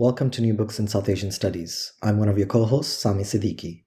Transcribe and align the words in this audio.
Welcome 0.00 0.30
to 0.30 0.42
New 0.42 0.54
Books 0.54 0.78
in 0.78 0.86
South 0.86 1.08
Asian 1.08 1.32
Studies. 1.32 1.92
I'm 2.04 2.20
one 2.20 2.28
of 2.28 2.38
your 2.38 2.46
co 2.46 2.64
hosts, 2.64 2.96
Sami 2.96 3.24
Siddiqui. 3.24 3.82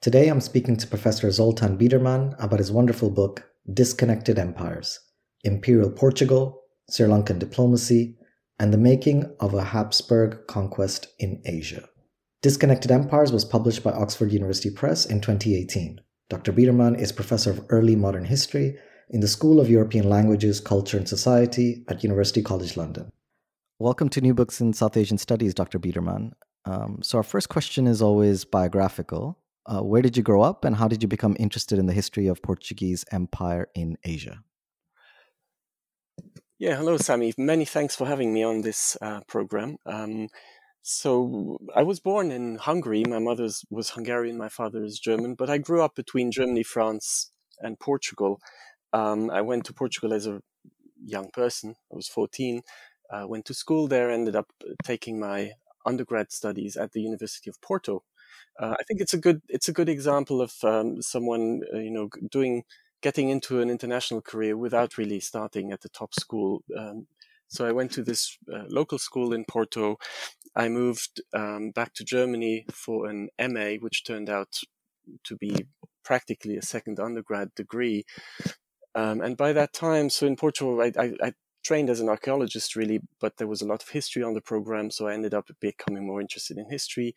Today 0.00 0.28
I'm 0.28 0.40
speaking 0.40 0.76
to 0.76 0.86
Professor 0.86 1.28
Zoltan 1.32 1.76
Biedermann 1.76 2.36
about 2.38 2.60
his 2.60 2.70
wonderful 2.70 3.10
book, 3.10 3.44
Disconnected 3.72 4.38
Empires 4.38 5.00
Imperial 5.42 5.90
Portugal, 5.90 6.62
Sri 6.88 7.08
Lankan 7.08 7.40
Diplomacy, 7.40 8.16
and 8.60 8.72
the 8.72 8.78
Making 8.78 9.34
of 9.40 9.54
a 9.54 9.64
Habsburg 9.64 10.46
Conquest 10.46 11.08
in 11.18 11.42
Asia. 11.44 11.88
Disconnected 12.40 12.92
Empires 12.92 13.32
was 13.32 13.44
published 13.44 13.82
by 13.82 13.90
Oxford 13.90 14.30
University 14.30 14.70
Press 14.70 15.04
in 15.04 15.20
2018. 15.20 16.00
Dr. 16.28 16.52
Biedermann 16.52 16.96
is 16.96 17.10
Professor 17.10 17.50
of 17.50 17.66
Early 17.70 17.96
Modern 17.96 18.26
History 18.26 18.78
in 19.10 19.18
the 19.18 19.26
School 19.26 19.58
of 19.58 19.68
European 19.68 20.08
Languages, 20.08 20.60
Culture 20.60 20.96
and 20.96 21.08
Society 21.08 21.84
at 21.88 22.04
University 22.04 22.40
College 22.40 22.76
London. 22.76 23.10
Welcome 23.84 24.08
to 24.08 24.22
New 24.22 24.32
Books 24.32 24.62
in 24.62 24.72
South 24.72 24.96
Asian 24.96 25.18
Studies, 25.18 25.52
Dr. 25.52 25.78
Biedermann. 25.78 26.32
Um, 26.64 27.00
so, 27.02 27.18
our 27.18 27.22
first 27.22 27.50
question 27.50 27.86
is 27.86 28.00
always 28.00 28.46
biographical. 28.46 29.38
Uh, 29.66 29.82
where 29.82 30.00
did 30.00 30.16
you 30.16 30.22
grow 30.22 30.40
up 30.40 30.64
and 30.64 30.74
how 30.74 30.88
did 30.88 31.02
you 31.02 31.06
become 31.06 31.36
interested 31.38 31.78
in 31.78 31.84
the 31.84 31.92
history 31.92 32.26
of 32.26 32.40
Portuguese 32.40 33.04
empire 33.12 33.68
in 33.74 33.98
Asia? 34.02 34.38
Yeah, 36.58 36.76
hello, 36.76 36.96
Sami. 36.96 37.34
Many 37.36 37.66
thanks 37.66 37.94
for 37.94 38.06
having 38.06 38.32
me 38.32 38.42
on 38.42 38.62
this 38.62 38.96
uh, 39.02 39.20
program. 39.28 39.76
Um, 39.84 40.28
so, 40.80 41.58
I 41.76 41.82
was 41.82 42.00
born 42.00 42.30
in 42.30 42.56
Hungary. 42.56 43.04
My 43.06 43.18
mother 43.18 43.50
was 43.68 43.90
Hungarian, 43.90 44.38
my 44.38 44.48
father 44.48 44.82
is 44.82 44.98
German, 44.98 45.34
but 45.34 45.50
I 45.50 45.58
grew 45.58 45.82
up 45.82 45.94
between 45.94 46.30
Germany, 46.30 46.62
France, 46.62 47.32
and 47.60 47.78
Portugal. 47.78 48.40
Um, 48.94 49.30
I 49.30 49.42
went 49.42 49.66
to 49.66 49.74
Portugal 49.74 50.14
as 50.14 50.26
a 50.26 50.40
young 51.04 51.28
person. 51.34 51.74
I 51.92 51.96
was 51.96 52.08
14 52.08 52.62
uh, 53.10 53.26
went 53.26 53.44
to 53.46 53.54
school 53.54 53.86
there, 53.86 54.10
ended 54.10 54.36
up 54.36 54.52
taking 54.84 55.18
my 55.18 55.52
undergrad 55.86 56.32
studies 56.32 56.76
at 56.76 56.92
the 56.92 57.00
University 57.00 57.50
of 57.50 57.60
Porto. 57.60 58.02
Uh, 58.58 58.74
I 58.78 58.82
think 58.84 59.00
it's 59.00 59.14
a 59.14 59.18
good 59.18 59.42
it's 59.48 59.68
a 59.68 59.72
good 59.72 59.88
example 59.88 60.40
of 60.40 60.52
um, 60.62 61.02
someone 61.02 61.62
uh, 61.72 61.78
you 61.78 61.90
know 61.90 62.08
doing 62.30 62.64
getting 63.02 63.28
into 63.28 63.60
an 63.60 63.68
international 63.68 64.22
career 64.22 64.56
without 64.56 64.96
really 64.96 65.20
starting 65.20 65.72
at 65.72 65.82
the 65.82 65.88
top 65.88 66.14
school. 66.14 66.62
Um, 66.76 67.06
so 67.48 67.66
I 67.66 67.72
went 67.72 67.92
to 67.92 68.02
this 68.02 68.38
uh, 68.52 68.64
local 68.68 68.98
school 68.98 69.32
in 69.34 69.44
Porto. 69.44 69.98
I 70.56 70.68
moved 70.68 71.20
um, 71.34 71.70
back 71.70 71.92
to 71.94 72.04
Germany 72.04 72.64
for 72.72 73.06
an 73.06 73.28
MA, 73.38 73.74
which 73.80 74.04
turned 74.04 74.30
out 74.30 74.60
to 75.24 75.36
be 75.36 75.66
practically 76.04 76.56
a 76.56 76.62
second 76.62 76.98
undergrad 76.98 77.54
degree. 77.54 78.04
Um, 78.94 79.20
and 79.20 79.36
by 79.36 79.52
that 79.52 79.72
time, 79.72 80.08
so 80.08 80.26
in 80.26 80.36
Portugal, 80.36 80.80
I, 80.80 80.92
I, 80.98 81.12
I, 81.22 81.32
trained 81.64 81.90
as 81.90 82.00
an 82.00 82.08
archaeologist 82.08 82.76
really, 82.76 83.00
but 83.20 83.38
there 83.38 83.48
was 83.48 83.62
a 83.62 83.66
lot 83.66 83.82
of 83.82 83.88
history 83.88 84.22
on 84.22 84.34
the 84.34 84.40
program, 84.40 84.90
so 84.90 85.08
I 85.08 85.14
ended 85.14 85.34
up 85.34 85.48
becoming 85.60 86.06
more 86.06 86.20
interested 86.20 86.58
in 86.58 86.70
history. 86.70 87.14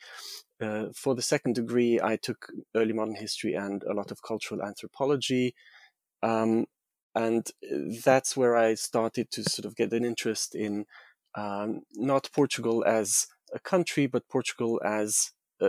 Uh, 0.59 0.85
for 0.95 1.13
the 1.13 1.21
second 1.21 1.55
degree, 1.55 1.99
I 2.01 2.15
took 2.15 2.47
early 2.75 2.93
modern 2.93 3.15
history 3.15 3.53
and 3.53 3.83
a 3.83 3.93
lot 3.93 4.09
of 4.09 4.23
cultural 4.23 4.63
anthropology. 4.63 5.53
Um, 6.23 6.65
and 7.13 7.47
that's 8.03 8.37
where 8.37 8.55
I 8.55 8.75
started 8.75 9.29
to 9.31 9.43
sort 9.43 9.65
of 9.65 9.75
get 9.75 9.91
an 9.91 10.05
interest 10.05 10.55
in 10.55 10.85
um, 11.35 11.81
not 11.93 12.29
Portugal 12.33 12.83
as 12.85 13.27
a 13.53 13.59
country, 13.59 14.07
but 14.07 14.27
Portugal 14.29 14.81
as 14.83 15.31
a, 15.61 15.67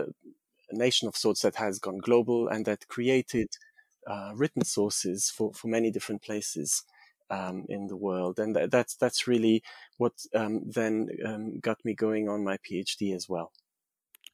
a, 0.69 0.75
nation 0.75 1.07
of 1.07 1.15
sorts 1.15 1.41
that 1.41 1.55
has 1.55 1.79
gone 1.79 1.97
global 1.97 2.47
and 2.47 2.65
that 2.65 2.87
created 2.87 3.49
uh, 4.07 4.31
written 4.35 4.63
sources 4.63 5.29
for, 5.29 5.53
for 5.53 5.67
many 5.67 5.91
different 5.91 6.21
places 6.21 6.83
um, 7.29 7.65
in 7.69 7.87
the 7.87 7.95
world, 7.97 8.39
and 8.39 8.55
th- 8.55 8.69
that's 8.69 8.95
that's 8.95 9.27
really 9.27 9.63
what 9.97 10.13
um, 10.35 10.61
then 10.65 11.07
um, 11.25 11.59
got 11.59 11.77
me 11.83 11.93
going 11.93 12.29
on 12.29 12.43
my 12.43 12.57
PhD 12.57 13.15
as 13.15 13.27
well. 13.29 13.51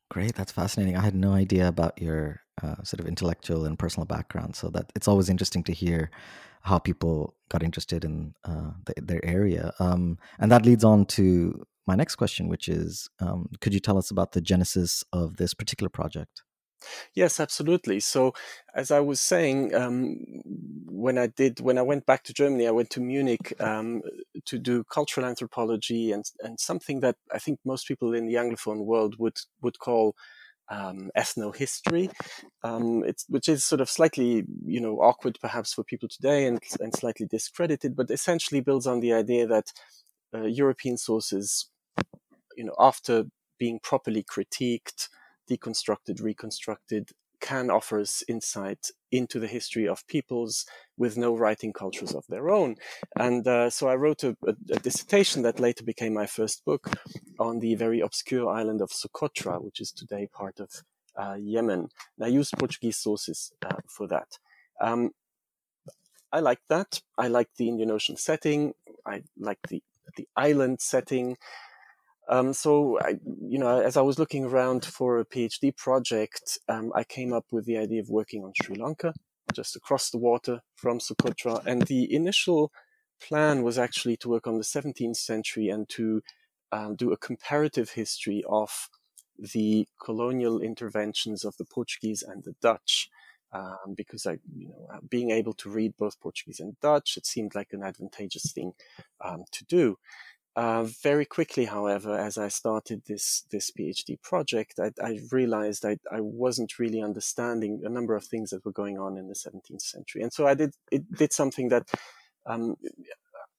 Great, 0.10 0.36
that's 0.36 0.52
fascinating. 0.52 0.96
I 0.96 1.02
had 1.02 1.16
no 1.16 1.34
idea 1.34 1.68
about 1.68 2.02
your 2.02 2.42
uh, 2.62 2.84
sort 2.84 3.00
of 3.00 3.08
intellectual 3.08 3.66
and 3.66 3.78
personal 3.78 4.06
background, 4.06 4.56
so 4.56 4.70
that 4.70 4.92
it's 4.96 5.08
always 5.08 5.30
interesting 5.30 5.64
to 5.64 5.74
hear 5.74 6.12
how 6.62 6.80
people 6.80 7.36
got 7.50 7.64
interested 7.64 8.04
in 8.04 8.34
uh, 8.44 8.72
the, 8.86 8.94
their 9.02 9.26
area, 9.26 9.74
um, 9.80 10.18
and 10.40 10.52
that 10.52 10.66
leads 10.66 10.84
on 10.84 11.06
to 11.06 11.66
my 11.88 11.96
next 11.96 12.16
question, 12.16 12.48
which 12.48 12.68
is, 12.68 13.10
um, 13.20 13.50
could 13.62 13.74
you 13.74 13.80
tell 13.80 13.98
us 13.98 14.10
about 14.10 14.32
the 14.32 14.42
genesis 14.42 15.04
of 15.14 15.38
this 15.38 15.54
particular 15.54 15.90
project? 15.90 16.42
Yes, 17.14 17.40
absolutely. 17.40 18.00
So, 18.00 18.34
as 18.74 18.92
I 18.92 19.00
was 19.00 19.22
saying, 19.22 19.74
um, 19.74 20.18
when 20.86 21.18
I 21.18 21.28
did, 21.28 21.60
when 21.60 21.78
I 21.78 21.82
went 21.82 22.06
back 22.06 22.24
to 22.24 22.34
Germany, 22.34 22.68
I 22.68 22.72
went 22.72 22.90
to 22.92 23.02
Munich 23.02 23.54
um, 23.60 24.02
to 24.46 24.58
do 24.60 24.84
cultural 24.86 25.26
anthropology 25.26 26.12
and 26.12 26.26
and 26.42 26.60
something 26.60 27.00
that 27.02 27.16
I 27.34 27.40
think 27.40 27.60
most 27.66 27.88
people 27.88 28.14
in 28.14 28.26
the 28.28 28.36
Anglophone 28.36 28.86
world 28.86 29.16
would 29.20 29.38
would 29.62 29.80
call 29.80 30.16
um, 30.70 31.12
ethnohistory, 31.18 32.12
um, 32.64 33.04
it's, 33.06 33.26
which 33.30 33.50
is 33.50 33.64
sort 33.64 33.82
of 33.82 33.90
slightly, 33.90 34.44
you 34.66 34.82
know, 34.82 34.98
awkward 35.00 35.38
perhaps 35.42 35.74
for 35.74 35.84
people 35.86 36.10
today 36.10 36.46
and, 36.48 36.60
and 36.82 36.94
slightly 36.96 37.26
discredited, 37.28 37.96
but 37.96 38.12
essentially 38.12 38.62
builds 38.62 38.88
on 38.88 39.00
the 39.00 39.14
idea 39.14 39.48
that 39.48 39.72
uh, 40.36 40.44
European 40.44 40.98
sources, 40.98 41.70
you 42.58 42.64
know, 42.64 42.76
after 42.80 43.26
being 43.60 43.80
properly 43.80 44.24
critiqued, 44.24 45.10
deconstructed, 45.50 46.22
reconstructed, 46.22 47.12
can 47.42 47.70
offer 47.70 48.00
us 48.00 48.24
insight 48.28 48.90
into 49.12 49.40
the 49.40 49.48
history 49.48 49.88
of 49.88 50.08
peoples 50.08 50.66
with 50.98 51.18
no 51.18 51.36
writing 51.36 51.74
cultures 51.74 52.14
of 52.14 52.26
their 52.28 52.50
own. 52.50 52.76
And 53.18 53.48
uh, 53.48 53.70
so 53.70 53.88
I 53.88 53.96
wrote 53.96 54.24
a, 54.24 54.36
a, 54.48 54.56
a, 54.72 54.80
dissertation 54.80 55.44
that 55.44 55.60
later 55.60 55.84
became 55.84 56.14
my 56.14 56.26
first 56.26 56.66
book 56.66 56.90
on 57.40 57.60
the 57.60 57.76
very 57.76 58.00
obscure 58.00 58.50
island 58.50 58.82
of 58.82 58.90
Socotra, 58.90 59.62
which 59.62 59.80
is 59.80 59.92
today 59.92 60.28
part 60.32 60.60
of 60.60 60.70
uh, 61.18 61.36
Yemen. 61.36 61.90
And 62.18 62.26
I 62.26 62.28
used 62.28 62.58
Portuguese 62.58 62.98
sources 62.98 63.52
uh, 63.66 63.78
for 63.88 64.08
that. 64.08 64.40
Um, 64.82 65.12
I 66.32 66.40
like 66.40 66.62
that. 66.70 67.02
I 67.18 67.28
like 67.28 67.50
the 67.58 67.70
Indian 67.70 67.92
Ocean 67.92 68.18
setting. 68.18 68.74
I 69.06 69.24
like 69.38 69.60
the 69.70 69.82
the 70.16 70.28
island 70.36 70.82
setting. 70.82 71.38
Um, 72.28 72.54
so, 72.54 73.00
I, 73.00 73.20
you 73.42 73.60
know, 73.60 73.80
as 73.80 73.98
I 73.98 74.02
was 74.02 74.18
looking 74.18 74.46
around 74.46 74.86
for 74.86 75.20
a 75.20 75.26
PhD 75.26 75.76
project, 75.76 76.58
um, 76.68 76.92
I 76.96 77.04
came 77.04 77.34
up 77.34 77.46
with 77.52 77.66
the 77.66 77.78
idea 77.78 78.02
of 78.02 78.10
working 78.10 78.44
on 78.44 78.54
Sri 78.62 78.76
Lanka, 78.76 79.14
just 79.54 79.76
across 79.76 80.10
the 80.10 80.18
water 80.18 80.62
from 80.76 81.00
Socotra. 81.00 81.64
And 81.66 81.84
the 81.84 82.12
initial 82.14 82.72
plan 83.22 83.64
was 83.64 83.78
actually 83.78 84.18
to 84.18 84.30
work 84.30 84.48
on 84.48 84.58
the 84.58 84.64
17th 84.64 85.18
century 85.18 85.70
and 85.70 85.88
to 85.90 86.22
um, 86.72 86.96
do 86.96 87.12
a 87.12 87.18
comparative 87.18 87.92
history 87.92 88.44
of 88.50 88.90
the 89.38 89.88
colonial 90.04 90.60
interventions 90.60 91.46
of 91.46 91.56
the 91.58 91.66
Portuguese 91.66 92.24
and 92.24 92.44
the 92.44 92.56
Dutch. 92.62 93.10
Um, 93.52 93.94
because 93.96 94.26
I, 94.26 94.40
you 94.54 94.68
know, 94.68 94.88
uh, 94.94 94.98
being 95.08 95.32
able 95.32 95.54
to 95.54 95.70
read 95.70 95.94
both 95.98 96.20
Portuguese 96.20 96.60
and 96.60 96.78
Dutch, 96.82 97.16
it 97.16 97.26
seemed 97.26 97.56
like 97.56 97.70
an 97.72 97.84
advantageous 97.84 98.52
thing 98.52 98.74
um, 99.24 99.46
to 99.52 99.64
do. 99.64 99.98
Uh, 100.56 100.84
very 101.04 101.26
quickly, 101.26 101.66
however, 101.66 102.18
as 102.18 102.38
I 102.38 102.48
started 102.48 103.02
this 103.06 103.44
this 103.52 103.72
PhD 103.72 104.22
project, 104.22 104.80
I, 104.80 104.92
I 105.04 105.20
realized 105.30 105.86
I, 105.86 105.98
I 106.10 106.22
wasn't 106.22 106.80
really 106.80 107.02
understanding 107.02 107.82
a 107.84 107.90
number 107.90 108.16
of 108.16 108.24
things 108.24 108.52
that 108.52 108.64
were 108.64 108.72
going 108.72 108.98
on 108.98 109.18
in 109.18 109.28
the 109.28 109.34
17th 109.34 109.82
century, 109.82 110.22
and 110.22 110.32
so 110.32 110.48
I 110.48 110.54
did 110.54 110.74
it 110.92 111.12
did 111.12 111.34
something 111.34 111.68
that, 111.70 111.90
um, 112.46 112.78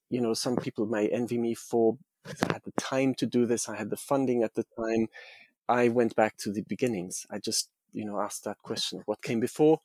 you 0.09 0.21
know, 0.21 0.33
some 0.33 0.55
people 0.55 0.87
may 0.87 1.07
envy 1.09 1.37
me 1.37 1.53
for. 1.53 1.97
I 2.25 2.53
had 2.53 2.63
the 2.65 2.73
time 2.81 3.13
to 3.15 3.27
do 3.27 3.45
this. 3.45 3.69
I 3.69 3.77
had 3.77 3.91
the 3.91 3.97
funding 3.97 4.41
at 4.41 4.55
the 4.55 4.65
time. 4.75 5.07
I 5.69 5.89
went 5.89 6.15
back 6.15 6.37
to 6.37 6.51
the 6.51 6.63
beginnings. 6.63 7.27
I 7.29 7.37
just 7.37 7.69
you 7.93 8.05
know 8.05 8.19
asked 8.19 8.43
that 8.45 8.57
question: 8.63 9.03
what 9.05 9.21
came 9.21 9.39
before? 9.39 9.81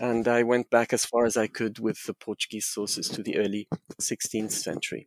And 0.00 0.26
I 0.26 0.42
went 0.44 0.70
back 0.70 0.94
as 0.94 1.04
far 1.04 1.26
as 1.26 1.36
I 1.36 1.46
could 1.46 1.78
with 1.78 2.04
the 2.06 2.14
Portuguese 2.14 2.66
sources 2.66 3.08
to 3.10 3.22
the 3.22 3.36
early 3.36 3.68
16th 4.00 4.50
century 4.50 5.06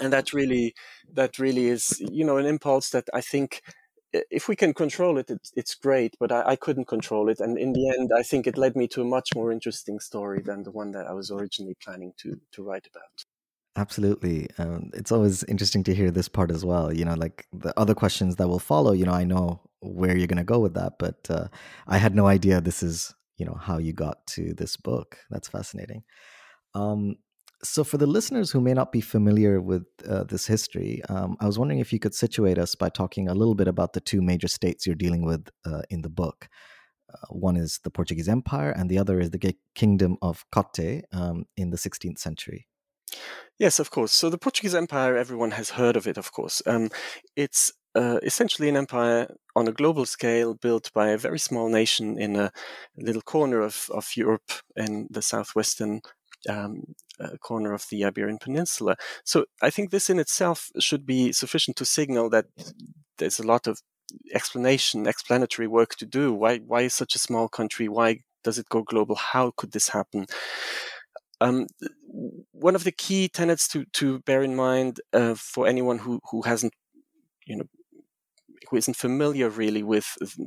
and 0.00 0.12
that 0.12 0.32
really 0.32 0.74
that 1.12 1.38
really 1.38 1.66
is 1.66 2.00
you 2.10 2.24
know 2.24 2.36
an 2.36 2.46
impulse 2.46 2.90
that 2.90 3.08
i 3.14 3.20
think 3.20 3.62
if 4.30 4.48
we 4.48 4.56
can 4.56 4.72
control 4.74 5.18
it, 5.18 5.30
it's, 5.30 5.52
it's 5.56 5.74
great, 5.74 6.14
but 6.20 6.30
I, 6.30 6.50
I, 6.50 6.56
couldn't 6.56 6.86
control 6.86 7.28
it. 7.28 7.40
And 7.40 7.58
in 7.58 7.72
the 7.72 7.88
end, 7.98 8.10
I 8.16 8.22
think 8.22 8.46
it 8.46 8.56
led 8.56 8.76
me 8.76 8.86
to 8.88 9.02
a 9.02 9.04
much 9.04 9.30
more 9.34 9.50
interesting 9.50 9.98
story 9.98 10.40
than 10.40 10.62
the 10.62 10.70
one 10.70 10.92
that 10.92 11.06
I 11.06 11.12
was 11.12 11.30
originally 11.30 11.76
planning 11.82 12.12
to, 12.18 12.40
to 12.52 12.62
write 12.62 12.86
about. 12.86 13.24
Absolutely. 13.76 14.48
Um, 14.58 14.90
it's 14.94 15.10
always 15.10 15.42
interesting 15.44 15.82
to 15.84 15.94
hear 15.94 16.10
this 16.10 16.28
part 16.28 16.50
as 16.52 16.64
well. 16.64 16.92
You 16.92 17.04
know, 17.04 17.14
like 17.14 17.46
the 17.52 17.78
other 17.78 17.94
questions 17.94 18.36
that 18.36 18.48
will 18.48 18.60
follow, 18.60 18.92
you 18.92 19.04
know, 19.04 19.12
I 19.12 19.24
know 19.24 19.62
where 19.80 20.16
you're 20.16 20.28
going 20.28 20.38
to 20.38 20.44
go 20.44 20.60
with 20.60 20.74
that, 20.74 20.94
but 20.98 21.28
uh, 21.28 21.48
I 21.88 21.98
had 21.98 22.14
no 22.14 22.26
idea 22.26 22.60
this 22.60 22.82
is, 22.82 23.14
you 23.36 23.44
know, 23.44 23.58
how 23.60 23.78
you 23.78 23.92
got 23.92 24.24
to 24.28 24.54
this 24.54 24.76
book. 24.76 25.18
That's 25.28 25.48
fascinating. 25.48 26.04
Um, 26.74 27.16
so, 27.64 27.82
for 27.82 27.98
the 27.98 28.06
listeners 28.06 28.50
who 28.50 28.60
may 28.60 28.74
not 28.74 28.92
be 28.92 29.00
familiar 29.00 29.60
with 29.60 29.86
uh, 30.08 30.24
this 30.24 30.46
history, 30.46 31.02
um, 31.08 31.36
I 31.40 31.46
was 31.46 31.58
wondering 31.58 31.80
if 31.80 31.92
you 31.92 31.98
could 31.98 32.14
situate 32.14 32.58
us 32.58 32.74
by 32.74 32.88
talking 32.88 33.28
a 33.28 33.34
little 33.34 33.54
bit 33.54 33.68
about 33.68 33.94
the 33.94 34.00
two 34.00 34.22
major 34.22 34.48
states 34.48 34.86
you're 34.86 34.94
dealing 34.94 35.24
with 35.24 35.48
uh, 35.64 35.82
in 35.90 36.02
the 36.02 36.08
book. 36.08 36.48
Uh, 37.12 37.26
one 37.30 37.56
is 37.56 37.80
the 37.82 37.90
Portuguese 37.90 38.28
Empire, 38.28 38.70
and 38.70 38.90
the 38.90 38.98
other 38.98 39.18
is 39.18 39.30
the 39.30 39.56
Kingdom 39.74 40.16
of 40.22 40.44
Kotte 40.54 41.02
um, 41.12 41.46
in 41.56 41.70
the 41.70 41.76
16th 41.76 42.18
century. 42.18 42.66
Yes, 43.58 43.78
of 43.78 43.90
course. 43.90 44.12
So, 44.12 44.30
the 44.30 44.38
Portuguese 44.38 44.74
Empire, 44.74 45.16
everyone 45.16 45.52
has 45.52 45.70
heard 45.70 45.96
of 45.96 46.06
it, 46.06 46.18
of 46.18 46.32
course. 46.32 46.62
Um, 46.66 46.90
it's 47.36 47.72
uh, 47.94 48.18
essentially 48.22 48.68
an 48.68 48.76
empire 48.76 49.28
on 49.54 49.68
a 49.68 49.72
global 49.72 50.04
scale 50.04 50.54
built 50.54 50.92
by 50.92 51.10
a 51.10 51.18
very 51.18 51.38
small 51.38 51.68
nation 51.68 52.18
in 52.18 52.36
a 52.36 52.50
little 52.96 53.22
corner 53.22 53.60
of, 53.60 53.88
of 53.90 54.16
Europe 54.16 54.50
in 54.76 55.06
the 55.10 55.22
southwestern 55.22 56.00
um, 56.48 56.94
uh, 57.20 57.36
corner 57.40 57.72
of 57.72 57.86
the 57.90 58.04
Iberian 58.04 58.38
Peninsula. 58.38 58.96
So 59.24 59.46
I 59.62 59.70
think 59.70 59.90
this 59.90 60.10
in 60.10 60.18
itself 60.18 60.70
should 60.78 61.06
be 61.06 61.32
sufficient 61.32 61.76
to 61.78 61.84
signal 61.84 62.30
that 62.30 62.46
there's 63.18 63.38
a 63.38 63.46
lot 63.46 63.66
of 63.66 63.80
explanation, 64.32 65.06
explanatory 65.06 65.68
work 65.68 65.96
to 65.96 66.06
do. 66.06 66.32
Why 66.32 66.58
why 66.58 66.82
is 66.82 66.94
such 66.94 67.14
a 67.14 67.18
small 67.18 67.48
country? 67.48 67.88
Why 67.88 68.20
does 68.42 68.58
it 68.58 68.68
go 68.68 68.82
global? 68.82 69.14
How 69.16 69.52
could 69.56 69.72
this 69.72 69.88
happen? 69.88 70.26
Um, 71.40 71.66
one 72.52 72.74
of 72.74 72.84
the 72.84 72.92
key 72.92 73.28
tenets 73.28 73.68
to 73.68 73.84
to 73.94 74.20
bear 74.20 74.42
in 74.42 74.54
mind 74.54 75.00
uh, 75.12 75.34
for 75.34 75.66
anyone 75.66 75.98
who 75.98 76.20
who 76.30 76.42
hasn't 76.42 76.74
you 77.46 77.56
know 77.56 77.64
who 78.68 78.76
isn't 78.76 78.96
familiar 78.96 79.48
really 79.48 79.82
with 79.82 80.06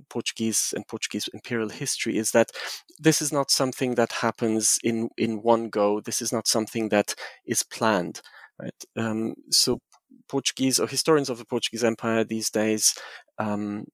Portuguese 0.09 0.73
and 0.75 0.87
Portuguese 0.87 1.29
imperial 1.33 1.69
history 1.69 2.17
is 2.17 2.31
that 2.31 2.51
this 2.99 3.21
is 3.21 3.31
not 3.31 3.51
something 3.51 3.95
that 3.95 4.11
happens 4.11 4.77
in 4.83 5.09
in 5.17 5.41
one 5.41 5.69
go. 5.69 5.99
This 5.99 6.21
is 6.21 6.31
not 6.31 6.47
something 6.47 6.89
that 6.89 7.15
is 7.45 7.63
planned, 7.63 8.21
right? 8.59 8.83
Um, 8.95 9.35
so 9.51 9.79
Portuguese 10.27 10.79
or 10.79 10.87
historians 10.87 11.29
of 11.29 11.37
the 11.37 11.45
Portuguese 11.45 11.83
Empire 11.83 12.23
these 12.23 12.49
days 12.49 12.93
um, 13.39 13.85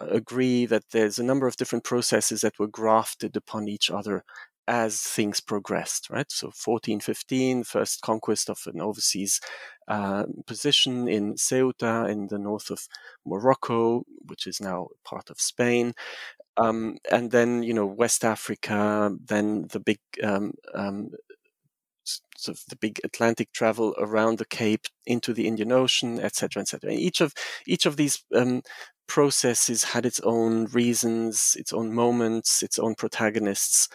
agree 0.00 0.66
that 0.66 0.84
there's 0.92 1.18
a 1.18 1.24
number 1.24 1.46
of 1.46 1.56
different 1.56 1.84
processes 1.84 2.40
that 2.42 2.58
were 2.58 2.66
grafted 2.66 3.36
upon 3.36 3.68
each 3.68 3.90
other 3.90 4.24
as 4.68 5.00
things 5.00 5.40
progressed, 5.40 6.10
right? 6.10 6.30
So 6.30 6.48
1415, 6.48 7.64
first 7.64 8.02
conquest 8.02 8.50
of 8.50 8.60
an 8.66 8.80
overseas 8.80 9.40
uh, 9.88 10.24
position 10.46 11.08
in 11.08 11.34
Ceuta 11.34 12.06
in 12.08 12.28
the 12.28 12.38
north 12.38 12.70
of 12.70 12.86
Morocco, 13.24 14.04
which 14.26 14.46
is 14.46 14.60
now 14.60 14.88
part 15.04 15.30
of 15.30 15.40
Spain. 15.40 15.94
Um, 16.58 16.98
and 17.10 17.30
then, 17.30 17.62
you 17.62 17.72
know, 17.72 17.86
West 17.86 18.24
Africa, 18.24 19.10
then 19.24 19.68
the 19.72 19.80
big 19.80 20.00
um, 20.22 20.52
um, 20.74 21.10
sort 22.36 22.58
of 22.58 22.64
the 22.68 22.76
big 22.76 23.00
Atlantic 23.04 23.52
travel 23.52 23.94
around 23.98 24.38
the 24.38 24.44
Cape 24.44 24.86
into 25.06 25.32
the 25.32 25.46
Indian 25.46 25.72
Ocean, 25.72 26.20
etc., 26.20 26.62
etc. 26.62 26.92
Each 26.92 27.20
of 27.20 27.32
each 27.66 27.86
of 27.86 27.96
these 27.96 28.24
um, 28.34 28.62
processes 29.06 29.84
had 29.84 30.06
its 30.06 30.20
own 30.20 30.66
reasons, 30.66 31.56
its 31.58 31.72
own 31.72 31.94
moments, 31.94 32.62
its 32.62 32.78
own 32.78 32.94
protagonists, 32.94 33.88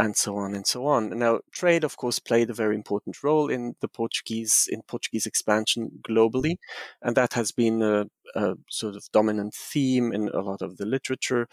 and 0.00 0.16
so 0.16 0.36
on 0.36 0.54
and 0.54 0.66
so 0.66 0.86
on. 0.86 1.10
Now, 1.18 1.40
trade, 1.52 1.84
of 1.84 1.96
course, 1.96 2.18
played 2.18 2.50
a 2.50 2.54
very 2.54 2.74
important 2.74 3.22
role 3.22 3.50
in 3.50 3.74
the 3.80 3.88
Portuguese 3.88 4.66
in 4.72 4.82
Portuguese 4.82 5.26
expansion 5.26 5.90
globally, 6.08 6.56
and 7.02 7.14
that 7.16 7.34
has 7.34 7.52
been 7.52 7.82
a, 7.82 8.06
a 8.34 8.54
sort 8.70 8.96
of 8.96 9.04
dominant 9.12 9.54
theme 9.54 10.12
in 10.12 10.28
a 10.30 10.40
lot 10.40 10.62
of 10.62 10.78
the 10.78 10.86
literature. 10.86 11.46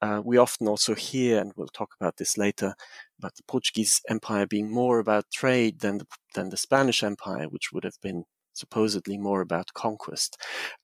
Uh, 0.00 0.22
we 0.24 0.38
often 0.38 0.68
also 0.68 0.94
hear, 0.94 1.40
and 1.40 1.52
we'll 1.56 1.66
talk 1.68 1.90
about 2.00 2.16
this 2.18 2.38
later, 2.38 2.74
about 3.18 3.34
the 3.36 3.42
Portuguese 3.48 4.00
Empire 4.08 4.46
being 4.46 4.70
more 4.72 5.00
about 5.00 5.24
trade 5.32 5.80
than 5.80 5.98
the, 5.98 6.06
than 6.34 6.50
the 6.50 6.56
Spanish 6.56 7.02
Empire, 7.02 7.46
which 7.48 7.72
would 7.72 7.84
have 7.84 8.00
been 8.00 8.24
supposedly 8.58 9.18
more 9.18 9.40
about 9.40 9.72
conquest. 9.74 10.36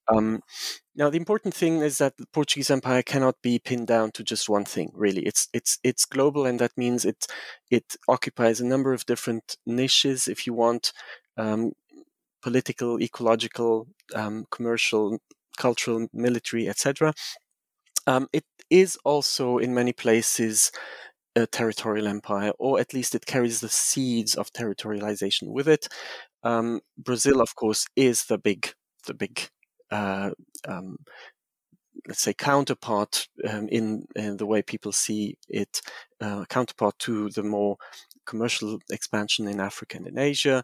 Um, 0.09 0.41
now, 0.97 1.11
the 1.11 1.17
important 1.19 1.55
thing 1.55 1.81
is 1.81 1.99
that 1.99 2.17
the 2.17 2.27
Portuguese 2.33 2.71
Empire 2.71 3.03
cannot 3.03 3.37
be 3.43 3.59
pinned 3.59 3.89
down 3.89 4.13
to 4.13 4.23
just 4.25 4.49
one 4.49 4.65
thing. 4.65 4.91
Really, 4.95 5.23
it's 5.23 5.49
it's 5.53 5.79
it's 5.83 6.05
global, 6.05 6.47
and 6.47 6.59
that 6.61 6.73
means 6.77 7.05
it 7.05 7.27
it 7.71 7.97
occupies 8.09 8.61
a 8.61 8.67
number 8.67 8.93
of 8.93 9.07
different 9.07 9.57
niches, 9.67 10.29
if 10.29 10.47
you 10.47 10.55
want, 10.55 10.93
um, 11.37 11.73
political, 12.43 13.01
ecological, 13.03 13.89
um, 14.15 14.47
commercial, 14.51 15.19
cultural, 15.57 16.09
military, 16.13 16.69
etc. 16.69 17.15
Um, 18.07 18.29
it 18.33 18.45
is 18.71 18.99
also 19.05 19.59
in 19.59 19.75
many 19.75 19.93
places 19.93 20.71
a 21.37 21.47
territorial 21.47 22.07
empire, 22.07 22.53
or 22.59 22.81
at 22.81 22.95
least 22.95 23.15
it 23.15 23.27
carries 23.27 23.61
the 23.61 23.69
seeds 23.69 24.35
of 24.35 24.53
territorialization 24.53 25.49
with 25.49 25.69
it. 25.69 25.89
Um, 26.43 26.81
Brazil, 26.97 27.41
of 27.41 27.55
course, 27.55 27.87
is 27.97 28.27
the 28.27 28.39
big, 28.39 28.73
the 29.07 29.15
big, 29.15 29.49
uh, 29.91 30.31
um, 30.69 30.99
let's 32.07 32.23
say, 32.23 32.35
counterpart 32.35 33.27
um, 33.49 33.69
in, 33.69 34.07
in, 34.15 34.37
the 34.37 34.47
way 34.47 34.63
people 34.63 34.93
see 34.93 35.37
it, 35.49 35.81
uh, 36.21 36.45
counterpart 36.49 36.99
to 37.01 37.31
the 37.31 37.43
more 37.43 37.77
commercial 38.27 38.79
expansion 38.91 39.49
in 39.49 39.61
Africa 39.61 39.97
and 39.99 40.07
in 40.07 40.19
Asia 40.19 40.63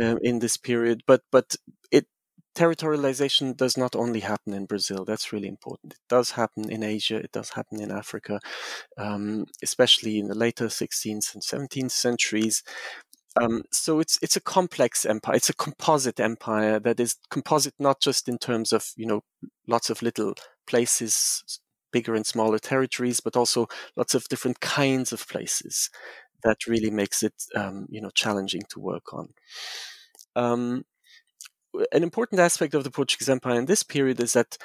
uh, 0.00 0.16
in 0.22 0.38
this 0.38 0.56
period. 0.56 1.02
But 1.06 1.22
but 1.32 1.56
it 1.90 2.06
territorialization 2.54 3.56
does 3.56 3.76
not 3.76 3.94
only 3.96 4.20
happen 4.20 4.52
in 4.54 4.66
Brazil. 4.66 5.04
That's 5.04 5.32
really 5.32 5.48
important. 5.48 5.94
It 5.94 6.00
does 6.08 6.32
happen 6.32 6.70
in 6.70 6.82
Asia. 6.82 7.16
It 7.16 7.32
does 7.32 7.50
happen 7.50 7.80
in 7.80 7.90
Africa, 7.90 8.40
um, 8.98 9.46
especially 9.62 10.18
in 10.18 10.28
the 10.28 10.34
later 10.34 10.68
16th 10.70 11.34
and 11.34 11.42
17th 11.42 11.92
centuries. 11.92 12.62
Um, 13.40 13.62
so 13.72 14.00
it's 14.00 14.18
it's 14.22 14.36
a 14.36 14.40
complex 14.40 15.06
empire. 15.06 15.36
It's 15.36 15.50
a 15.50 15.54
composite 15.54 16.18
empire 16.20 16.80
that 16.80 16.98
is 17.00 17.16
composite 17.30 17.74
not 17.78 18.00
just 18.00 18.28
in 18.28 18.38
terms 18.38 18.72
of 18.72 18.90
you 18.96 19.06
know 19.06 19.22
lots 19.68 19.88
of 19.90 20.02
little 20.02 20.34
places, 20.66 21.44
bigger 21.92 22.14
and 22.14 22.26
smaller 22.26 22.58
territories, 22.58 23.20
but 23.20 23.36
also 23.36 23.68
lots 23.96 24.14
of 24.14 24.24
different 24.28 24.60
kinds 24.60 25.12
of 25.12 25.28
places. 25.28 25.90
That 26.44 26.66
really 26.66 26.90
makes 26.90 27.22
it 27.22 27.34
um, 27.54 27.86
you 27.90 28.00
know 28.00 28.10
challenging 28.14 28.62
to 28.70 28.80
work 28.80 29.12
on. 29.14 29.28
An 31.92 32.02
important 32.02 32.40
aspect 32.40 32.74
of 32.74 32.84
the 32.84 32.90
Portuguese 32.90 33.28
Empire 33.28 33.58
in 33.58 33.66
this 33.66 33.82
period 33.82 34.20
is 34.20 34.32
that 34.32 34.58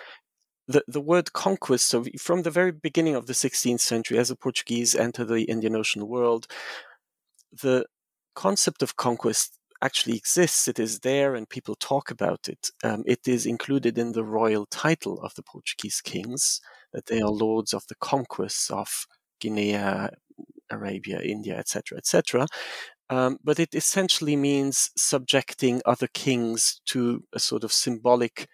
the, 0.68 0.84
the 0.88 1.02
word 1.02 1.34
conquest, 1.34 1.88
so 1.88 2.04
from 2.20 2.42
the 2.42 2.52
very 2.52 2.72
beginning 2.72 3.16
of 3.16 3.28
the 3.28 3.34
16th 3.34 3.80
century, 3.80 4.18
as 4.18 4.30
the 4.30 4.36
Portuguese 4.36 4.96
enter 4.96 5.24
the 5.24 5.44
Indian 5.44 5.76
Ocean 5.76 6.08
world, 6.08 6.48
the 7.52 7.86
concept 8.34 8.82
of 8.82 8.96
conquest 8.96 9.60
actually 9.82 10.18
exists. 10.18 10.68
It 10.68 10.80
is 10.80 11.02
there 11.02 11.36
and 11.36 11.48
people 11.48 11.76
talk 11.76 12.10
about 12.10 12.48
it. 12.50 12.72
Um, 12.84 13.04
it 13.06 13.28
is 13.28 13.46
included 13.46 13.98
in 13.98 14.14
the 14.14 14.24
royal 14.24 14.66
title 14.66 15.22
of 15.22 15.36
the 15.36 15.44
Portuguese 15.44 16.02
kings, 16.02 16.60
that 16.94 17.06
they 17.06 17.22
are 17.22 17.30
lords 17.30 17.74
of 17.74 17.84
the 17.88 17.96
conquests 17.96 18.72
of 18.72 19.06
Guinea, 19.40 19.78
Arabia, 20.72 21.22
India, 21.22 21.58
etc., 21.58 21.98
etc. 21.98 22.48
Um, 23.10 23.38
but 23.44 23.60
it 23.60 23.76
essentially 23.76 24.36
means 24.36 24.90
subjecting 24.98 25.82
other 25.86 26.08
kings 26.08 26.82
to 26.88 27.24
a 27.34 27.40
sort 27.40 27.64
of 27.64 27.72
symbolic, 27.72 28.48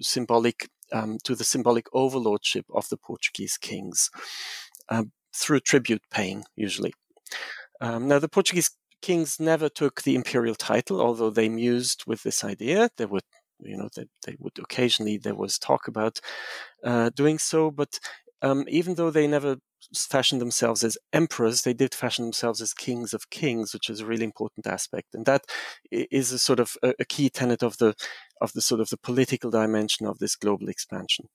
symbolic 0.00 0.68
um, 0.92 1.18
to 1.24 1.34
the 1.34 1.44
symbolic 1.44 1.86
overlordship 1.92 2.64
of 2.74 2.88
the 2.88 2.96
Portuguese 2.96 3.58
kings 3.58 4.10
um, 4.88 5.12
through 5.34 5.60
tribute 5.60 6.02
paying, 6.10 6.44
usually. 6.56 6.92
Um, 7.80 8.08
now, 8.08 8.18
the 8.18 8.28
Portuguese 8.28 8.70
kings 9.02 9.38
never 9.40 9.68
took 9.68 10.02
the 10.02 10.14
imperial 10.14 10.54
title, 10.54 11.00
although 11.00 11.30
they 11.30 11.48
mused 11.48 12.04
with 12.06 12.22
this 12.22 12.44
idea. 12.44 12.90
They 12.96 13.06
would, 13.06 13.22
you 13.60 13.76
know, 13.76 13.88
they, 13.94 14.06
they 14.26 14.36
would 14.38 14.58
occasionally 14.58 15.18
there 15.18 15.34
was 15.34 15.58
talk 15.58 15.88
about 15.88 16.20
uh, 16.84 17.10
doing 17.14 17.38
so, 17.38 17.70
but 17.70 17.98
um, 18.42 18.64
even 18.68 18.94
though 18.94 19.10
they 19.10 19.26
never 19.26 19.56
fashioned 19.94 20.40
themselves 20.40 20.84
as 20.84 20.98
emperors, 21.12 21.62
they 21.62 21.74
did 21.74 21.94
fashion 21.94 22.24
themselves 22.24 22.60
as 22.60 22.74
kings 22.74 23.14
of 23.14 23.30
kings, 23.30 23.72
which 23.72 23.90
is 23.90 24.00
a 24.00 24.06
really 24.06 24.24
important 24.24 24.66
aspect, 24.66 25.14
and 25.14 25.26
that 25.26 25.42
is 25.90 26.32
a 26.32 26.38
sort 26.38 26.60
of 26.60 26.76
a, 26.82 26.94
a 27.00 27.04
key 27.04 27.30
tenet 27.30 27.62
of 27.62 27.78
the 27.78 27.94
of 28.40 28.52
the 28.52 28.60
sort 28.60 28.80
of 28.80 28.88
the 28.90 28.98
political 28.98 29.50
dimension 29.50 30.06
of 30.06 30.18
this 30.18 30.36
global 30.36 30.68
expansion. 30.68 31.26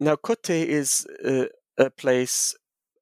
Now, 0.00 0.16
Kotte 0.16 0.50
is 0.50 1.06
uh, 1.24 1.46
a 1.78 1.90
place, 1.90 2.54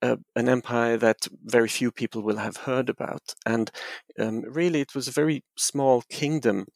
uh, 0.02 0.16
an 0.37 0.49
empire 0.49 0.96
that 0.99 1.26
very 1.44 1.68
few 1.68 1.90
people 1.90 2.22
will 2.22 2.37
have 2.37 2.58
heard 2.58 2.88
about, 2.88 3.34
and 3.46 3.70
um, 4.18 4.42
really, 4.42 4.80
it 4.80 4.94
was 4.94 5.08
a 5.08 5.12
very 5.12 5.42
small 5.56 6.02
kingdom 6.11 6.66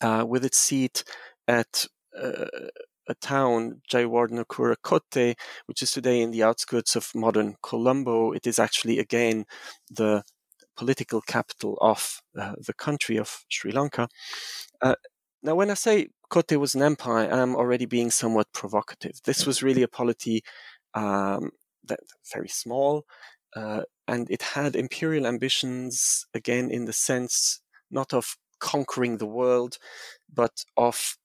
uh, 0.00 0.24
with 0.28 0.44
its 0.44 0.58
seat 0.58 1.04
at 1.46 1.86
uh, 2.20 2.46
a 3.08 3.14
town, 3.14 3.80
Jayawardenepura 3.90 4.76
Kotte, 4.82 5.34
which 5.66 5.82
is 5.82 5.90
today 5.90 6.20
in 6.20 6.30
the 6.30 6.42
outskirts 6.42 6.94
of 6.96 7.10
modern 7.14 7.56
Colombo. 7.62 8.32
It 8.32 8.46
is 8.46 8.58
actually 8.58 8.98
again 8.98 9.44
the 9.90 10.22
political 10.76 11.20
capital 11.20 11.76
of 11.80 12.20
uh, 12.38 12.54
the 12.64 12.74
country 12.74 13.16
of 13.16 13.44
Sri 13.48 13.72
Lanka. 13.72 14.08
Uh, 14.80 14.94
now, 15.42 15.54
when 15.54 15.70
I 15.70 15.74
say 15.74 16.08
Kotte 16.30 16.58
was 16.58 16.74
an 16.74 16.82
empire, 16.82 17.28
I'm 17.30 17.56
already 17.56 17.86
being 17.86 18.10
somewhat 18.10 18.52
provocative. 18.52 19.20
This 19.24 19.46
was 19.46 19.62
really 19.62 19.82
a 19.82 19.88
polity 19.88 20.42
um, 20.94 21.50
that 21.84 22.00
very 22.32 22.48
small, 22.48 23.04
uh, 23.56 23.82
and 24.06 24.30
it 24.30 24.42
had 24.42 24.76
imperial 24.76 25.26
ambitions 25.26 26.26
again 26.34 26.70
in 26.70 26.84
the 26.84 26.92
sense 26.92 27.60
not 27.90 28.12
of 28.12 28.36
conquering 28.60 29.18
the 29.18 29.26
world, 29.26 29.78
but 30.32 30.64
of 30.76 31.17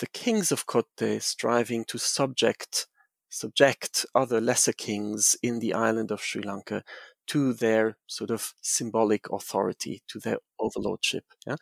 the 0.00 0.06
kings 0.08 0.50
of 0.50 0.66
Kotte 0.66 1.22
striving 1.22 1.84
to 1.86 1.98
subject 1.98 2.86
subject 3.32 4.04
other 4.14 4.40
lesser 4.40 4.72
kings 4.72 5.36
in 5.40 5.60
the 5.60 5.72
island 5.72 6.10
of 6.10 6.20
Sri 6.20 6.42
Lanka 6.42 6.82
to 7.28 7.52
their 7.52 7.96
sort 8.08 8.30
of 8.30 8.52
symbolic 8.60 9.30
authority, 9.30 10.02
to 10.08 10.18
their 10.18 10.38
overlordship. 10.58 11.24
Yeah? 11.46 11.54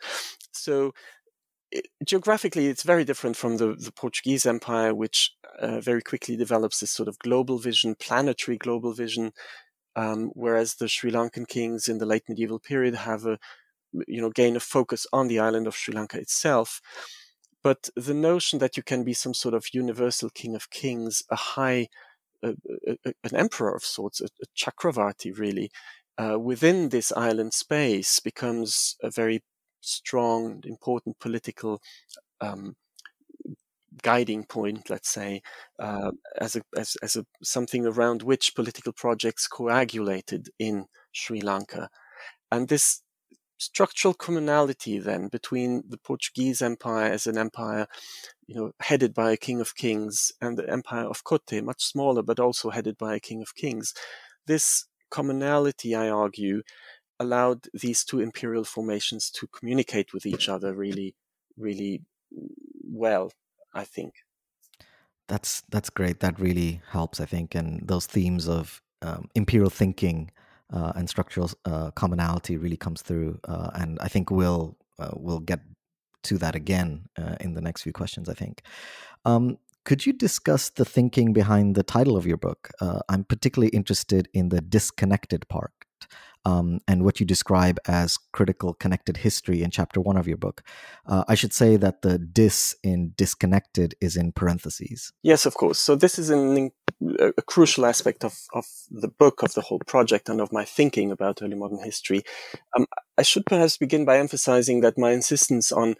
So 0.51 0.93
geographically, 2.03 2.67
it's 2.67 2.83
very 2.83 3.05
different 3.05 3.37
from 3.37 3.57
the, 3.57 3.75
the 3.75 3.91
Portuguese 3.91 4.45
Empire, 4.45 4.95
which 4.95 5.35
uh, 5.59 5.79
very 5.79 6.01
quickly 6.01 6.35
develops 6.35 6.79
this 6.79 6.91
sort 6.91 7.07
of 7.07 7.19
global 7.19 7.59
vision, 7.59 7.95
planetary 7.95 8.57
global 8.57 8.93
vision, 8.93 9.31
um, 9.95 10.31
whereas 10.33 10.75
the 10.75 10.87
Sri 10.87 11.11
Lankan 11.11 11.47
kings 11.47 11.87
in 11.87 11.99
the 11.99 12.05
late 12.05 12.23
medieval 12.27 12.59
period 12.59 12.95
have 12.95 13.25
a 13.25 13.37
you 14.07 14.21
know 14.21 14.29
gain 14.29 14.55
a 14.55 14.59
focus 14.59 15.07
on 15.11 15.27
the 15.27 15.39
island 15.39 15.67
of 15.67 15.75
Sri 15.75 15.93
Lanka 15.93 16.17
itself. 16.17 16.81
But 17.63 17.89
the 17.95 18.13
notion 18.13 18.59
that 18.59 18.77
you 18.77 18.83
can 18.83 19.03
be 19.03 19.13
some 19.13 19.33
sort 19.33 19.53
of 19.53 19.73
universal 19.73 20.29
king 20.29 20.55
of 20.55 20.69
kings, 20.69 21.23
a 21.29 21.35
high, 21.35 21.87
a, 22.43 22.55
an 23.23 23.35
emperor 23.35 23.75
of 23.75 23.83
sorts, 23.83 24.21
a, 24.21 24.25
a 24.25 24.45
chakravarti 24.57 25.37
really, 25.37 25.69
uh, 26.17 26.39
within 26.39 26.89
this 26.89 27.11
island 27.11 27.53
space 27.53 28.19
becomes 28.19 28.95
a 29.01 29.09
very 29.09 29.41
strong, 29.81 30.61
important 30.65 31.19
political 31.19 31.81
um, 32.41 32.75
guiding 34.01 34.45
point, 34.45 34.89
let's 34.89 35.09
say, 35.09 35.41
uh, 35.79 36.11
as 36.39 36.55
a 36.55 36.61
as, 36.77 36.95
as 37.01 37.15
a 37.15 37.25
something 37.43 37.85
around 37.85 38.23
which 38.23 38.55
political 38.55 38.93
projects 38.93 39.47
coagulated 39.47 40.49
in 40.59 40.85
Sri 41.11 41.41
Lanka, 41.41 41.89
and 42.51 42.67
this 42.67 43.01
structural 43.59 44.13
commonality 44.13 44.97
then 44.97 45.27
between 45.27 45.83
the 45.87 45.97
Portuguese 45.97 46.61
Empire 46.61 47.11
as 47.11 47.27
an 47.27 47.37
empire, 47.37 47.87
you 48.47 48.55
know, 48.55 48.71
headed 48.79 49.13
by 49.13 49.31
a 49.31 49.37
king 49.37 49.61
of 49.61 49.75
kings, 49.75 50.31
and 50.41 50.57
the 50.57 50.69
Empire 50.69 51.05
of 51.05 51.23
Kotte, 51.23 51.63
much 51.63 51.83
smaller 51.83 52.23
but 52.23 52.39
also 52.39 52.69
headed 52.69 52.97
by 52.97 53.15
a 53.15 53.19
king 53.19 53.41
of 53.41 53.55
kings. 53.55 53.93
This 54.47 54.85
commonality, 55.11 55.93
I 55.95 56.09
argue, 56.09 56.63
allowed 57.19 57.67
these 57.73 58.03
two 58.03 58.19
imperial 58.19 58.63
formations 58.63 59.29
to 59.31 59.47
communicate 59.47 60.13
with 60.13 60.25
each 60.25 60.49
other 60.49 60.73
really, 60.73 61.15
really 61.57 62.01
well. 62.83 63.31
I 63.73 63.83
think. 63.83 64.13
That's 65.27 65.61
that's 65.69 65.89
great. 65.89 66.21
That 66.21 66.39
really 66.39 66.81
helps, 66.89 67.19
I 67.19 67.25
think, 67.25 67.53
and 67.53 67.87
those 67.87 68.07
themes 68.07 68.47
of 68.47 68.81
um, 69.01 69.29
imperial 69.35 69.69
thinking 69.69 70.31
uh, 70.71 70.93
and 70.95 71.09
structural 71.09 71.49
uh, 71.65 71.91
commonality 71.91 72.57
really 72.57 72.77
comes 72.77 73.01
through. 73.01 73.39
Uh, 73.47 73.71
and 73.75 73.97
I 74.01 74.07
think 74.07 74.31
we'll 74.31 74.77
uh, 74.97 75.11
we'll 75.15 75.39
get 75.39 75.61
to 76.23 76.37
that 76.37 76.55
again 76.55 77.05
uh, 77.17 77.35
in 77.39 77.53
the 77.53 77.61
next 77.61 77.83
few 77.83 77.93
questions. 77.93 78.29
I 78.29 78.33
think. 78.33 78.61
Um, 79.25 79.57
could 79.85 80.05
you 80.05 80.13
discuss 80.13 80.69
the 80.69 80.85
thinking 80.85 81.33
behind 81.33 81.75
the 81.75 81.83
title 81.83 82.17
of 82.17 82.27
your 82.27 82.37
book? 82.37 82.69
Uh, 82.79 82.99
I'm 83.09 83.23
particularly 83.23 83.69
interested 83.69 84.27
in 84.33 84.49
the 84.49 84.61
disconnected 84.61 85.47
part 85.47 85.71
um, 86.45 86.79
and 86.87 87.03
what 87.03 87.19
you 87.19 87.25
describe 87.25 87.79
as 87.87 88.17
critical 88.31 88.73
connected 88.73 89.17
history 89.17 89.61
in 89.61 89.71
chapter 89.71 89.99
one 89.99 90.17
of 90.17 90.27
your 90.27 90.37
book. 90.37 90.63
Uh, 91.05 91.23
I 91.27 91.35
should 91.35 91.53
say 91.53 91.77
that 91.77 92.01
the 92.01 92.17
dis 92.17 92.75
in 92.83 93.13
disconnected 93.15 93.95
is 94.01 94.15
in 94.15 94.31
parentheses. 94.31 95.11
Yes, 95.23 95.45
of 95.45 95.55
course. 95.55 95.79
So 95.79 95.95
this 95.95 96.17
is 96.17 96.29
an, 96.29 96.71
a, 97.19 97.41
crucial 97.41 97.85
aspect 97.85 98.23
of, 98.23 98.37
of 98.53 98.65
the 98.89 99.07
book, 99.07 99.43
of 99.43 99.53
the 99.53 99.61
whole 99.61 99.79
project, 99.79 100.29
and 100.29 100.41
of 100.41 100.51
my 100.51 100.65
thinking 100.65 101.11
about 101.11 101.41
early 101.41 101.55
modern 101.55 101.83
history. 101.83 102.23
Um, 102.75 102.85
I 103.17 103.23
should 103.23 103.45
perhaps 103.45 103.77
begin 103.77 104.05
by 104.05 104.17
emphasizing 104.17 104.81
that 104.81 104.97
my 104.97 105.11
insistence 105.11 105.71
on 105.71 105.95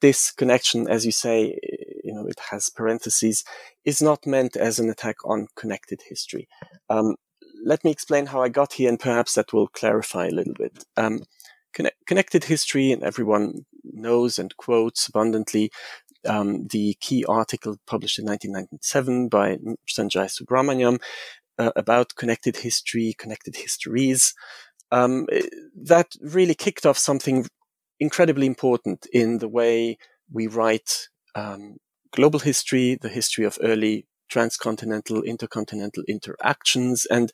this 0.00 0.30
connection, 0.30 0.88
as 0.88 1.04
you 1.04 1.12
say, 1.12 1.58
you 2.04 2.14
know, 2.14 2.26
it 2.26 2.40
has 2.50 2.70
parentheses, 2.70 3.44
is 3.84 4.00
not 4.00 4.26
meant 4.26 4.56
as 4.56 4.78
an 4.78 4.88
attack 4.88 5.16
on 5.24 5.48
connected 5.56 6.02
history. 6.08 6.48
Um, 6.88 7.16
let 7.64 7.84
me 7.84 7.90
explain 7.90 8.26
how 8.26 8.42
I 8.42 8.48
got 8.48 8.74
here, 8.74 8.88
and 8.88 8.98
perhaps 8.98 9.34
that 9.34 9.52
will 9.52 9.68
clarify 9.68 10.26
a 10.26 10.34
little 10.34 10.54
bit. 10.54 10.84
Um, 10.96 11.24
connected 12.06 12.44
history, 12.44 12.92
and 12.92 13.02
everyone 13.02 13.66
knows 13.84 14.38
and 14.38 14.56
quotes 14.56 15.06
abundantly 15.08 15.70
um, 16.26 16.66
the 16.68 16.96
key 17.00 17.24
article 17.24 17.76
published 17.86 18.18
in 18.18 18.26
1997 18.26 19.28
by 19.28 19.58
Sanjay 19.88 20.28
Subrahmanyam 20.28 21.00
uh, 21.58 21.72
about 21.76 22.14
connected 22.16 22.58
history, 22.58 23.14
connected 23.18 23.56
histories. 23.56 24.34
Um, 24.92 25.26
that 25.76 26.08
really 26.20 26.54
kicked 26.54 26.84
off 26.84 26.98
something 26.98 27.46
incredibly 28.00 28.46
important 28.46 29.06
in 29.12 29.38
the 29.38 29.48
way 29.48 29.98
we 30.32 30.46
write 30.46 31.08
um, 31.34 31.76
global 32.12 32.40
history, 32.40 32.98
the 33.00 33.08
history 33.08 33.44
of 33.44 33.58
early 33.62 34.06
transcontinental, 34.30 35.22
intercontinental 35.22 36.02
interactions. 36.08 37.06
And 37.06 37.30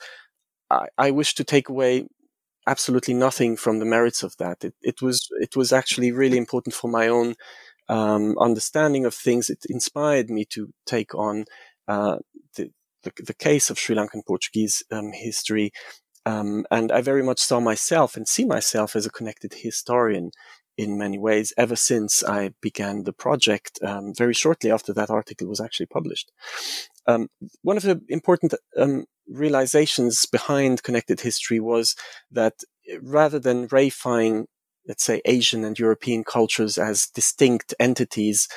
I, 0.70 0.86
I 0.98 1.10
wish 1.10 1.34
to 1.36 1.44
take 1.44 1.68
away 1.68 2.06
absolutely 2.66 3.14
nothing 3.14 3.56
from 3.56 3.78
the 3.78 3.84
merits 3.84 4.22
of 4.22 4.36
that. 4.38 4.64
It, 4.64 4.74
it 4.82 5.00
was 5.00 5.28
it 5.40 5.56
was 5.56 5.72
actually 5.72 6.10
really 6.10 6.36
important 6.36 6.74
for 6.74 6.90
my 6.90 7.08
own 7.08 7.36
um, 7.88 8.36
understanding 8.38 9.04
of 9.04 9.14
things. 9.14 9.50
It 9.50 9.64
inspired 9.68 10.30
me 10.30 10.44
to 10.50 10.72
take 10.86 11.14
on 11.14 11.44
uh, 11.88 12.18
the, 12.56 12.70
the, 13.02 13.12
the 13.24 13.34
case 13.34 13.70
of 13.70 13.78
Sri 13.78 13.96
Lankan 13.96 14.26
Portuguese 14.26 14.82
um, 14.90 15.12
history, 15.12 15.72
um, 16.24 16.66
and 16.70 16.90
I 16.90 17.00
very 17.00 17.22
much 17.22 17.40
saw 17.40 17.60
myself 17.60 18.16
and 18.16 18.26
see 18.26 18.44
myself 18.44 18.96
as 18.96 19.06
a 19.06 19.10
connected 19.10 19.54
historian 19.54 20.32
in 20.76 20.98
many 20.98 21.18
ways 21.18 21.52
ever 21.56 21.76
since 21.76 22.22
I 22.22 22.50
began 22.60 23.04
the 23.04 23.12
project. 23.12 23.78
Um, 23.82 24.12
very 24.14 24.34
shortly 24.34 24.70
after 24.70 24.92
that 24.92 25.10
article 25.10 25.48
was 25.48 25.60
actually 25.60 25.86
published. 25.86 26.32
Um, 27.06 27.28
one 27.62 27.76
of 27.76 27.84
the 27.84 28.00
important 28.08 28.54
um, 28.76 29.06
realizations 29.28 30.26
behind 30.26 30.82
connected 30.82 31.20
history 31.20 31.60
was 31.60 31.94
that 32.30 32.54
rather 33.00 33.38
than 33.38 33.68
reifying, 33.68 34.46
let's 34.86 35.04
say, 35.04 35.20
Asian 35.24 35.64
and 35.64 35.78
European 35.78 36.24
cultures 36.24 36.78
as 36.78 37.06
distinct 37.08 37.74
entities, 37.80 38.48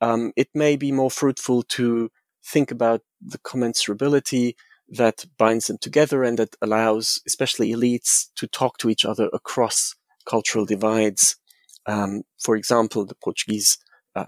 um, 0.00 0.32
it 0.36 0.48
may 0.54 0.76
be 0.76 0.92
more 0.92 1.10
fruitful 1.10 1.62
to 1.62 2.10
think 2.44 2.70
about 2.70 3.02
the 3.20 3.38
commensurability 3.38 4.54
that 4.88 5.24
binds 5.36 5.66
them 5.66 5.78
together 5.78 6.22
and 6.22 6.38
that 6.38 6.54
allows 6.62 7.20
especially 7.26 7.72
elites 7.72 8.26
to 8.36 8.46
talk 8.46 8.78
to 8.78 8.88
each 8.88 9.04
other 9.04 9.28
across 9.32 9.96
cultural 10.26 10.64
divides 10.64 11.36
um, 11.86 12.22
for 12.38 12.56
example, 12.56 13.06
the 13.06 13.14
Portuguese 13.14 13.78
uh, 14.14 14.26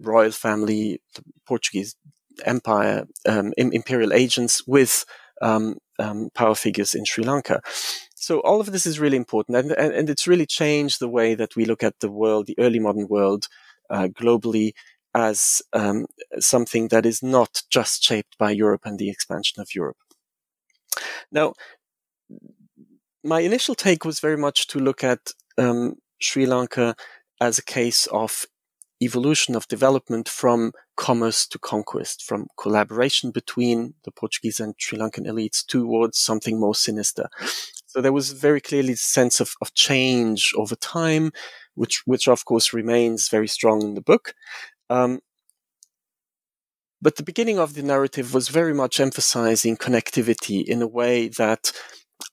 royal 0.00 0.30
family, 0.30 1.00
the 1.14 1.22
Portuguese 1.46 1.96
empire, 2.44 3.06
um, 3.26 3.52
imperial 3.56 4.12
agents 4.12 4.66
with 4.66 5.04
um, 5.42 5.76
um, 5.98 6.28
power 6.34 6.54
figures 6.54 6.94
in 6.94 7.04
Sri 7.04 7.24
Lanka. 7.24 7.60
So 8.24 8.40
all 8.40 8.60
of 8.60 8.72
this 8.72 8.86
is 8.86 8.98
really 8.98 9.18
important, 9.18 9.58
and, 9.58 9.72
and, 9.72 9.92
and 9.92 10.08
it's 10.08 10.26
really 10.26 10.46
changed 10.46 10.98
the 10.98 11.08
way 11.08 11.34
that 11.34 11.56
we 11.56 11.66
look 11.66 11.82
at 11.82 12.00
the 12.00 12.10
world, 12.10 12.46
the 12.46 12.58
early 12.58 12.78
modern 12.78 13.06
world, 13.06 13.48
uh, 13.90 14.08
globally, 14.08 14.72
as 15.14 15.60
um, 15.74 16.06
something 16.38 16.88
that 16.88 17.04
is 17.04 17.22
not 17.22 17.62
just 17.68 18.02
shaped 18.02 18.38
by 18.38 18.50
Europe 18.50 18.82
and 18.86 18.98
the 18.98 19.10
expansion 19.10 19.60
of 19.60 19.74
Europe. 19.74 19.98
Now, 21.30 21.52
my 23.22 23.40
initial 23.40 23.74
take 23.74 24.06
was 24.06 24.20
very 24.20 24.38
much 24.38 24.68
to 24.68 24.78
look 24.78 25.04
at 25.04 25.32
um, 25.58 25.96
Sri 26.18 26.46
Lanka 26.46 26.96
as 27.42 27.58
a 27.58 27.64
case 27.64 28.06
of 28.06 28.46
evolution 29.02 29.54
of 29.54 29.68
development 29.68 30.28
from 30.28 30.72
commerce 30.96 31.46
to 31.48 31.58
conquest, 31.58 32.22
from 32.22 32.46
collaboration 32.56 33.30
between 33.30 33.94
the 34.04 34.10
Portuguese 34.10 34.60
and 34.60 34.74
Sri 34.78 34.98
Lankan 34.98 35.26
elites 35.26 35.64
towards 35.64 36.18
something 36.18 36.58
more 36.58 36.74
sinister. 36.74 37.28
So 37.94 38.00
there 38.00 38.12
was 38.12 38.32
very 38.32 38.60
clearly 38.60 38.94
a 38.94 38.96
sense 38.96 39.38
of, 39.38 39.54
of 39.62 39.72
change 39.72 40.52
over 40.56 40.74
time, 40.74 41.30
which, 41.76 42.02
which 42.06 42.26
of 42.26 42.44
course 42.44 42.72
remains 42.72 43.28
very 43.28 43.46
strong 43.46 43.82
in 43.82 43.94
the 43.94 44.00
book. 44.00 44.34
Um, 44.90 45.20
but 47.00 47.14
the 47.14 47.22
beginning 47.22 47.60
of 47.60 47.74
the 47.74 47.84
narrative 47.84 48.34
was 48.34 48.48
very 48.48 48.74
much 48.74 48.98
emphasizing 48.98 49.76
connectivity 49.76 50.64
in 50.64 50.82
a 50.82 50.88
way 50.88 51.28
that 51.28 51.70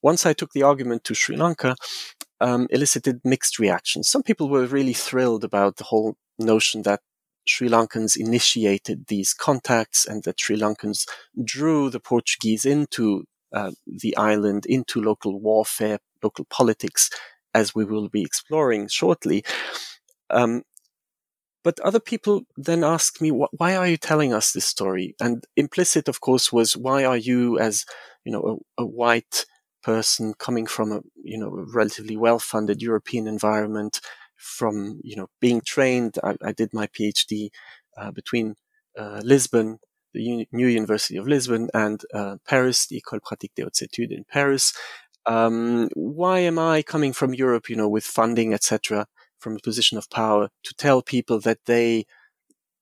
once 0.02 0.26
I 0.26 0.34
took 0.34 0.52
the 0.54 0.64
argument 0.64 1.04
to 1.04 1.14
Sri 1.14 1.36
Lanka, 1.36 1.76
um, 2.40 2.66
elicited 2.72 3.22
mixed 3.24 3.60
reactions. 3.60 4.10
Some 4.10 4.24
people 4.24 4.50
were 4.50 4.66
really 4.66 4.94
thrilled 4.94 5.44
about 5.44 5.76
the 5.76 5.84
whole 5.84 6.16
notion 6.40 6.82
that 6.84 7.02
Sri 7.46 7.70
Lankans 7.70 8.18
initiated 8.18 9.06
these 9.10 9.36
contacts 9.36 10.08
and 10.08 10.24
that 10.24 10.40
Sri 10.40 10.58
Lankans 10.58 11.08
drew 11.44 11.92
the 11.92 12.00
Portuguese 12.00 12.66
into 12.66 13.26
uh, 13.54 13.72
the 13.86 14.16
island, 14.18 14.66
into 14.66 15.02
local 15.02 15.40
warfare, 15.40 16.00
local 16.24 16.46
politics, 16.46 17.10
as 17.54 17.76
we 17.76 17.86
will 17.86 18.10
be 18.10 18.22
exploring 18.22 18.88
shortly. 18.88 19.44
Um, 20.30 20.64
but 21.64 21.80
other 21.82 22.00
people 22.00 22.44
then 22.58 22.84
ask 22.84 23.22
me, 23.22 23.30
why 23.30 23.76
are 23.76 23.88
you 23.88 23.98
telling 23.98 24.34
us 24.34 24.52
this 24.52 24.66
story? 24.66 25.16
And 25.22 25.44
implicit, 25.56 26.08
of 26.08 26.20
course, 26.20 26.52
was 26.52 26.76
why 26.76 27.06
are 27.06 27.18
you, 27.18 27.60
as 27.60 27.86
you 28.26 28.32
know, 28.32 28.62
a, 28.78 28.84
a 28.84 28.86
white 28.86 29.46
person 29.84 30.34
coming 30.38 30.68
from 30.68 30.92
a 30.92 31.02
you 31.24 31.38
know 31.38 31.48
a 31.48 31.66
relatively 31.74 32.16
well-funded 32.16 32.82
European 32.82 33.28
environment, 33.28 34.00
from 34.38 35.00
you 35.04 35.16
know 35.16 35.28
being 35.40 35.62
trained. 35.66 36.18
I, 36.24 36.36
I 36.44 36.52
did 36.52 36.74
my 36.74 36.88
PhD 36.88 37.50
uh, 37.98 38.12
between 38.12 38.56
uh, 38.98 39.22
Lisbon, 39.24 39.80
the 40.14 40.22
Uni- 40.22 40.48
New 40.52 40.68
University 40.68 41.18
of 41.18 41.28
Lisbon, 41.28 41.70
and 41.74 42.02
uh, 42.14 42.38
Paris, 42.48 42.88
the 42.88 43.02
École 43.02 43.22
Pratique 43.22 43.54
des 43.56 43.64
Hautes 43.64 43.82
Études 43.82 44.12
in 44.12 44.26
Paris. 44.26 44.74
Um, 45.26 45.90
why 45.94 46.40
am 46.40 46.58
I 46.58 46.82
coming 46.82 47.14
from 47.14 47.34
Europe, 47.34 47.70
you 47.70 47.76
know, 47.76 47.90
with 47.90 48.04
funding, 48.04 48.54
etc., 48.54 49.08
from 49.40 49.56
a 49.56 49.60
position 49.60 49.98
of 49.98 50.10
power, 50.10 50.50
to 50.64 50.74
tell 50.76 51.02
people 51.02 51.40
that 51.42 51.60
they 51.66 52.06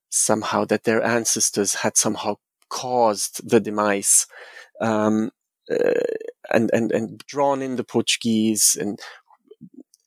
somehow 0.09 0.65
that 0.65 0.83
their 0.83 1.03
ancestors 1.03 1.75
had 1.75 1.95
somehow 1.97 2.35
caused 2.69 3.47
the 3.47 3.59
demise 3.59 4.25
um, 4.81 5.31
uh, 5.71 5.93
and 6.51 6.69
and 6.73 6.91
and 6.91 7.23
drawn 7.27 7.61
in 7.61 7.75
the 7.75 7.83
Portuguese 7.83 8.77
and 8.79 8.99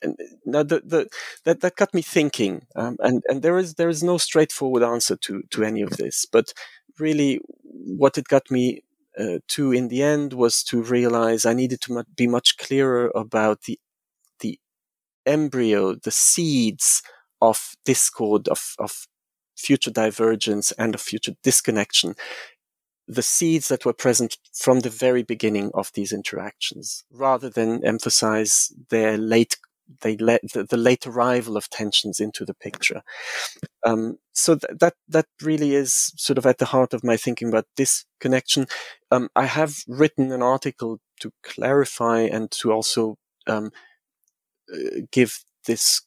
and 0.02 0.17
now 0.45 0.62
the, 0.62 0.83
the, 0.85 1.09
that 1.45 1.61
that 1.61 1.76
got 1.76 1.95
me 1.95 2.02
thinking, 2.02 2.67
um, 2.75 2.97
and 3.00 3.23
and 3.29 3.43
there 3.43 3.57
is 3.59 3.75
there 3.75 3.88
is 3.88 4.02
no 4.02 4.19
straightforward 4.19 4.83
answer 4.83 5.17
to 5.17 5.43
to 5.50 5.64
any 5.64 5.81
of 5.83 5.91
this, 5.91 6.26
but 6.26 6.52
really, 6.99 7.41
what 7.63 8.19
it 8.19 8.29
got 8.29 8.51
me 8.51 8.83
uh, 9.19 9.39
to 9.49 9.73
in 9.73 9.89
the 9.89 10.03
end 10.03 10.33
was 10.33 10.63
to 10.65 10.83
realize 10.83 11.45
I 11.45 11.55
needed 11.55 11.81
to 11.83 12.05
be 12.17 12.27
much 12.27 12.57
clearer 12.57 13.11
about 13.15 13.63
the 13.63 13.79
the 14.41 14.59
embryo, 15.27 15.95
the 15.95 16.11
seeds 16.11 17.03
of 17.41 17.75
discord, 17.85 18.49
of 18.49 18.75
of 18.79 19.07
future 19.57 19.91
divergence 19.91 20.73
and 20.73 20.95
of 20.95 21.01
future 21.01 21.35
disconnection. 21.43 22.15
The 23.09 23.23
seeds 23.23 23.69
that 23.69 23.85
were 23.85 23.93
present 23.93 24.39
from 24.55 24.81
the 24.81 24.91
very 24.91 25.23
beginning 25.23 25.71
of 25.75 25.91
these 25.93 26.13
interactions, 26.13 27.05
rather 27.11 27.50
than 27.50 27.85
emphasize 27.85 28.73
their 28.91 29.19
late 29.19 29.57
they 30.00 30.16
let 30.16 30.40
the, 30.52 30.64
the, 30.64 30.76
late 30.76 31.06
arrival 31.06 31.56
of 31.56 31.68
tensions 31.68 32.21
into 32.21 32.45
the 32.45 32.54
picture. 32.54 33.02
Um, 33.84 34.18
so 34.32 34.56
th- 34.56 34.78
that 34.80 34.95
that 35.08 35.26
really 35.42 35.75
is 35.75 36.12
sort 36.16 36.38
of 36.38 36.47
at 36.47 36.58
the 36.58 36.66
heart 36.66 36.95
of 36.95 37.04
my 37.04 37.16
thinking 37.16 37.49
about 37.49 37.66
this 37.76 38.04
connection. 38.21 38.66
Um, 39.10 39.28
I 39.36 39.47
have 39.47 39.76
written 39.86 40.32
an 40.32 40.42
article 40.42 41.00
to 41.21 41.32
clarify 41.42 42.21
and 42.21 42.50
to 42.52 42.73
also 42.73 43.16
um, 43.47 43.71
uh, 44.73 45.00
give 45.10 45.40
this 45.66 46.02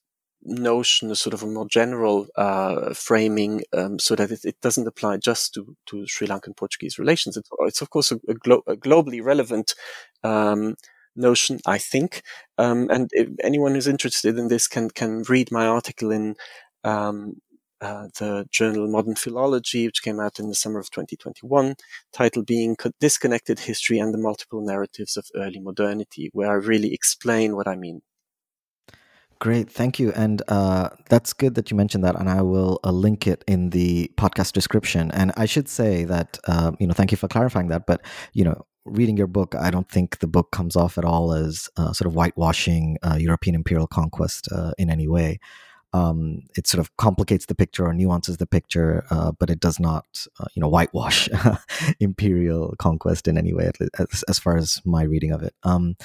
notion 0.45 1.09
a 1.11 1.15
sort 1.15 1.33
of 1.33 1.43
a 1.43 1.47
more 1.47 1.67
general 1.67 2.27
uh, 2.35 2.93
framing 2.93 3.63
um, 3.73 3.97
so 3.99 4.15
that 4.15 4.31
it, 4.31 4.45
it, 4.45 4.61
doesn't 4.61 4.87
apply 4.87 5.17
just 5.17 5.53
to, 5.53 5.75
to 5.87 6.05
Sri 6.05 6.27
Lankan 6.27 6.55
Portuguese 6.55 6.99
relations. 6.99 7.35
It's, 7.35 7.49
it's 7.61 7.81
of 7.81 7.89
course 7.89 8.11
a, 8.11 8.19
a, 8.27 8.35
glo- 8.35 8.63
a 8.67 8.75
globally 8.75 9.23
relevant 9.23 9.73
um, 10.23 10.75
notion, 11.15 11.59
I 11.65 11.77
think. 11.77 12.21
Um, 12.57 12.89
and 12.89 13.09
anyone 13.43 13.73
who's 13.73 13.87
interested 13.87 14.37
in 14.37 14.47
this 14.47 14.67
can 14.67 14.89
can 14.89 15.23
read 15.23 15.51
my 15.51 15.67
article 15.67 16.11
in 16.11 16.35
um, 16.83 17.41
uh, 17.81 18.07
the 18.19 18.47
journal 18.51 18.87
Modern 18.87 19.15
Philology, 19.15 19.85
which 19.85 20.01
came 20.01 20.19
out 20.19 20.39
in 20.39 20.47
the 20.47 20.55
summer 20.55 20.79
of 20.79 20.89
2021, 20.91 21.75
title 22.13 22.43
being 22.43 22.75
Disconnected 22.99 23.59
History 23.59 23.99
and 23.99 24.13
the 24.13 24.17
Multiple 24.17 24.61
Narratives 24.61 25.17
of 25.17 25.27
Early 25.35 25.59
Modernity, 25.59 26.29
where 26.33 26.49
I 26.51 26.55
really 26.55 26.93
explain 26.93 27.55
what 27.55 27.67
I 27.67 27.75
mean. 27.75 28.01
Great, 29.39 29.69
thank 29.69 29.99
you, 29.99 30.13
and 30.13 30.41
uh, 30.47 30.89
that's 31.09 31.33
good 31.33 31.55
that 31.55 31.69
you 31.69 31.75
mentioned 31.75 32.05
that, 32.05 32.15
and 32.15 32.29
I 32.29 32.41
will 32.41 32.79
uh, 32.85 32.91
link 32.91 33.27
it 33.27 33.43
in 33.47 33.71
the 33.71 34.09
podcast 34.15 34.53
description. 34.53 35.11
And 35.11 35.33
I 35.35 35.45
should 35.45 35.67
say 35.67 36.05
that 36.05 36.39
uh, 36.47 36.71
you 36.79 36.87
know, 36.87 36.93
thank 36.93 37.11
you 37.11 37.17
for 37.17 37.27
clarifying 37.27 37.67
that. 37.67 37.85
But 37.85 38.01
you 38.31 38.45
know, 38.45 38.65
reading 38.85 39.17
your 39.17 39.27
book, 39.27 39.55
I 39.55 39.71
don't 39.71 39.89
think 39.89 40.19
the 40.19 40.27
book 40.27 40.51
comes 40.51 40.75
off 40.75 40.97
at 40.97 41.05
all 41.05 41.33
as 41.33 41.69
uh, 41.75 41.91
sort 41.91 42.07
of 42.07 42.13
whitewashing 42.13 42.97
uh, 43.03 43.17
European 43.19 43.55
imperial 43.55 43.87
conquest 43.87 44.47
uh, 44.51 44.71
in 44.77 44.89
any 44.89 45.07
way. 45.07 45.39
Um, 45.93 46.41
it 46.57 46.67
sort 46.67 46.79
of 46.79 46.95
complicates 46.97 47.45
the 47.45 47.55
picture 47.55 47.85
or 47.85 47.93
nuances 47.93 48.37
the 48.37 48.45
picture, 48.45 49.05
uh, 49.09 49.31
but 49.31 49.49
it 49.49 49.61
does 49.61 49.79
not, 49.79 50.05
uh, 50.39 50.45
you 50.53 50.59
know, 50.59 50.67
whitewash 50.67 51.29
imperial 51.99 52.75
conquest 52.77 53.27
in 53.29 53.37
any 53.37 53.53
way, 53.53 53.71
as, 53.97 54.23
as, 54.27 54.37
far 54.37 54.57
as 54.57 54.81
my 54.83 55.03
reading 55.03 55.31
of 55.31 55.41
it. 55.41 55.55
Um, 55.63 55.95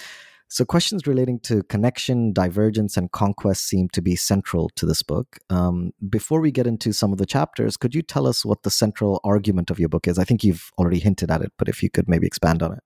so, 0.53 0.65
questions 0.65 1.07
relating 1.07 1.39
to 1.41 1.63
connection, 1.63 2.33
divergence, 2.33 2.97
and 2.97 3.13
conquest 3.13 3.69
seem 3.69 3.89
to 3.91 4.03
be 4.03 4.17
central 4.17 4.69
to 4.75 4.85
this 4.85 5.01
book. 5.01 5.39
Um, 5.49 5.93
before 6.09 6.41
we 6.41 6.51
get 6.51 6.67
into 6.67 6.93
some 6.93 7.13
of 7.13 7.19
the 7.19 7.27
chapters, 7.27 7.77
could 7.77 7.95
you 7.95 8.03
tell 8.03 8.27
us 8.27 8.45
what 8.45 8.65
the 8.65 8.71
central 8.71 9.21
argument 9.23 9.71
of 9.71 9.79
your 9.79 9.89
book 9.89 10.09
is? 10.09 10.19
I 10.19 10.25
think 10.25 10.43
you've 10.43 10.73
already 10.77 10.99
hinted 10.99 11.31
at 11.31 11.41
it, 11.41 11.53
but 11.57 11.69
if 11.69 11.85
you 11.85 11.89
could 11.89 12.09
maybe 12.09 12.27
expand 12.27 12.65
on 12.65 12.73
it. 12.73 12.81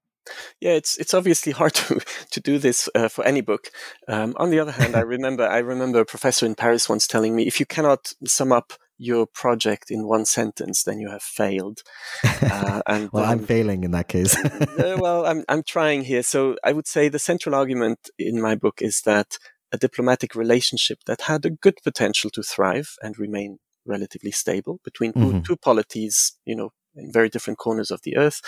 Yeah, 0.61 0.73
it's 0.73 0.99
it's 0.99 1.15
obviously 1.15 1.53
hard 1.61 1.73
to 1.75 2.01
to 2.33 2.41
do 2.41 2.59
this 2.59 2.91
uh, 2.95 3.09
for 3.09 3.25
any 3.25 3.41
book. 3.41 3.71
Um, 4.09 4.35
on 4.37 4.51
the 4.51 4.61
other 4.61 4.73
hand, 4.73 4.95
I 4.95 5.01
remember 5.17 5.49
I 5.49 5.59
remember 5.59 6.01
a 6.01 6.05
professor 6.05 6.45
in 6.45 6.55
Paris 6.55 6.91
once 6.91 7.07
telling 7.07 7.35
me 7.35 7.47
if 7.47 7.61
you 7.61 7.65
cannot 7.67 8.13
sum 8.27 8.53
up 8.53 8.75
your 8.99 9.27
project 9.27 9.91
in 9.91 10.07
one 10.07 10.25
sentence, 10.25 10.83
then 10.83 11.01
you 11.01 11.11
have 11.11 11.23
failed. 11.23 11.83
Uh, 12.25 12.83
and 12.87 13.11
well, 13.13 13.25
um, 13.25 13.31
I'm 13.31 13.47
failing 13.47 13.85
in 13.85 13.91
that 13.93 14.09
case. 14.09 14.37
uh, 14.45 14.97
well, 14.99 15.27
I'm 15.27 15.45
I'm 15.49 15.63
trying 15.63 16.05
here. 16.05 16.23
So 16.23 16.57
I 16.65 16.73
would 16.73 16.87
say 16.87 17.09
the 17.09 17.19
central 17.19 17.55
argument 17.55 18.11
in 18.19 18.41
my 18.41 18.55
book 18.55 18.81
is 18.81 19.03
that 19.03 19.39
a 19.73 19.79
diplomatic 19.79 20.35
relationship 20.35 20.99
that 21.07 21.23
had 21.23 21.45
a 21.45 21.51
good 21.51 21.79
potential 21.83 22.31
to 22.31 22.43
thrive 22.43 22.95
and 23.03 23.19
remain 23.19 23.59
relatively 23.85 24.31
stable 24.31 24.81
between 24.85 25.13
mm-hmm. 25.13 25.41
two 25.41 25.57
polities, 25.57 26.39
you 26.45 26.55
know, 26.55 26.71
in 26.95 27.13
very 27.13 27.29
different 27.29 27.59
corners 27.59 27.91
of 27.91 28.01
the 28.03 28.17
earth, 28.17 28.41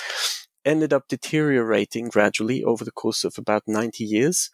ended 0.64 0.92
up 0.92 1.08
deteriorating 1.08 2.08
gradually 2.08 2.62
over 2.62 2.84
the 2.84 2.92
course 2.92 3.24
of 3.24 3.34
about 3.38 3.62
90 3.66 4.04
years 4.04 4.50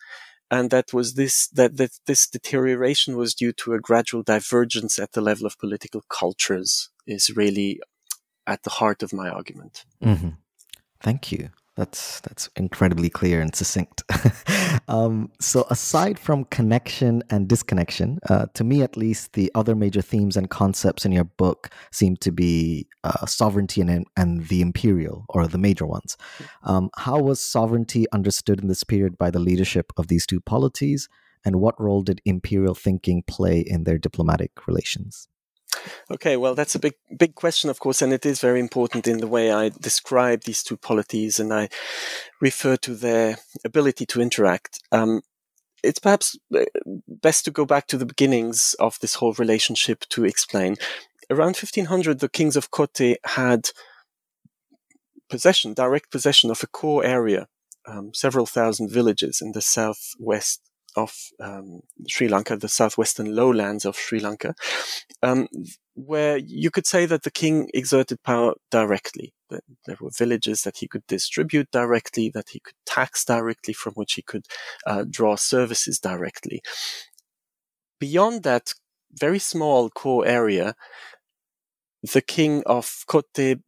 and 0.52 0.70
that 0.70 0.92
was 0.92 1.14
this 1.14 1.48
that, 1.48 1.78
that 1.78 1.98
this 2.06 2.28
deterioration 2.28 3.16
was 3.16 3.34
due 3.34 3.52
to 3.54 3.72
a 3.72 3.80
gradual 3.80 4.22
divergence 4.22 4.98
at 4.98 5.12
the 5.12 5.22
level 5.22 5.46
of 5.46 5.58
political 5.58 6.02
cultures 6.08 6.90
is 7.06 7.34
really 7.34 7.80
at 8.46 8.62
the 8.62 8.70
heart 8.70 9.02
of 9.02 9.14
my 9.14 9.28
argument. 9.30 9.84
Mm-hmm. 10.04 10.28
Thank 11.00 11.32
you. 11.32 11.50
That's 11.74 12.20
that's 12.20 12.50
incredibly 12.56 13.08
clear 13.08 13.40
and 13.40 13.54
succinct. 13.54 14.02
um, 14.88 15.30
so, 15.40 15.66
aside 15.70 16.18
from 16.18 16.44
connection 16.44 17.22
and 17.30 17.48
disconnection, 17.48 18.18
uh, 18.28 18.46
to 18.52 18.62
me 18.62 18.82
at 18.82 18.96
least, 18.96 19.32
the 19.32 19.50
other 19.54 19.74
major 19.74 20.02
themes 20.02 20.36
and 20.36 20.50
concepts 20.50 21.06
in 21.06 21.12
your 21.12 21.24
book 21.24 21.70
seem 21.90 22.16
to 22.16 22.30
be 22.30 22.88
uh, 23.04 23.24
sovereignty 23.24 23.80
and, 23.80 24.06
and 24.18 24.48
the 24.48 24.60
imperial, 24.60 25.24
or 25.30 25.46
the 25.46 25.56
major 25.56 25.86
ones. 25.86 26.18
Um, 26.62 26.90
how 26.98 27.18
was 27.18 27.40
sovereignty 27.40 28.04
understood 28.12 28.60
in 28.60 28.68
this 28.68 28.84
period 28.84 29.16
by 29.16 29.30
the 29.30 29.40
leadership 29.40 29.94
of 29.96 30.08
these 30.08 30.26
two 30.26 30.42
polities, 30.42 31.08
and 31.42 31.56
what 31.56 31.80
role 31.80 32.02
did 32.02 32.20
imperial 32.26 32.74
thinking 32.74 33.22
play 33.26 33.60
in 33.60 33.84
their 33.84 33.96
diplomatic 33.96 34.66
relations? 34.66 35.28
Okay, 36.10 36.36
well, 36.36 36.54
that's 36.54 36.74
a 36.74 36.78
big, 36.78 36.94
big 37.16 37.34
question, 37.34 37.70
of 37.70 37.80
course, 37.80 38.02
and 38.02 38.12
it 38.12 38.26
is 38.26 38.40
very 38.40 38.60
important 38.60 39.06
in 39.06 39.18
the 39.18 39.26
way 39.26 39.50
I 39.50 39.70
describe 39.70 40.42
these 40.42 40.62
two 40.62 40.76
polities, 40.76 41.40
and 41.40 41.52
I 41.52 41.68
refer 42.40 42.76
to 42.78 42.94
their 42.94 43.38
ability 43.64 44.06
to 44.06 44.20
interact. 44.20 44.80
Um, 44.92 45.22
it's 45.82 45.98
perhaps 45.98 46.38
uh, 46.54 46.64
best 47.08 47.44
to 47.46 47.50
go 47.50 47.64
back 47.64 47.86
to 47.88 47.96
the 47.96 48.06
beginnings 48.06 48.74
of 48.78 48.98
this 49.00 49.14
whole 49.14 49.32
relationship 49.34 50.04
to 50.10 50.24
explain. 50.24 50.76
Around 51.30 51.56
1500, 51.56 52.20
the 52.20 52.28
kings 52.28 52.56
of 52.56 52.70
Kotte 52.70 53.16
had 53.24 53.70
possession, 55.28 55.72
direct 55.72 56.10
possession 56.10 56.50
of 56.50 56.62
a 56.62 56.66
core 56.66 57.04
area, 57.04 57.48
um, 57.86 58.12
several 58.14 58.46
thousand 58.46 58.90
villages 58.90 59.40
in 59.40 59.52
the 59.52 59.62
southwest 59.62 60.60
of 60.96 61.14
um, 61.40 61.80
Sri 62.08 62.28
Lanka, 62.28 62.56
the 62.56 62.68
southwestern 62.68 63.34
lowlands 63.34 63.84
of 63.84 63.96
Sri 63.96 64.20
Lanka, 64.20 64.54
um, 65.22 65.48
where 65.94 66.36
you 66.36 66.70
could 66.70 66.86
say 66.86 67.06
that 67.06 67.22
the 67.22 67.30
king 67.30 67.68
exerted 67.74 68.22
power 68.22 68.54
directly. 68.70 69.32
There 69.50 69.96
were 70.00 70.10
villages 70.16 70.62
that 70.62 70.78
he 70.78 70.88
could 70.88 71.06
distribute 71.06 71.70
directly, 71.70 72.30
that 72.30 72.50
he 72.50 72.60
could 72.60 72.76
tax 72.86 73.24
directly, 73.24 73.74
from 73.74 73.92
which 73.94 74.14
he 74.14 74.22
could 74.22 74.46
uh, 74.86 75.04
draw 75.08 75.36
services 75.36 75.98
directly. 75.98 76.62
Beyond 78.00 78.42
that 78.44 78.72
very 79.12 79.38
small 79.38 79.90
core 79.90 80.26
area, 80.26 80.74
the 82.02 82.22
king 82.22 82.62
of 82.64 83.04
Kotte 83.06 83.60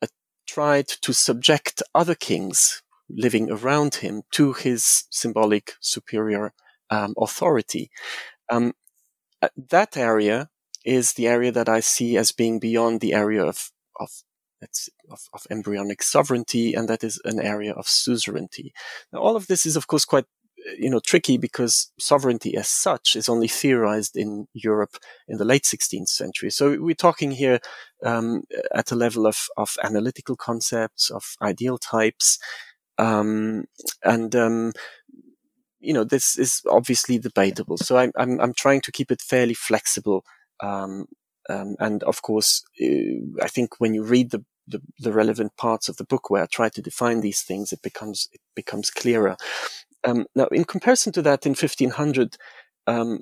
uh, 0.00 0.06
tried 0.46 0.86
to 0.88 1.12
subject 1.12 1.82
other 1.94 2.14
kings 2.14 2.82
living 3.08 3.50
around 3.50 3.96
him 3.96 4.22
to 4.32 4.52
his 4.52 5.04
symbolic 5.10 5.74
superior 5.80 6.52
um, 6.94 7.14
authority. 7.18 7.90
Um, 8.50 8.72
uh, 9.42 9.48
that 9.70 9.96
area 9.96 10.48
is 10.84 11.14
the 11.14 11.26
area 11.26 11.52
that 11.52 11.68
I 11.68 11.80
see 11.80 12.16
as 12.16 12.32
being 12.32 12.58
beyond 12.58 13.00
the 13.00 13.14
area 13.14 13.44
of 13.44 13.70
of, 14.00 14.10
of, 15.10 15.20
of 15.32 15.46
embryonic 15.50 16.02
sovereignty, 16.02 16.74
and 16.74 16.88
that 16.88 17.04
is 17.04 17.20
an 17.24 17.38
area 17.40 17.72
of 17.72 17.86
suzerainty. 17.86 18.72
Now, 19.12 19.20
all 19.20 19.36
of 19.36 19.46
this 19.46 19.66
is, 19.66 19.76
of 19.76 19.86
course, 19.86 20.04
quite 20.04 20.26
you 20.78 20.88
know 20.90 21.00
tricky 21.00 21.36
because 21.36 21.92
sovereignty 21.98 22.56
as 22.56 22.68
such 22.68 23.16
is 23.16 23.28
only 23.28 23.48
theorized 23.48 24.16
in 24.16 24.46
Europe 24.54 24.96
in 25.28 25.36
the 25.38 25.44
late 25.44 25.64
16th 25.64 26.08
century. 26.08 26.50
So 26.50 26.78
we're 26.80 26.94
talking 26.94 27.32
here 27.32 27.60
um, 28.02 28.44
at 28.74 28.92
a 28.92 28.96
level 28.96 29.26
of 29.26 29.38
of 29.56 29.76
analytical 29.82 30.36
concepts, 30.36 31.10
of 31.10 31.36
ideal 31.42 31.78
types, 31.78 32.38
um, 32.98 33.64
and 34.02 34.34
um, 34.36 34.72
you 35.84 35.92
know, 35.92 36.04
this 36.04 36.38
is 36.38 36.62
obviously 36.68 37.18
debatable. 37.18 37.76
So 37.76 37.96
I'm, 37.96 38.12
I'm, 38.16 38.40
I'm 38.40 38.54
trying 38.54 38.80
to 38.82 38.92
keep 38.92 39.10
it 39.10 39.20
fairly 39.20 39.54
flexible. 39.54 40.24
Um, 40.60 41.06
um, 41.48 41.76
and 41.78 42.02
of 42.04 42.22
course, 42.22 42.64
uh, 42.82 43.42
I 43.42 43.48
think 43.48 43.78
when 43.78 43.94
you 43.94 44.02
read 44.02 44.30
the, 44.30 44.44
the, 44.66 44.80
the, 44.98 45.12
relevant 45.12 45.56
parts 45.58 45.90
of 45.90 45.96
the 45.98 46.04
book 46.04 46.30
where 46.30 46.42
I 46.42 46.46
try 46.46 46.70
to 46.70 46.80
define 46.80 47.20
these 47.20 47.42
things, 47.42 47.72
it 47.72 47.82
becomes, 47.82 48.28
it 48.32 48.40
becomes 48.54 48.90
clearer. 48.90 49.36
Um, 50.04 50.26
now, 50.34 50.46
in 50.46 50.64
comparison 50.64 51.12
to 51.14 51.22
that, 51.22 51.44
in 51.44 51.50
1500, 51.50 52.36
um, 52.86 53.20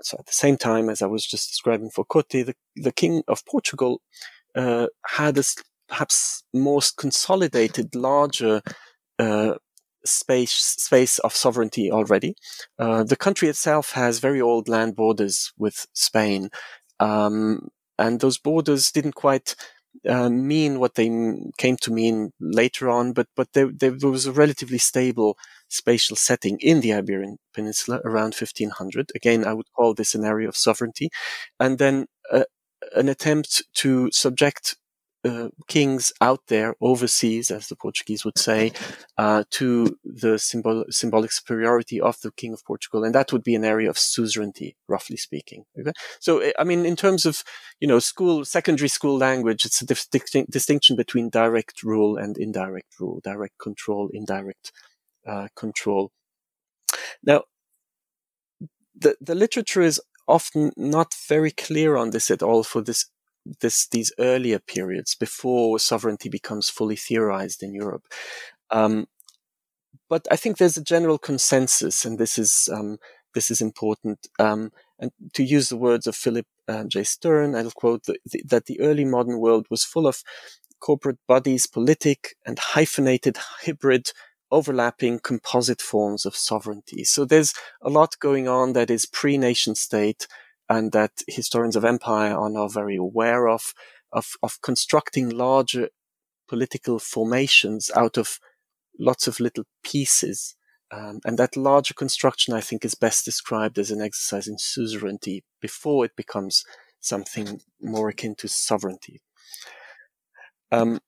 so 0.00 0.16
at 0.20 0.26
the 0.26 0.32
same 0.32 0.56
time 0.56 0.88
as 0.88 1.02
I 1.02 1.06
was 1.06 1.26
just 1.26 1.48
describing 1.48 1.90
for 1.90 2.04
Kotte, 2.04 2.46
the, 2.46 2.54
the 2.76 2.92
king 2.92 3.22
of 3.26 3.44
Portugal, 3.44 4.00
uh, 4.54 4.86
had 5.06 5.36
a 5.38 5.44
perhaps 5.88 6.44
most 6.54 6.96
consolidated, 6.96 7.94
larger, 7.94 8.62
uh, 9.18 9.54
space 10.04 10.52
space 10.52 11.18
of 11.20 11.34
sovereignty 11.34 11.90
already. 11.90 12.34
Uh, 12.78 13.04
the 13.04 13.16
country 13.16 13.48
itself 13.48 13.92
has 13.92 14.18
very 14.18 14.40
old 14.40 14.68
land 14.68 14.96
borders 14.96 15.52
with 15.58 15.86
Spain, 15.92 16.50
um, 17.00 17.68
and 17.98 18.20
those 18.20 18.38
borders 18.38 18.90
didn't 18.92 19.14
quite 19.14 19.54
uh, 20.08 20.28
mean 20.28 20.78
what 20.78 20.94
they 20.94 21.08
came 21.58 21.76
to 21.78 21.92
mean 21.92 22.32
later 22.40 22.88
on, 22.88 23.12
but 23.12 23.26
but 23.36 23.52
there, 23.52 23.70
there, 23.72 23.92
was 24.10 24.26
a 24.26 24.32
relatively 24.32 24.78
stable 24.78 25.36
spatial 25.68 26.16
setting 26.16 26.58
in 26.60 26.80
the 26.80 26.92
Iberian 26.92 27.38
Peninsula 27.52 28.00
around 28.04 28.34
1500. 28.34 29.10
Again, 29.14 29.44
I 29.44 29.54
would 29.54 29.72
call 29.74 29.94
this 29.94 30.14
an 30.14 30.24
area 30.24 30.48
of 30.48 30.56
sovereignty, 30.56 31.10
and 31.58 31.78
then 31.78 32.06
uh, 32.32 32.44
an 32.94 33.08
attempt 33.08 33.64
to 33.74 34.10
subject 34.12 34.76
uh, 35.24 35.48
kings 35.66 36.12
out 36.20 36.40
there 36.48 36.74
overseas, 36.80 37.50
as 37.50 37.68
the 37.68 37.76
Portuguese 37.76 38.24
would 38.24 38.38
say, 38.38 38.72
uh, 39.16 39.44
to 39.50 39.98
the 40.04 40.38
symbol- 40.38 40.84
symbolic 40.90 41.32
superiority 41.32 42.00
of 42.00 42.20
the 42.20 42.30
King 42.32 42.52
of 42.52 42.64
Portugal, 42.64 43.04
and 43.04 43.14
that 43.14 43.32
would 43.32 43.42
be 43.42 43.54
an 43.54 43.64
area 43.64 43.90
of 43.90 43.98
suzerainty, 43.98 44.76
roughly 44.86 45.16
speaking. 45.16 45.64
Okay? 45.78 45.92
So, 46.20 46.38
eh, 46.38 46.52
I 46.58 46.64
mean, 46.64 46.86
in 46.86 46.96
terms 46.96 47.26
of 47.26 47.42
you 47.80 47.88
know 47.88 47.98
school, 47.98 48.44
secondary 48.44 48.88
school 48.88 49.16
language, 49.16 49.64
it's 49.64 49.82
a 49.82 49.86
distinction 49.86 50.96
between 50.96 51.30
direct 51.30 51.82
rule 51.82 52.16
and 52.16 52.38
indirect 52.38 53.00
rule, 53.00 53.20
direct 53.24 53.58
control, 53.58 54.10
indirect 54.12 54.72
uh, 55.26 55.48
control. 55.56 56.12
Now, 57.22 57.44
the 58.94 59.16
the 59.20 59.34
literature 59.34 59.82
is 59.82 60.00
often 60.26 60.72
not 60.76 61.14
very 61.28 61.50
clear 61.50 61.96
on 61.96 62.10
this 62.10 62.30
at 62.30 62.42
all 62.42 62.62
for 62.62 62.82
this 62.82 63.06
this 63.60 63.88
these 63.88 64.12
earlier 64.18 64.58
periods 64.58 65.14
before 65.14 65.78
sovereignty 65.78 66.28
becomes 66.28 66.68
fully 66.68 66.96
theorized 66.96 67.62
in 67.62 67.74
Europe. 67.74 68.04
Um, 68.70 69.06
but 70.08 70.26
I 70.30 70.36
think 70.36 70.56
there's 70.56 70.76
a 70.76 70.82
general 70.82 71.18
consensus, 71.18 72.04
and 72.04 72.18
this 72.18 72.38
is 72.38 72.68
um, 72.72 72.98
this 73.34 73.50
is 73.50 73.60
important. 73.60 74.26
Um, 74.38 74.72
and 74.98 75.12
to 75.34 75.44
use 75.44 75.68
the 75.68 75.76
words 75.76 76.06
of 76.06 76.16
Philip 76.16 76.46
uh, 76.66 76.84
J. 76.84 77.04
Stern, 77.04 77.54
I'll 77.54 77.70
quote 77.70 78.04
the, 78.04 78.18
the, 78.26 78.42
that 78.46 78.66
the 78.66 78.80
early 78.80 79.04
modern 79.04 79.38
world 79.38 79.66
was 79.70 79.84
full 79.84 80.06
of 80.06 80.22
corporate 80.80 81.18
bodies, 81.26 81.66
politic 81.66 82.36
and 82.46 82.58
hyphenated 82.58 83.36
hybrid 83.36 84.10
overlapping 84.50 85.20
composite 85.20 85.82
forms 85.82 86.24
of 86.24 86.34
sovereignty. 86.34 87.04
So 87.04 87.24
there's 87.24 87.52
a 87.82 87.90
lot 87.90 88.18
going 88.18 88.48
on 88.48 88.72
that 88.72 88.90
is 88.90 89.06
pre-nation 89.06 89.74
state 89.74 90.26
and 90.68 90.92
that 90.92 91.12
historians 91.26 91.76
of 91.76 91.84
empire 91.84 92.34
are 92.34 92.50
now 92.50 92.68
very 92.68 92.96
aware 92.96 93.48
of, 93.48 93.72
of, 94.12 94.32
of 94.42 94.60
constructing 94.62 95.28
larger 95.30 95.88
political 96.48 96.98
formations 96.98 97.90
out 97.94 98.16
of 98.16 98.38
lots 98.98 99.26
of 99.26 99.40
little 99.40 99.64
pieces. 99.82 100.56
Um, 100.90 101.20
and 101.24 101.38
that 101.38 101.56
larger 101.56 101.94
construction, 101.94 102.54
I 102.54 102.60
think, 102.60 102.84
is 102.84 102.94
best 102.94 103.24
described 103.24 103.78
as 103.78 103.90
an 103.90 104.00
exercise 104.00 104.48
in 104.48 104.58
suzerainty 104.58 105.44
before 105.60 106.04
it 106.04 106.16
becomes 106.16 106.64
something 107.00 107.60
more 107.80 108.08
akin 108.08 108.34
to 108.36 108.48
sovereignty. 108.48 109.20
Um, 110.72 111.00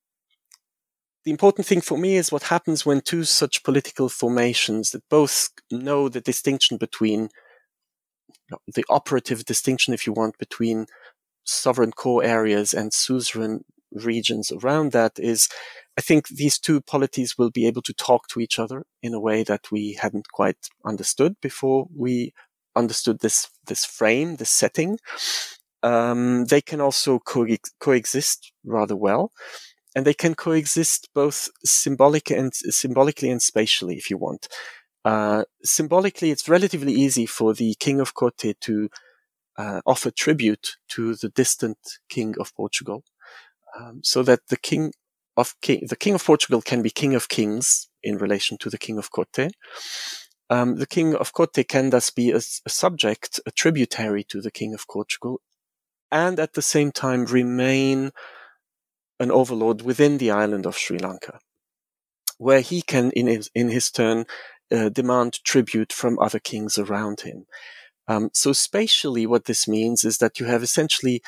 the 1.25 1.31
important 1.31 1.67
thing 1.67 1.81
for 1.81 1.99
me 1.99 2.17
is 2.17 2.33
what 2.33 2.45
happens 2.45 2.87
when 2.87 3.01
two 3.01 3.25
such 3.25 3.63
political 3.63 4.09
formations 4.09 4.91
that 4.91 5.09
both 5.11 5.51
know 5.71 6.09
the 6.09 6.21
distinction 6.21 6.77
between 6.77 7.29
the 8.75 8.85
operative 8.89 9.45
distinction, 9.45 9.95
if 9.95 10.07
you 10.07 10.13
want, 10.13 10.39
between 10.39 10.87
sovereign 11.45 11.93
core 11.93 12.23
areas 12.25 12.75
and 12.75 12.93
suzerain 12.93 13.65
regions 13.93 14.53
around 14.53 14.93
that 14.93 15.19
is 15.19 15.49
I 15.99 16.01
think 16.01 16.29
these 16.29 16.59
two 16.59 16.81
polities 16.81 17.37
will 17.37 17.51
be 17.51 17.67
able 17.67 17.83
to 17.83 17.93
talk 17.93 18.29
to 18.29 18.41
each 18.41 18.59
other 18.59 18.85
in 19.03 19.13
a 19.15 19.21
way 19.21 19.43
that 19.43 19.71
we 19.71 19.99
hadn't 20.01 20.31
quite 20.33 20.69
understood 20.85 21.37
before 21.43 21.89
we 21.95 22.33
understood 22.77 23.21
this 23.21 23.49
this 23.67 23.85
frame, 23.85 24.37
this 24.37 24.51
setting. 24.51 24.99
Um, 25.83 26.45
they 26.47 26.61
can 26.61 26.81
also 26.81 27.19
co- 27.19 27.47
coexist 27.81 28.53
rather 28.65 28.97
well, 28.97 29.33
and 29.95 30.07
they 30.07 30.15
can 30.15 30.35
coexist 30.35 31.09
both 31.15 31.49
symbolic 31.65 32.31
and 32.31 32.55
symbolically 32.55 33.31
and 33.31 33.43
spatially, 33.43 33.97
if 33.97 34.11
you 34.11 34.19
want. 34.19 34.49
Uh, 35.05 35.45
symbolically, 35.63 36.31
it's 36.31 36.49
relatively 36.49 36.93
easy 36.93 37.27
for 37.27 37.55
the 37.55 37.75
king 37.81 38.01
of 38.01 38.15
Kotte 38.15 38.55
to 38.61 38.91
uh, 39.57 39.81
offer 39.87 40.11
tribute 40.11 40.77
to 40.89 41.15
the 41.15 41.29
distant 41.29 41.79
king 42.09 42.35
of 42.39 42.55
Portugal, 42.55 43.05
um, 43.79 44.01
so 44.03 44.23
that 44.23 44.41
the 44.49 44.57
king 44.57 44.93
of 45.37 45.55
king, 45.63 45.87
the 45.89 45.97
king 45.97 46.15
of 46.15 46.25
Portugal 46.25 46.61
can 46.61 46.83
be 46.83 46.91
king 46.91 47.15
of 47.15 47.29
kings 47.29 47.89
in 48.03 48.19
relation 48.19 48.59
to 48.59 48.71
the 48.71 48.79
king 48.79 48.99
of 48.99 49.11
Kotte. 49.11 49.51
Um, 50.51 50.77
the 50.77 50.87
king 50.87 51.15
of 51.15 51.33
Kotte 51.33 51.67
can 51.67 51.91
thus 51.91 52.11
be 52.11 52.31
a, 52.31 52.37
a 52.39 52.71
subject, 52.71 53.41
a 53.47 53.51
tributary 53.51 54.25
to 54.25 54.41
the 54.41 54.51
king 54.51 54.75
of 54.75 54.87
Portugal, 54.89 55.41
and 56.11 56.39
at 56.41 56.55
the 56.55 56.63
same 56.63 56.93
time 56.93 57.25
remain 57.25 58.11
an 59.19 59.31
overlord 59.31 59.83
within 59.83 60.19
the 60.19 60.31
island 60.31 60.67
of 60.67 60.77
Sri 60.77 60.99
Lanka, 60.99 61.39
where 62.39 62.61
he 62.61 62.83
can, 62.83 63.11
in 63.13 63.27
his, 63.27 63.51
in 63.55 63.69
his 63.69 63.91
turn, 63.91 64.25
uh, 64.73 64.89
demand 64.89 65.43
tribute 65.45 65.93
from 65.93 66.19
other 66.19 66.39
kings 66.39 66.79
around 66.79 67.21
him. 67.21 67.47
Um, 68.09 68.31
so 68.33 68.53
spatially, 68.53 69.27
what 69.27 69.45
this 69.45 69.69
means 69.69 70.05
is 70.05 70.19
that 70.19 70.41
you 70.41 70.47
have 70.47 70.63
essentially 70.63 71.23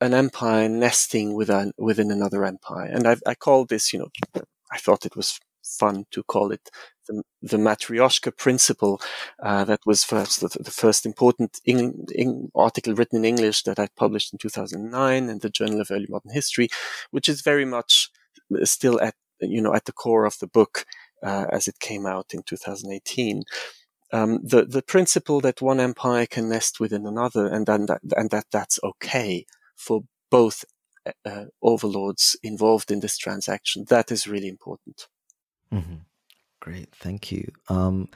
an 0.00 0.14
empire 0.14 0.68
nesting 0.68 1.34
within, 1.34 1.72
within 1.76 2.10
another 2.10 2.44
empire. 2.44 2.86
And 2.86 3.06
I've, 3.06 3.22
I 3.26 3.34
call 3.34 3.64
this, 3.64 3.92
you 3.92 3.98
know, 3.98 4.42
I 4.72 4.78
thought 4.78 5.04
it 5.04 5.16
was 5.16 5.38
fun 5.62 6.04
to 6.10 6.22
call 6.22 6.52
it 6.52 6.70
the, 7.06 7.22
the 7.42 7.56
Matryoshka 7.56 8.36
principle. 8.36 9.00
Uh, 9.42 9.64
that 9.64 9.80
was 9.86 10.04
first 10.04 10.40
the, 10.40 10.62
the 10.62 10.70
first 10.70 11.04
important 11.04 11.60
article 12.54 12.94
written 12.94 13.18
in 13.18 13.24
English 13.24 13.62
that 13.64 13.78
I 13.78 13.88
published 13.96 14.32
in 14.32 14.38
2009 14.38 15.28
in 15.28 15.38
the 15.38 15.50
Journal 15.50 15.80
of 15.80 15.90
Early 15.90 16.06
Modern 16.08 16.32
History, 16.32 16.68
which 17.10 17.28
is 17.28 17.42
very 17.42 17.64
much 17.64 18.10
still 18.64 19.00
at 19.00 19.14
you 19.40 19.62
know 19.62 19.74
at 19.74 19.84
the 19.84 19.92
core 19.92 20.24
of 20.26 20.38
the 20.38 20.46
book 20.46 20.84
uh, 21.22 21.46
as 21.50 21.68
it 21.68 21.78
came 21.78 22.06
out 22.06 22.32
in 22.34 22.42
2018. 22.42 23.42
Um, 24.12 24.40
the 24.42 24.64
the 24.64 24.82
principle 24.82 25.40
that 25.42 25.62
one 25.62 25.78
empire 25.78 26.26
can 26.26 26.48
nest 26.48 26.80
within 26.80 27.06
another, 27.06 27.46
and 27.46 27.66
that, 27.66 28.00
and 28.16 28.30
that 28.30 28.46
that's 28.50 28.80
okay 28.82 29.46
for 29.76 30.02
both 30.30 30.64
uh, 31.24 31.44
overlords 31.62 32.36
involved 32.42 32.90
in 32.90 33.00
this 33.00 33.16
transaction. 33.16 33.84
That 33.88 34.10
is 34.10 34.26
really 34.26 34.48
important. 34.48 35.06
Mm-hmm. 35.72 35.96
Great, 36.60 36.94
thank 36.94 37.30
you. 37.32 37.50
Um, 37.68 38.08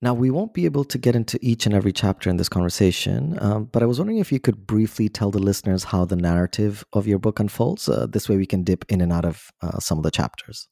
now, 0.00 0.14
we 0.14 0.30
won't 0.30 0.54
be 0.54 0.64
able 0.64 0.84
to 0.84 0.98
get 0.98 1.16
into 1.16 1.38
each 1.42 1.66
and 1.66 1.74
every 1.74 1.92
chapter 1.92 2.30
in 2.30 2.36
this 2.36 2.48
conversation, 2.48 3.36
um, 3.40 3.64
but 3.64 3.82
I 3.82 3.86
was 3.86 3.98
wondering 3.98 4.18
if 4.18 4.30
you 4.30 4.38
could 4.38 4.64
briefly 4.64 5.08
tell 5.08 5.32
the 5.32 5.40
listeners 5.40 5.84
how 5.84 6.04
the 6.04 6.14
narrative 6.14 6.84
of 6.92 7.08
your 7.08 7.18
book 7.18 7.40
unfolds. 7.40 7.88
Uh, 7.88 8.06
this 8.06 8.28
way, 8.28 8.36
we 8.36 8.46
can 8.46 8.62
dip 8.62 8.84
in 8.88 9.00
and 9.00 9.12
out 9.12 9.24
of 9.24 9.50
uh, 9.60 9.80
some 9.80 9.98
of 9.98 10.04
the 10.04 10.12
chapters. 10.12 10.68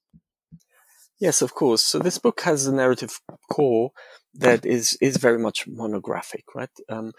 Yes, 1.19 1.41
of 1.43 1.55
course. 1.55 1.83
So 1.83 1.99
this 1.99 2.19
book 2.19 2.41
has 2.43 2.67
a 2.67 2.75
narrative 2.75 3.21
core 3.51 3.91
that 4.35 4.67
is 4.77 4.97
is 5.01 5.17
very 5.17 5.39
much 5.39 5.67
monographic, 5.67 6.45
right? 6.55 6.71
Um, 6.89 7.13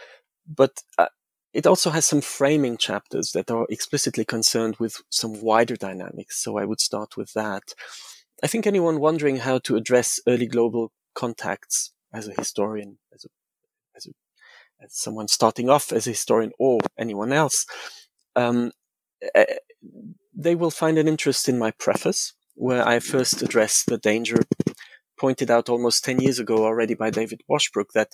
but 0.48 0.84
uh, 0.98 1.08
it 1.54 1.68
also 1.68 1.90
has 1.92 2.06
some 2.06 2.22
framing 2.22 2.78
chapters 2.78 3.32
that 3.34 3.52
are 3.52 3.66
explicitly 3.70 4.26
concerned 4.26 4.78
with 4.80 5.02
some 5.10 5.42
wider 5.42 5.76
dynamics. 5.76 6.44
So 6.44 6.58
I 6.58 6.66
would 6.66 6.82
start 6.82 7.18
with 7.18 7.34
that. 7.34 7.64
I 8.44 8.48
think 8.48 8.68
anyone 8.68 9.00
wondering 9.00 9.38
how 9.38 9.60
to 9.60 9.76
address 9.78 10.20
early 10.28 10.48
global 10.48 10.92
contacts 11.16 11.94
as 12.14 12.28
a 12.28 12.34
historian, 12.34 13.00
as 13.14 13.26
a, 13.26 13.30
as, 13.98 14.08
a, 14.08 14.12
as 14.86 14.96
someone 14.98 15.28
starting 15.28 15.70
off 15.70 15.92
as 15.94 16.08
a 16.08 16.12
historian 16.12 16.52
or 16.60 16.80
anyone 17.00 17.34
else, 17.34 17.66
um, 18.36 18.72
eh, 19.36 19.46
they 20.36 20.56
will 20.56 20.72
find 20.72 20.98
an 20.98 21.08
interest 21.08 21.50
in 21.50 21.60
my 21.60 21.72
preface, 21.72 22.34
where 22.58 22.86
I 22.88 23.00
first 23.00 23.42
addressed 23.42 23.86
the 23.86 23.98
danger 23.98 24.40
pointed 25.18 25.50
out 25.50 25.70
almost 25.70 26.04
10 26.04 26.20
years 26.20 26.40
ago 26.40 26.66
already 26.66 26.94
by 26.94 27.10
David 27.10 27.42
Washbrook 27.50 27.92
that 27.94 28.14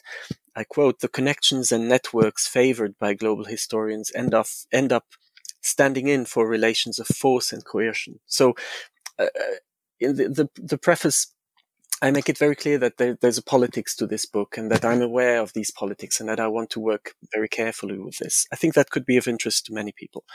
I 0.56 0.64
quote, 0.64 1.00
the 1.00 1.08
connections 1.08 1.72
and 1.72 1.90
networks 1.90 2.48
favored 2.48 2.98
by 3.00 3.14
global 3.14 3.46
historians 3.46 4.12
end 4.16 4.34
up, 4.34 4.48
end 4.72 4.94
up 4.94 5.06
standing 5.62 6.08
in 6.08 6.26
for 6.26 6.48
relations 6.48 7.00
of 7.00 7.08
force 7.08 7.52
and 7.52 7.66
coercion. 7.66 8.20
So, 8.26 8.54
uh, 9.18 9.28
in 10.00 10.16
the, 10.16 10.30
the, 10.30 10.50
the 10.56 10.78
preface 10.78 11.34
I 12.04 12.12
make 12.12 12.28
it 12.28 12.38
very 12.38 12.56
clear 12.56 12.78
that 12.80 12.98
there, 12.98 13.18
there's 13.22 13.38
a 13.38 13.44
politics 13.44 13.96
to 13.96 14.06
this 14.06 14.26
book 14.26 14.58
and 14.58 14.70
that 14.70 14.84
I'm 14.84 15.02
aware 15.02 15.40
of 15.40 15.54
these 15.54 15.72
politics 15.72 16.20
and 16.20 16.28
that 16.28 16.40
I 16.40 16.50
want 16.50 16.70
to 16.72 16.82
work 16.82 17.14
very 17.34 17.48
carefully 17.48 17.98
with 17.98 18.18
this. 18.18 18.46
I 18.52 18.58
think 18.58 18.74
that 18.74 18.90
could 18.90 19.06
be 19.06 19.16
of 19.16 19.26
interest 19.26 19.68
to 19.68 19.74
many 19.74 19.94
people. 19.96 20.26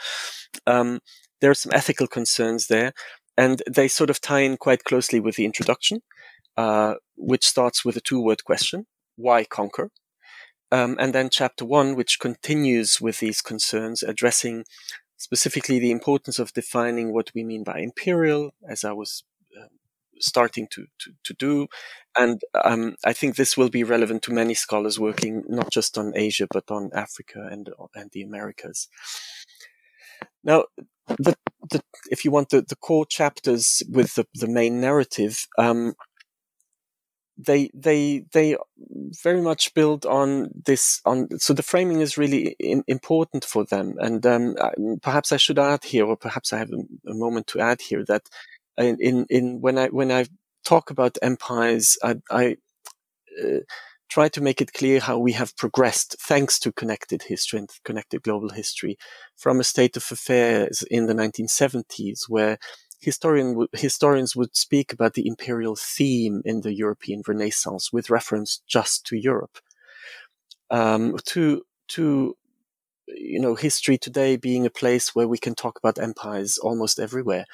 Um, 0.65 0.99
there 1.41 1.51
are 1.51 1.55
some 1.55 1.71
ethical 1.71 2.07
concerns 2.07 2.67
there, 2.67 2.93
and 3.39 3.55
they 3.77 3.87
sort 3.87 4.09
of 4.09 4.19
tie 4.19 4.41
in 4.41 4.57
quite 4.57 4.83
closely 4.83 5.19
with 5.19 5.35
the 5.35 5.45
introduction, 5.45 6.01
uh, 6.57 6.95
which 7.15 7.45
starts 7.45 7.85
with 7.85 7.95
a 7.97 8.01
two 8.01 8.21
word 8.21 8.43
question 8.43 8.85
why 9.15 9.43
conquer? 9.43 9.91
Um, 10.71 10.95
and 10.99 11.13
then 11.13 11.29
chapter 11.29 11.65
one, 11.65 11.95
which 11.95 12.19
continues 12.19 13.01
with 13.01 13.19
these 13.19 13.41
concerns, 13.41 14.03
addressing 14.03 14.65
specifically 15.17 15.79
the 15.79 15.91
importance 15.91 16.39
of 16.39 16.53
defining 16.53 17.11
what 17.11 17.31
we 17.35 17.43
mean 17.43 17.63
by 17.63 17.79
imperial, 17.79 18.51
as 18.69 18.85
I 18.85 18.93
was 18.93 19.23
starting 20.19 20.67
to, 20.71 20.85
to, 20.99 21.11
to 21.23 21.33
do. 21.33 21.67
And 22.17 22.41
um, 22.63 22.95
I 23.05 23.13
think 23.13 23.35
this 23.35 23.57
will 23.57 23.69
be 23.69 23.83
relevant 23.83 24.21
to 24.23 24.33
many 24.33 24.53
scholars 24.53 24.99
working 24.99 25.43
not 25.47 25.71
just 25.71 25.97
on 25.97 26.13
Asia, 26.15 26.47
but 26.51 26.69
on 26.69 26.89
Africa 26.93 27.47
and, 27.49 27.69
and 27.95 28.09
the 28.11 28.21
Americas. 28.21 28.87
Now, 30.43 30.65
the, 31.07 31.35
the, 31.69 31.81
if 32.11 32.25
you 32.25 32.31
want 32.31 32.49
the, 32.49 32.61
the 32.61 32.75
core 32.75 33.05
chapters 33.05 33.83
with 33.89 34.15
the, 34.15 34.25
the 34.33 34.47
main 34.47 34.79
narrative, 34.81 35.47
um, 35.57 35.93
they 37.37 37.69
they 37.73 38.25
they 38.33 38.57
very 39.23 39.41
much 39.41 39.73
build 39.73 40.05
on 40.05 40.49
this 40.65 40.99
on 41.05 41.29
so 41.39 41.53
the 41.53 41.63
framing 41.63 42.01
is 42.01 42.17
really 42.17 42.55
in, 42.59 42.83
important 42.87 43.45
for 43.45 43.63
them. 43.63 43.95
And 43.97 44.25
um, 44.25 44.55
perhaps 45.01 45.31
I 45.31 45.37
should 45.37 45.57
add 45.57 45.85
here 45.85 46.05
or 46.05 46.17
perhaps 46.17 46.51
I 46.51 46.57
have 46.57 46.71
a, 46.71 47.09
a 47.09 47.13
moment 47.13 47.47
to 47.47 47.61
add 47.61 47.79
here 47.79 48.03
that 48.09 48.23
in, 48.77 48.97
in, 48.99 49.25
in 49.29 49.61
when 49.61 49.77
I, 49.77 49.87
when 49.87 50.11
I 50.11 50.25
talk 50.65 50.89
about 50.89 51.17
empires, 51.21 51.97
I, 52.03 52.15
I 52.29 52.57
uh, 53.43 53.59
try 54.09 54.27
to 54.27 54.41
make 54.41 54.59
it 54.59 54.73
clear 54.73 54.99
how 54.99 55.17
we 55.17 55.33
have 55.33 55.55
progressed 55.55 56.15
thanks 56.19 56.59
to 56.59 56.71
connected 56.71 57.23
history 57.23 57.59
and 57.59 57.69
connected 57.83 58.23
global 58.23 58.49
history 58.49 58.97
from 59.37 59.59
a 59.59 59.63
state 59.63 59.95
of 59.95 60.05
affairs 60.11 60.83
in 60.89 61.05
the 61.05 61.13
1970s 61.13 62.23
where 62.27 62.57
historian 62.99 63.67
historians 63.73 64.35
would 64.35 64.55
speak 64.55 64.91
about 64.91 65.13
the 65.13 65.27
imperial 65.27 65.75
theme 65.75 66.41
in 66.43 66.61
the 66.61 66.73
European 66.73 67.21
Renaissance 67.27 67.93
with 67.93 68.09
reference 68.09 68.61
just 68.67 69.05
to 69.05 69.15
Europe. 69.15 69.59
Um, 70.69 71.15
to 71.27 71.63
to 71.89 72.35
you 73.07 73.39
know 73.39 73.55
history 73.55 73.97
today 73.97 74.37
being 74.37 74.65
a 74.65 74.69
place 74.69 75.15
where 75.15 75.27
we 75.27 75.37
can 75.37 75.55
talk 75.55 75.79
about 75.79 75.99
empires 75.99 76.57
almost 76.57 76.99
everywhere 76.99 77.45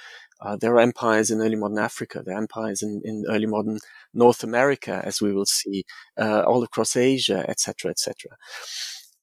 uh, 0.41 0.58
there 0.58 0.74
are 0.74 0.80
empires 0.80 1.32
in 1.32 1.41
early 1.41 1.56
modern 1.56 1.80
Africa. 1.80 2.21
There 2.24 2.36
are 2.36 2.41
empires 2.41 2.82
in, 2.82 3.02
in 3.04 3.26
early 3.30 3.45
modern 3.45 3.80
North 4.13 4.43
America, 4.43 5.02
as 5.04 5.21
we 5.21 5.34
will 5.34 5.45
see, 5.45 5.86
uh, 6.17 6.41
all 6.41 6.63
across 6.63 6.95
Asia, 6.95 7.45
etc., 7.48 7.91
etc. 7.91 8.32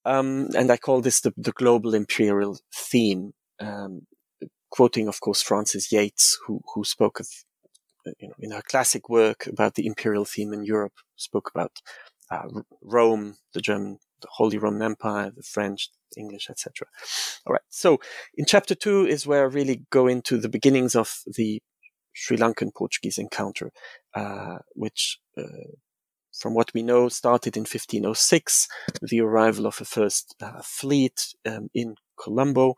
Um, 0.04 0.48
and 0.56 0.70
I 0.70 0.76
call 0.76 1.00
this 1.00 1.20
the, 1.20 1.32
the 1.36 1.52
global 1.52 1.94
imperial 1.94 2.58
theme, 2.74 3.34
um, 3.60 4.06
quoting, 4.70 5.06
of 5.06 5.20
course, 5.20 5.42
Frances 5.42 5.92
Yates, 5.92 6.38
who 6.46 6.60
who 6.74 6.84
spoke 6.84 7.20
of, 7.20 7.28
you 8.18 8.28
know, 8.28 8.34
in 8.38 8.50
her 8.50 8.62
classic 8.62 9.08
work 9.08 9.46
about 9.46 9.74
the 9.74 9.86
imperial 9.86 10.24
theme 10.24 10.52
in 10.52 10.64
Europe, 10.64 10.94
spoke 11.16 11.50
about 11.54 11.72
uh, 12.30 12.48
Rome, 12.80 13.36
the 13.52 13.60
German, 13.60 13.98
the 14.22 14.28
Holy 14.30 14.58
Roman 14.58 14.82
Empire, 14.82 15.30
the 15.34 15.42
French, 15.42 15.90
English, 16.16 16.48
etc. 16.48 16.86
All 17.46 17.52
right. 17.52 17.62
So 17.68 17.98
in 18.34 18.44
chapter 18.46 18.74
two 18.74 19.06
is 19.06 19.26
where 19.26 19.42
I 19.42 19.46
really 19.46 19.84
go 19.90 20.06
into 20.06 20.38
the 20.38 20.48
beginnings 20.48 20.94
of 20.96 21.20
the 21.26 21.60
Sri 22.12 22.36
Lankan 22.36 22.74
Portuguese 22.74 23.18
encounter, 23.18 23.72
uh, 24.14 24.58
which, 24.74 25.18
uh, 25.36 25.72
from 26.38 26.54
what 26.54 26.72
we 26.74 26.82
know, 26.82 27.08
started 27.08 27.56
in 27.56 27.62
1506 27.62 28.68
the 29.02 29.20
arrival 29.20 29.66
of 29.66 29.80
a 29.80 29.84
first 29.84 30.34
uh, 30.40 30.60
fleet 30.62 31.34
um, 31.46 31.68
in 31.74 31.96
Colombo, 32.18 32.74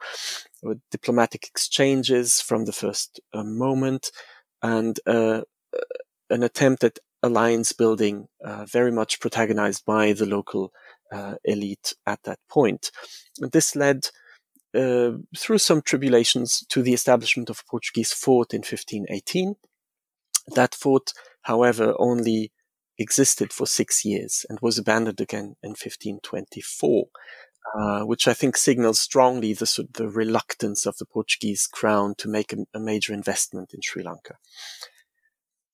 with 0.62 0.80
diplomatic 0.90 1.46
exchanges 1.46 2.40
from 2.40 2.64
the 2.64 2.72
first 2.72 3.20
uh, 3.32 3.44
moment, 3.44 4.10
and 4.62 4.98
uh, 5.06 5.42
an 6.30 6.42
attempt 6.42 6.84
at 6.84 6.98
alliance 7.22 7.72
building, 7.72 8.28
uh, 8.44 8.64
very 8.66 8.92
much 8.92 9.20
protagonized 9.20 9.84
by 9.84 10.12
the 10.12 10.26
local 10.26 10.72
uh, 11.12 11.34
elite 11.44 11.94
at 12.06 12.22
that 12.24 12.38
point. 12.48 12.90
And 13.40 13.52
this 13.52 13.76
led 13.76 14.08
uh, 14.74 15.12
through 15.36 15.58
some 15.58 15.82
tribulations 15.82 16.64
to 16.68 16.82
the 16.82 16.94
establishment 16.94 17.50
of 17.50 17.60
a 17.60 17.70
Portuguese 17.70 18.12
fort 18.12 18.52
in 18.52 18.58
1518. 18.58 19.54
That 20.54 20.74
fort, 20.74 21.12
however, 21.42 21.94
only 21.98 22.52
existed 22.98 23.52
for 23.52 23.66
six 23.66 24.04
years 24.04 24.46
and 24.48 24.58
was 24.60 24.78
abandoned 24.78 25.20
again 25.20 25.56
in 25.62 25.70
1524. 25.70 27.06
Uh, 27.74 28.02
which 28.02 28.28
I 28.28 28.34
think 28.34 28.58
signals 28.58 29.00
strongly 29.00 29.54
the, 29.54 29.86
the 29.94 30.08
reluctance 30.08 30.84
of 30.84 30.98
the 30.98 31.06
Portuguese 31.06 31.66
crown 31.66 32.14
to 32.18 32.28
make 32.28 32.52
a, 32.52 32.58
a 32.74 32.78
major 32.78 33.14
investment 33.14 33.72
in 33.72 33.80
Sri 33.80 34.02
Lanka. 34.04 34.34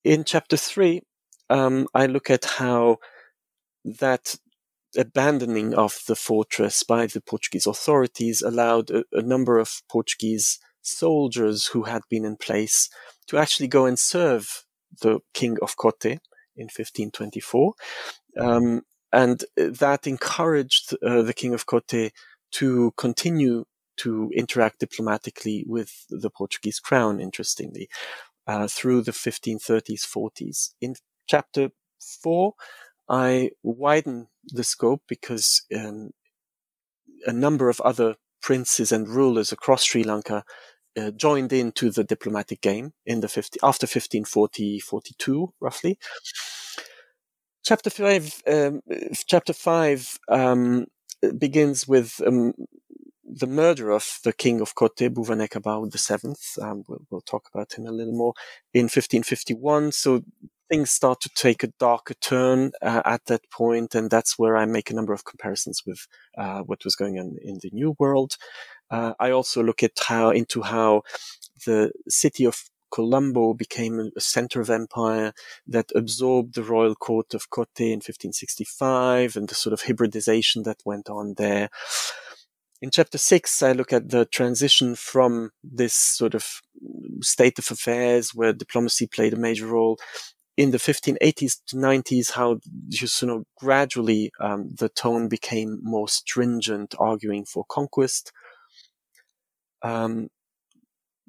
In 0.03 0.23
chapter 0.23 0.55
three, 0.55 1.01
um, 1.49 1.87
I 1.93 2.05
look 2.05 2.29
at 2.29 2.45
how 2.45 2.97
that 3.83 4.37
abandoning 4.97 5.73
of 5.73 5.99
the 6.07 6.15
fortress 6.15 6.83
by 6.83 7.05
the 7.07 7.21
Portuguese 7.21 7.67
authorities 7.67 8.41
allowed 8.41 8.89
a, 8.89 9.03
a, 9.13 9.21
number 9.21 9.57
of 9.57 9.81
Portuguese 9.89 10.59
soldiers 10.81 11.67
who 11.67 11.83
had 11.83 12.01
been 12.09 12.25
in 12.25 12.35
place 12.35 12.89
to 13.27 13.37
actually 13.37 13.67
go 13.67 13.85
and 13.85 13.97
serve 13.97 14.65
the 15.01 15.19
King 15.33 15.57
of 15.61 15.77
Kotte 15.77 16.19
in 16.55 16.65
1524. 16.65 17.73
Um, 18.39 18.81
and 19.13 19.43
that 19.55 20.07
encouraged 20.07 20.95
uh, 21.05 21.21
the 21.21 21.33
King 21.33 21.53
of 21.53 21.65
Kotte 21.65 22.11
to 22.51 22.91
continue 22.97 23.65
to 23.97 24.31
interact 24.35 24.79
diplomatically 24.79 25.63
with 25.67 26.05
the 26.09 26.29
Portuguese 26.29 26.79
crown, 26.79 27.19
interestingly, 27.19 27.87
uh, 28.47 28.67
through 28.67 29.01
the 29.01 29.11
1530s, 29.11 30.05
40s. 30.05 30.73
In 30.81 30.95
chapter 31.27 31.69
four, 31.99 32.53
I 33.09 33.51
widen 33.63 34.27
the 34.45 34.63
scope 34.63 35.03
because 35.07 35.63
um, 35.75 36.11
a 37.25 37.33
number 37.33 37.69
of 37.69 37.81
other 37.81 38.15
princes 38.41 38.91
and 38.91 39.07
rulers 39.07 39.51
across 39.51 39.83
Sri 39.83 40.03
Lanka 40.03 40.43
uh, 40.97 41.11
joined 41.11 41.53
into 41.53 41.89
the 41.89 42.03
diplomatic 42.03 42.61
game 42.61 42.93
in 43.05 43.21
the 43.21 43.27
50, 43.27 43.59
after 43.63 43.85
1540, 43.85 44.79
42, 44.79 45.53
roughly. 45.59 45.97
Chapter 47.63 47.89
five, 47.91 48.41
um, 48.47 48.81
chapter 49.27 49.53
five 49.53 50.17
um, 50.29 50.87
begins 51.37 51.87
with 51.87 52.19
um, 52.25 52.53
the 53.23 53.47
murder 53.47 53.91
of 53.91 54.19
the 54.23 54.33
king 54.33 54.59
of 54.61 54.75
Kotte, 54.75 55.09
Bhuvanekabahu 55.13 55.91
VII. 55.93 56.63
Um, 56.63 56.83
we'll, 56.87 57.01
we'll, 57.09 57.21
talk 57.21 57.47
about 57.53 57.73
him 57.73 57.85
a 57.85 57.91
little 57.91 58.13
more 58.13 58.33
in 58.73 58.85
1551. 58.85 59.91
So 59.91 60.23
things 60.71 60.89
start 60.89 61.19
to 61.19 61.29
take 61.35 61.63
a 61.63 61.73
darker 61.79 62.13
turn 62.13 62.71
uh, 62.81 63.01
at 63.03 63.25
that 63.25 63.41
point, 63.51 63.93
and 63.93 64.09
that's 64.09 64.39
where 64.39 64.55
I 64.55 64.65
make 64.65 64.89
a 64.89 64.93
number 64.93 65.11
of 65.11 65.25
comparisons 65.25 65.83
with 65.85 66.07
uh, 66.37 66.61
what 66.61 66.85
was 66.85 66.95
going 66.95 67.19
on 67.19 67.35
in 67.43 67.59
the 67.61 67.69
New 67.73 67.93
World. 67.99 68.37
Uh, 68.89 69.13
I 69.19 69.31
also 69.31 69.61
look 69.61 69.83
at 69.83 69.99
how 70.07 70.29
into 70.29 70.61
how 70.61 71.01
the 71.65 71.91
city 72.07 72.45
of 72.45 72.63
Colombo 72.89 73.53
became 73.53 74.11
a 74.15 74.21
center 74.21 74.61
of 74.61 74.69
empire 74.69 75.33
that 75.67 75.91
absorbed 75.93 76.55
the 76.55 76.63
royal 76.63 76.95
court 76.95 77.33
of 77.33 77.49
Kotte 77.49 77.81
in 77.81 77.99
1565 77.99 79.35
and 79.35 79.49
the 79.49 79.55
sort 79.55 79.73
of 79.73 79.81
hybridization 79.83 80.63
that 80.63 80.81
went 80.85 81.09
on 81.09 81.33
there. 81.37 81.69
In 82.81 82.91
chapter 82.91 83.17
six, 83.17 83.61
I 83.61 83.73
look 83.73 83.93
at 83.93 84.09
the 84.09 84.25
transition 84.25 84.95
from 84.95 85.51
this 85.63 85.93
sort 85.93 86.33
of 86.33 86.61
state 87.21 87.59
of 87.59 87.69
affairs 87.69 88.33
where 88.33 88.53
diplomacy 88.53 89.07
played 89.07 89.33
a 89.33 89.37
major 89.37 89.67
role 89.67 89.99
in 90.57 90.71
the 90.71 90.77
1580s 90.77 91.59
to 91.67 91.75
90s, 91.75 92.31
how 92.31 92.59
you 92.89 93.27
know, 93.27 93.43
gradually 93.57 94.31
um, 94.39 94.69
the 94.77 94.89
tone 94.89 95.27
became 95.27 95.79
more 95.81 96.09
stringent, 96.09 96.93
arguing 96.99 97.45
for 97.45 97.63
conquest. 97.69 98.31
Um, 99.81 100.29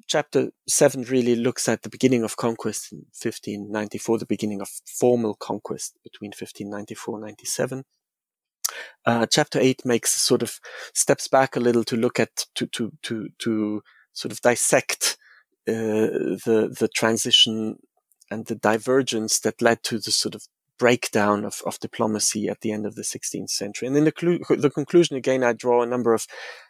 chapter 0.07 0.51
7 0.67 1.03
really 1.03 1.35
looks 1.35 1.69
at 1.69 1.81
the 1.81 1.89
beginning 1.89 2.23
of 2.23 2.37
conquest 2.37 2.91
in 2.91 2.99
1594, 3.21 4.19
the 4.19 4.25
beginning 4.25 4.61
of 4.61 4.69
formal 4.85 5.35
conquest 5.35 5.97
between 6.03 6.29
1594 6.29 7.15
and 7.15 7.23
97. 7.23 7.83
Uh, 9.05 9.25
chapter 9.25 9.59
8 9.59 9.85
makes 9.85 10.11
sort 10.11 10.41
of 10.41 10.59
steps 10.93 11.27
back 11.27 11.55
a 11.55 11.59
little 11.59 11.83
to 11.85 11.95
look 11.95 12.19
at, 12.19 12.45
to, 12.55 12.67
to, 12.67 12.91
to, 13.03 13.29
to 13.39 13.81
sort 14.11 14.31
of 14.31 14.41
dissect 14.41 15.17
uh, 15.67 16.43
the, 16.45 16.75
the 16.77 16.89
transition 16.93 17.77
and 18.31 18.45
the 18.45 18.55
divergence 18.55 19.39
that 19.39 19.61
led 19.61 19.83
to 19.83 19.99
the 19.99 20.11
sort 20.11 20.35
of 20.35 20.43
breakdown 20.79 21.45
of, 21.45 21.61
of 21.65 21.79
diplomacy 21.79 22.47
at 22.47 22.61
the 22.61 22.71
end 22.71 22.85
of 22.85 22.95
the 22.95 23.03
16th 23.03 23.49
century. 23.49 23.87
And 23.87 23.95
in 23.95 24.05
the, 24.05 24.11
clu- 24.11 24.39
the 24.49 24.69
conclusion, 24.69 25.15
again, 25.15 25.43
I 25.43 25.53
draw 25.53 25.83
a 25.83 25.87
number 25.87 26.13
of 26.13 26.25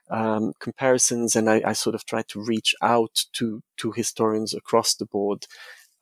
um, 0.09 0.53
comparisons 0.59 1.35
and 1.35 1.49
I, 1.49 1.61
I, 1.65 1.73
sort 1.73 1.95
of 1.95 2.05
try 2.05 2.23
to 2.27 2.43
reach 2.43 2.75
out 2.81 3.23
to, 3.33 3.61
to 3.77 3.91
historians 3.93 4.53
across 4.53 4.95
the 4.95 5.05
board 5.05 5.45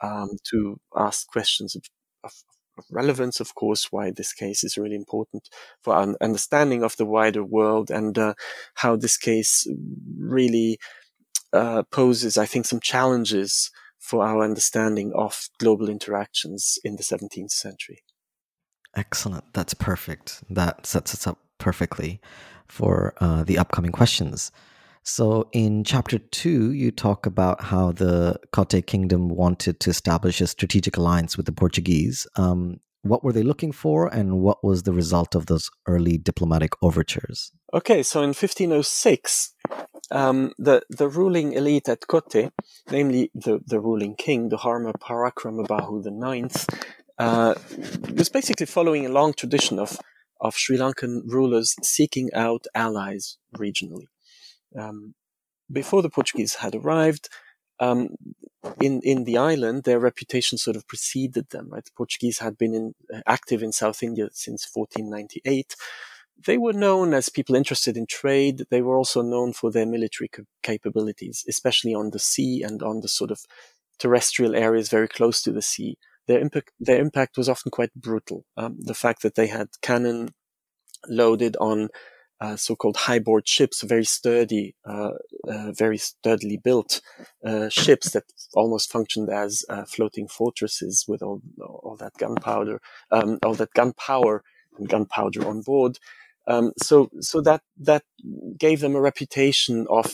um, 0.01 0.31
to 0.49 0.79
ask 0.95 1.27
questions 1.27 1.75
of, 1.75 1.83
of, 2.23 2.33
of, 2.77 2.85
relevance, 2.89 3.39
of 3.39 3.53
course, 3.53 3.91
why 3.91 4.11
this 4.11 4.33
case 4.33 4.63
is 4.63 4.77
really 4.77 4.95
important 4.95 5.47
for 5.83 5.93
our 5.93 6.15
understanding 6.19 6.83
of 6.83 6.97
the 6.97 7.05
wider 7.05 7.43
world 7.43 7.91
and 7.91 8.17
uh, 8.17 8.33
how 8.73 8.95
this 8.95 9.17
case 9.17 9.67
really 10.17 10.79
uh, 11.53 11.83
poses, 11.91 12.37
I 12.37 12.47
think, 12.47 12.65
some 12.65 12.79
challenges 12.79 13.69
for 14.11 14.25
our 14.25 14.43
understanding 14.43 15.13
of 15.15 15.47
global 15.57 15.87
interactions 15.87 16.77
in 16.83 16.97
the 16.97 17.03
17th 17.03 17.51
century. 17.51 18.03
Excellent. 18.93 19.45
That's 19.53 19.73
perfect. 19.73 20.43
That 20.49 20.85
sets 20.85 21.13
us 21.13 21.25
up 21.25 21.39
perfectly 21.59 22.19
for 22.67 23.13
uh, 23.21 23.45
the 23.45 23.57
upcoming 23.57 23.93
questions. 23.93 24.51
So, 25.03 25.47
in 25.53 25.85
chapter 25.85 26.19
two, 26.19 26.73
you 26.73 26.91
talk 26.91 27.25
about 27.25 27.63
how 27.63 27.93
the 27.93 28.37
Kotte 28.51 28.85
kingdom 28.85 29.29
wanted 29.29 29.79
to 29.79 29.89
establish 29.89 30.41
a 30.41 30.47
strategic 30.47 30.97
alliance 30.97 31.37
with 31.37 31.45
the 31.45 31.53
Portuguese. 31.53 32.27
Um, 32.35 32.81
what 33.03 33.23
were 33.23 33.33
they 33.33 33.43
looking 33.43 33.71
for, 33.71 34.07
and 34.07 34.41
what 34.41 34.61
was 34.61 34.83
the 34.83 34.93
result 34.93 35.35
of 35.35 35.45
those 35.45 35.71
early 35.87 36.17
diplomatic 36.17 36.73
overtures? 36.83 37.51
Okay, 37.73 38.03
so 38.03 38.19
in 38.19 38.29
1506, 38.29 39.53
um, 40.11 40.51
the 40.57 40.83
the 40.89 41.07
ruling 41.07 41.53
elite 41.53 41.89
at 41.89 42.01
Kotte, 42.01 42.51
namely 42.89 43.31
the, 43.33 43.59
the 43.65 43.79
ruling 43.79 44.15
king, 44.15 44.49
the 44.49 44.57
Dharma 44.57 44.93
Parakramabahu 44.93 46.05
IX, 46.05 46.67
uh, 47.17 47.55
was 48.13 48.29
basically 48.29 48.65
following 48.65 49.05
a 49.05 49.09
long 49.09 49.33
tradition 49.33 49.79
of 49.79 49.97
of 50.39 50.55
Sri 50.55 50.77
Lankan 50.77 51.21
rulers 51.25 51.75
seeking 51.81 52.29
out 52.33 52.65
allies 52.73 53.37
regionally. 53.55 54.07
Um, 54.77 55.13
before 55.71 56.01
the 56.01 56.09
Portuguese 56.09 56.55
had 56.55 56.75
arrived, 56.75 57.29
um, 57.79 58.09
in 58.81 59.01
in 59.03 59.23
the 59.23 59.37
island, 59.37 59.83
their 59.83 59.99
reputation 59.99 60.57
sort 60.57 60.75
of 60.75 60.87
preceded 60.87 61.49
them. 61.49 61.69
Right, 61.69 61.85
the 61.85 61.91
Portuguese 61.95 62.39
had 62.39 62.57
been 62.57 62.73
in, 62.73 62.95
active 63.25 63.63
in 63.63 63.71
South 63.71 64.03
India 64.03 64.29
since 64.33 64.67
1498. 64.71 65.75
They 66.45 66.57
were 66.57 66.73
known 66.73 67.13
as 67.13 67.29
people 67.29 67.55
interested 67.55 67.97
in 67.97 68.05
trade. 68.07 68.65
They 68.69 68.81
were 68.81 68.97
also 68.97 69.21
known 69.21 69.53
for 69.53 69.71
their 69.71 69.85
military 69.85 70.29
capabilities, 70.63 71.43
especially 71.47 71.93
on 71.93 72.11
the 72.11 72.19
sea 72.19 72.63
and 72.63 72.81
on 72.81 73.01
the 73.01 73.07
sort 73.07 73.31
of 73.31 73.41
terrestrial 73.99 74.55
areas 74.55 74.89
very 74.89 75.07
close 75.07 75.41
to 75.43 75.51
the 75.51 75.61
sea. 75.61 75.97
Their 76.27 76.39
impact, 76.39 76.71
their 76.79 76.99
impact 76.99 77.37
was 77.37 77.49
often 77.49 77.71
quite 77.71 77.93
brutal. 77.93 78.45
Um, 78.57 78.77
the 78.79 78.93
fact 78.93 79.21
that 79.21 79.35
they 79.35 79.47
had 79.47 79.67
cannon 79.81 80.29
loaded 81.07 81.57
on 81.57 81.89
uh, 82.39 82.55
so-called 82.55 82.97
high-board 82.97 83.47
ships, 83.47 83.83
very 83.83 84.03
sturdy, 84.03 84.75
uh, 84.83 85.11
uh, 85.47 85.71
very 85.73 85.97
sturdily 85.97 86.57
built 86.57 87.01
uh, 87.45 87.69
ships 87.69 88.11
that 88.11 88.23
almost 88.55 88.91
functioned 88.91 89.29
as 89.29 89.63
uh, 89.69 89.85
floating 89.85 90.27
fortresses 90.27 91.05
with 91.07 91.21
all, 91.21 91.41
all 91.61 91.95
that 91.99 92.13
gunpowder, 92.17 92.81
um, 93.11 93.37
all 93.43 93.53
that 93.53 93.73
gunpowder 93.75 94.43
and 94.79 94.89
gunpowder 94.89 95.47
on 95.47 95.61
board. 95.61 95.99
Um, 96.51 96.65
so, 96.87 97.09
so 97.19 97.41
that 97.41 97.61
that 97.89 98.03
gave 98.65 98.79
them 98.83 98.95
a 98.95 99.01
reputation 99.09 99.85
of 99.89 100.07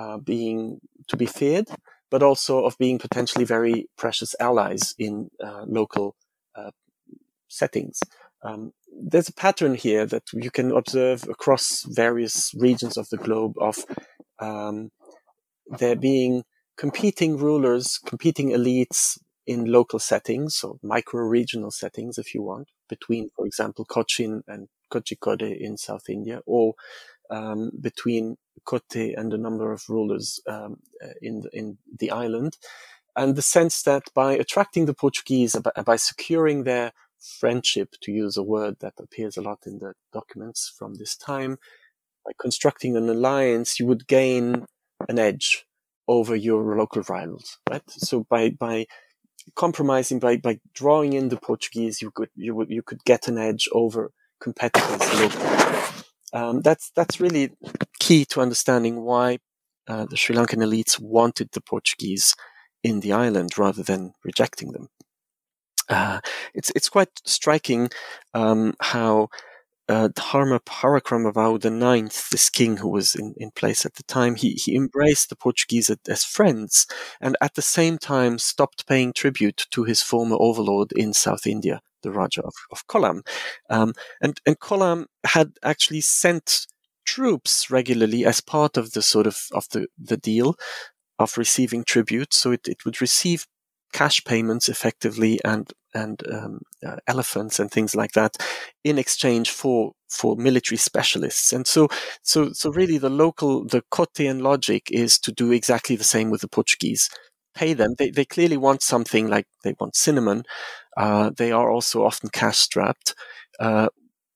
uh, 0.00 0.18
being 0.32 0.60
to 1.08 1.16
be 1.16 1.26
feared, 1.26 1.68
but 2.10 2.22
also 2.22 2.64
of 2.64 2.78
being 2.78 2.98
potentially 2.98 3.44
very 3.44 3.76
precious 3.96 4.34
allies 4.40 4.94
in 4.98 5.30
local 5.78 6.14
settings. 7.48 8.00
Um, 8.42 8.72
there's 9.10 9.28
a 9.28 9.32
pattern 9.46 9.74
here 9.74 10.06
that 10.06 10.22
you 10.32 10.50
can 10.50 10.70
observe 10.70 11.24
across 11.28 11.84
various 11.88 12.52
regions 12.66 12.96
of 12.96 13.08
the 13.10 13.16
globe 13.16 13.54
of 13.60 13.76
um, 14.38 14.90
there 15.78 15.96
being 15.96 16.42
competing 16.76 17.36
rulers, 17.36 17.98
competing 18.06 18.50
elites 18.50 19.18
in 19.46 19.72
local 19.78 19.98
settings, 19.98 20.56
so 20.56 20.78
micro-regional 20.82 21.70
settings, 21.70 22.18
if 22.18 22.34
you 22.34 22.42
want, 22.42 22.68
between, 22.88 23.28
for 23.34 23.46
example, 23.46 23.84
Cochin 23.84 24.42
and 24.46 24.68
Kozhikode 24.90 25.58
in 25.58 25.76
South 25.76 26.08
India, 26.08 26.40
or 26.46 26.74
um, 27.30 27.70
between 27.80 28.36
Kotte 28.64 29.14
and 29.16 29.32
a 29.32 29.38
number 29.38 29.72
of 29.72 29.88
rulers 29.88 30.40
um, 30.46 30.78
in 31.20 31.40
the, 31.40 31.50
in 31.52 31.78
the 31.98 32.10
island, 32.10 32.56
and 33.14 33.34
the 33.34 33.42
sense 33.42 33.82
that 33.82 34.04
by 34.14 34.34
attracting 34.34 34.86
the 34.86 34.94
Portuguese, 34.94 35.56
by 35.84 35.96
securing 35.96 36.64
their 36.64 36.92
friendship, 37.18 37.94
to 38.02 38.12
use 38.12 38.36
a 38.36 38.42
word 38.42 38.76
that 38.80 38.94
appears 38.98 39.36
a 39.36 39.42
lot 39.42 39.60
in 39.66 39.78
the 39.78 39.94
documents 40.12 40.72
from 40.78 40.94
this 40.94 41.16
time, 41.16 41.58
by 42.24 42.32
constructing 42.38 42.96
an 42.96 43.08
alliance, 43.08 43.80
you 43.80 43.86
would 43.86 44.06
gain 44.06 44.66
an 45.08 45.18
edge 45.18 45.66
over 46.08 46.36
your 46.36 46.76
local 46.76 47.02
rivals, 47.08 47.58
right? 47.68 47.82
So 47.88 48.26
by, 48.28 48.50
by 48.50 48.86
compromising, 49.54 50.18
by, 50.18 50.36
by 50.36 50.60
drawing 50.74 51.12
in 51.14 51.28
the 51.28 51.36
Portuguese, 51.36 52.02
you 52.02 52.10
could, 52.10 52.30
you 52.34 52.54
would, 52.54 52.70
you 52.70 52.82
could 52.82 53.02
get 53.04 53.28
an 53.28 53.38
edge 53.38 53.68
over 53.72 54.12
competitors 54.40 55.00
locally. 55.20 55.92
Um, 56.32 56.60
that's, 56.60 56.90
that's 56.94 57.20
really 57.20 57.50
key 57.98 58.24
to 58.26 58.40
understanding 58.40 59.02
why 59.02 59.38
uh, 59.88 60.06
the 60.06 60.16
Sri 60.16 60.34
Lankan 60.34 60.62
elites 60.62 61.00
wanted 61.00 61.50
the 61.52 61.60
Portuguese 61.60 62.34
in 62.82 63.00
the 63.00 63.12
island 63.12 63.58
rather 63.58 63.82
than 63.82 64.12
rejecting 64.24 64.72
them. 64.72 64.88
Uh, 65.88 66.20
it's 66.52 66.72
it's 66.74 66.88
quite 66.88 67.10
striking 67.24 67.90
um, 68.34 68.74
how 68.80 69.28
uh, 69.88 70.08
Dharma 70.14 70.58
Parakramabahu 70.60 71.64
IX, 71.64 72.30
this 72.30 72.50
king 72.50 72.78
who 72.78 72.88
was 72.88 73.14
in, 73.14 73.34
in 73.36 73.52
place 73.52 73.86
at 73.86 73.94
the 73.94 74.02
time, 74.02 74.34
he, 74.34 74.50
he 74.50 74.74
embraced 74.74 75.28
the 75.28 75.36
Portuguese 75.36 75.90
as 76.08 76.24
friends 76.24 76.86
and 77.20 77.36
at 77.40 77.54
the 77.54 77.62
same 77.62 77.98
time 77.98 78.38
stopped 78.38 78.86
paying 78.88 79.12
tribute 79.12 79.66
to 79.70 79.84
his 79.84 80.02
former 80.02 80.36
overlord 80.40 80.90
in 80.92 81.12
South 81.12 81.46
India, 81.46 81.80
the 82.06 82.12
Raja 82.12 82.42
of, 82.42 82.54
of 82.72 82.86
Kollam. 82.86 83.20
Um, 83.68 83.92
and, 84.20 84.40
and 84.46 84.58
Kollam 84.58 85.06
had 85.24 85.52
actually 85.62 86.00
sent 86.00 86.66
troops 87.04 87.70
regularly 87.70 88.24
as 88.24 88.40
part 88.40 88.76
of 88.76 88.92
the 88.92 89.02
sort 89.02 89.26
of, 89.26 89.38
of 89.52 89.68
the, 89.70 89.86
the 89.98 90.16
deal 90.16 90.56
of 91.18 91.38
receiving 91.38 91.84
tribute. 91.84 92.32
So 92.34 92.52
it, 92.52 92.68
it 92.68 92.84
would 92.84 93.00
receive 93.00 93.46
cash 93.92 94.22
payments 94.24 94.68
effectively 94.68 95.38
and 95.44 95.72
and 95.94 96.22
um, 96.30 96.60
uh, 96.86 96.96
elephants 97.06 97.58
and 97.58 97.70
things 97.70 97.94
like 97.94 98.12
that 98.12 98.36
in 98.84 98.98
exchange 98.98 99.50
for 99.50 99.92
for 100.10 100.36
military 100.36 100.76
specialists. 100.76 101.52
And 101.52 101.66
so 101.66 101.88
so 102.22 102.52
so 102.52 102.70
really 102.70 102.98
the 102.98 103.10
local 103.10 103.64
the 103.64 103.82
Cotean 103.90 104.42
logic 104.42 104.90
is 104.90 105.18
to 105.20 105.32
do 105.32 105.52
exactly 105.52 105.96
the 105.96 106.04
same 106.04 106.30
with 106.30 106.42
the 106.42 106.48
Portuguese. 106.48 107.08
Pay 107.54 107.72
them. 107.72 107.94
They 107.98 108.10
they 108.10 108.26
clearly 108.26 108.58
want 108.58 108.82
something 108.82 109.28
like 109.28 109.46
they 109.64 109.74
want 109.80 109.96
cinnamon. 109.96 110.44
Uh, 110.96 111.30
they 111.36 111.52
are 111.52 111.70
also 111.70 112.04
often 112.04 112.30
cash 112.30 112.58
strapped, 112.58 113.14
uh, 113.60 113.88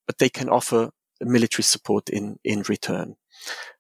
but 0.06 0.18
they 0.18 0.28
can 0.28 0.48
offer 0.48 0.90
military 1.20 1.62
support 1.62 2.08
in 2.08 2.36
in 2.44 2.62
return. 2.68 3.16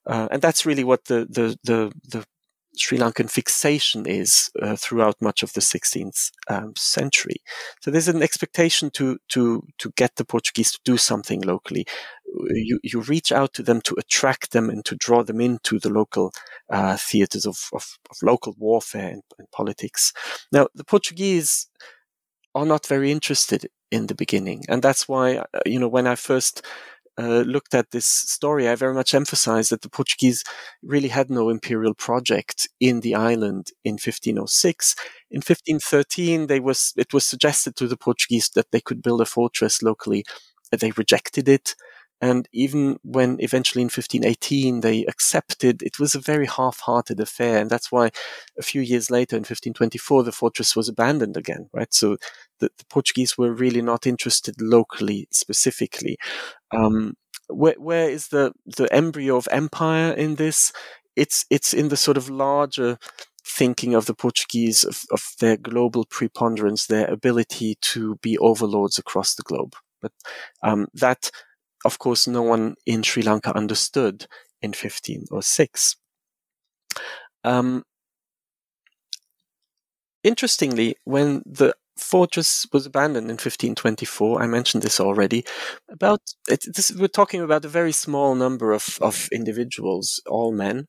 Uh, 0.06 0.28
and 0.30 0.42
that's 0.42 0.64
really 0.64 0.84
what 0.84 1.04
the, 1.04 1.26
the, 1.28 1.56
the, 1.64 1.92
the 2.08 2.24
Sri 2.76 2.98
Lankan 2.98 3.30
fixation 3.30 4.06
is 4.06 4.50
uh, 4.62 4.76
throughout 4.76 5.20
much 5.20 5.42
of 5.42 5.52
the 5.52 5.60
16th 5.60 6.30
um, 6.48 6.72
century. 6.76 7.36
So 7.80 7.90
there's 7.90 8.08
an 8.08 8.22
expectation 8.22 8.90
to 8.92 9.18
to 9.30 9.62
to 9.78 9.92
get 9.96 10.16
the 10.16 10.24
Portuguese 10.24 10.72
to 10.72 10.78
do 10.84 10.96
something 10.96 11.40
locally. 11.42 11.84
You 12.48 12.78
you 12.82 13.00
reach 13.00 13.32
out 13.32 13.52
to 13.54 13.62
them 13.62 13.80
to 13.82 13.96
attract 13.98 14.52
them 14.52 14.70
and 14.70 14.84
to 14.84 14.94
draw 14.94 15.24
them 15.24 15.40
into 15.40 15.78
the 15.80 15.90
local 15.90 16.32
uh, 16.70 16.96
theaters 16.96 17.44
of, 17.44 17.68
of, 17.72 17.98
of, 18.08 18.16
local 18.22 18.54
warfare 18.56 19.10
and, 19.10 19.22
and 19.38 19.50
politics. 19.50 20.12
Now 20.52 20.68
the 20.74 20.84
Portuguese 20.84 21.66
are 22.54 22.66
not 22.66 22.86
very 22.86 23.10
interested 23.12 23.68
in 23.90 24.06
the 24.06 24.14
beginning, 24.14 24.64
and 24.68 24.82
that's 24.82 25.08
why 25.08 25.36
uh, 25.38 25.44
you 25.66 25.78
know 25.78 25.88
when 25.88 26.06
I 26.06 26.14
first 26.16 26.62
uh, 27.18 27.42
looked 27.42 27.74
at 27.74 27.90
this 27.90 28.08
story, 28.08 28.68
I 28.68 28.74
very 28.74 28.94
much 28.94 29.14
emphasized 29.14 29.70
that 29.70 29.82
the 29.82 29.90
Portuguese 29.90 30.44
really 30.82 31.08
had 31.08 31.30
no 31.30 31.50
imperial 31.50 31.94
project 31.94 32.68
in 32.80 33.00
the 33.00 33.14
island 33.14 33.68
in 33.84 33.98
1506. 33.98 34.96
In 35.30 35.42
1513, 35.42 36.46
they 36.46 36.60
was, 36.60 36.94
it 36.96 37.12
was 37.12 37.26
suggested 37.26 37.76
to 37.76 37.88
the 37.88 37.96
Portuguese 37.96 38.50
that 38.54 38.70
they 38.72 38.80
could 38.80 39.02
build 39.02 39.20
a 39.20 39.26
fortress 39.26 39.82
locally. 39.82 40.24
They 40.72 40.92
rejected 40.92 41.48
it. 41.48 41.74
And 42.20 42.48
even 42.52 42.98
when 43.02 43.36
eventually 43.40 43.82
in 43.82 43.86
1518 43.86 44.80
they 44.80 45.04
accepted, 45.06 45.82
it 45.82 45.98
was 45.98 46.14
a 46.14 46.20
very 46.20 46.46
half-hearted 46.46 47.18
affair. 47.18 47.58
And 47.58 47.70
that's 47.70 47.90
why 47.90 48.10
a 48.58 48.62
few 48.62 48.82
years 48.82 49.10
later 49.10 49.36
in 49.36 49.40
1524, 49.40 50.24
the 50.24 50.32
fortress 50.32 50.76
was 50.76 50.88
abandoned 50.88 51.36
again, 51.36 51.68
right? 51.72 51.92
So 51.94 52.18
the, 52.58 52.70
the 52.76 52.84
Portuguese 52.90 53.38
were 53.38 53.52
really 53.52 53.82
not 53.82 54.06
interested 54.06 54.60
locally 54.60 55.28
specifically. 55.30 56.18
Um, 56.72 57.14
where, 57.48 57.74
where 57.78 58.10
is 58.10 58.28
the, 58.28 58.52
the 58.66 58.92
embryo 58.92 59.36
of 59.36 59.48
empire 59.50 60.12
in 60.12 60.34
this? 60.34 60.72
It's, 61.16 61.46
it's 61.50 61.72
in 61.72 61.88
the 61.88 61.96
sort 61.96 62.16
of 62.16 62.28
larger 62.28 62.98
thinking 63.44 63.94
of 63.94 64.06
the 64.06 64.14
Portuguese 64.14 64.84
of, 64.84 65.02
of 65.10 65.34
their 65.40 65.56
global 65.56 66.04
preponderance, 66.04 66.86
their 66.86 67.10
ability 67.10 67.76
to 67.80 68.16
be 68.16 68.38
overlords 68.38 68.98
across 68.98 69.34
the 69.34 69.42
globe. 69.42 69.74
But 70.00 70.12
um, 70.62 70.86
that 70.94 71.30
of 71.84 71.98
course, 71.98 72.26
no 72.26 72.42
one 72.42 72.74
in 72.86 73.02
Sri 73.02 73.22
Lanka 73.22 73.56
understood 73.56 74.26
in 74.62 74.70
1506. 74.70 75.96
Um, 77.44 77.84
interestingly, 80.22 80.96
when 81.04 81.42
the 81.46 81.74
fortress 81.98 82.66
was 82.72 82.86
abandoned 82.86 83.26
in 83.26 83.34
1524, 83.34 84.42
I 84.42 84.46
mentioned 84.46 84.82
this 84.82 85.00
already. 85.00 85.44
About 85.90 86.20
it, 86.48 86.64
this, 86.74 86.92
we're 86.92 87.08
talking 87.08 87.40
about 87.42 87.64
a 87.64 87.68
very 87.68 87.92
small 87.92 88.34
number 88.34 88.72
of, 88.72 88.98
of 89.00 89.28
individuals, 89.32 90.20
all 90.26 90.52
men, 90.52 90.86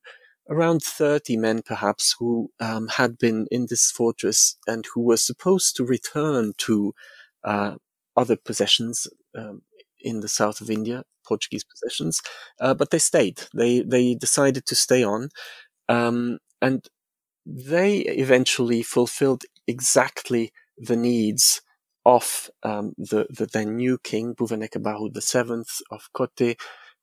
around 0.49 0.81
30 0.81 1.37
men 1.37 1.61
perhaps, 1.63 2.15
who 2.19 2.49
um, 2.59 2.87
had 2.87 3.17
been 3.17 3.47
in 3.51 3.67
this 3.69 3.91
fortress 3.91 4.57
and 4.67 4.85
who 4.93 5.01
were 5.01 5.17
supposed 5.17 5.75
to 5.75 5.85
return 5.85 6.53
to 6.57 6.93
uh, 7.43 7.75
other 8.17 8.35
possessions, 8.35 9.07
um, 9.37 9.61
in 10.03 10.21
the 10.21 10.27
south 10.29 10.61
of 10.61 10.69
India, 10.69 11.03
Portuguese 11.27 11.63
possessions, 11.63 12.21
uh, 12.59 12.73
but 12.73 12.89
they 12.91 12.99
stayed. 12.99 13.41
They 13.55 13.81
they 13.81 14.15
decided 14.15 14.65
to 14.67 14.75
stay 14.75 15.03
on, 15.03 15.29
um, 15.89 16.39
and 16.61 16.85
they 17.45 17.99
eventually 17.99 18.83
fulfilled 18.83 19.43
exactly 19.67 20.51
the 20.77 20.95
needs 20.95 21.61
of 22.05 22.49
um, 22.63 22.93
the 22.97 23.27
the 23.29 23.47
then 23.47 23.75
new 23.77 23.97
king 24.03 24.35
Bhuvanekabahu 24.35 25.21
seventh 25.21 25.81
of 25.91 26.09
Kotte, 26.15 26.55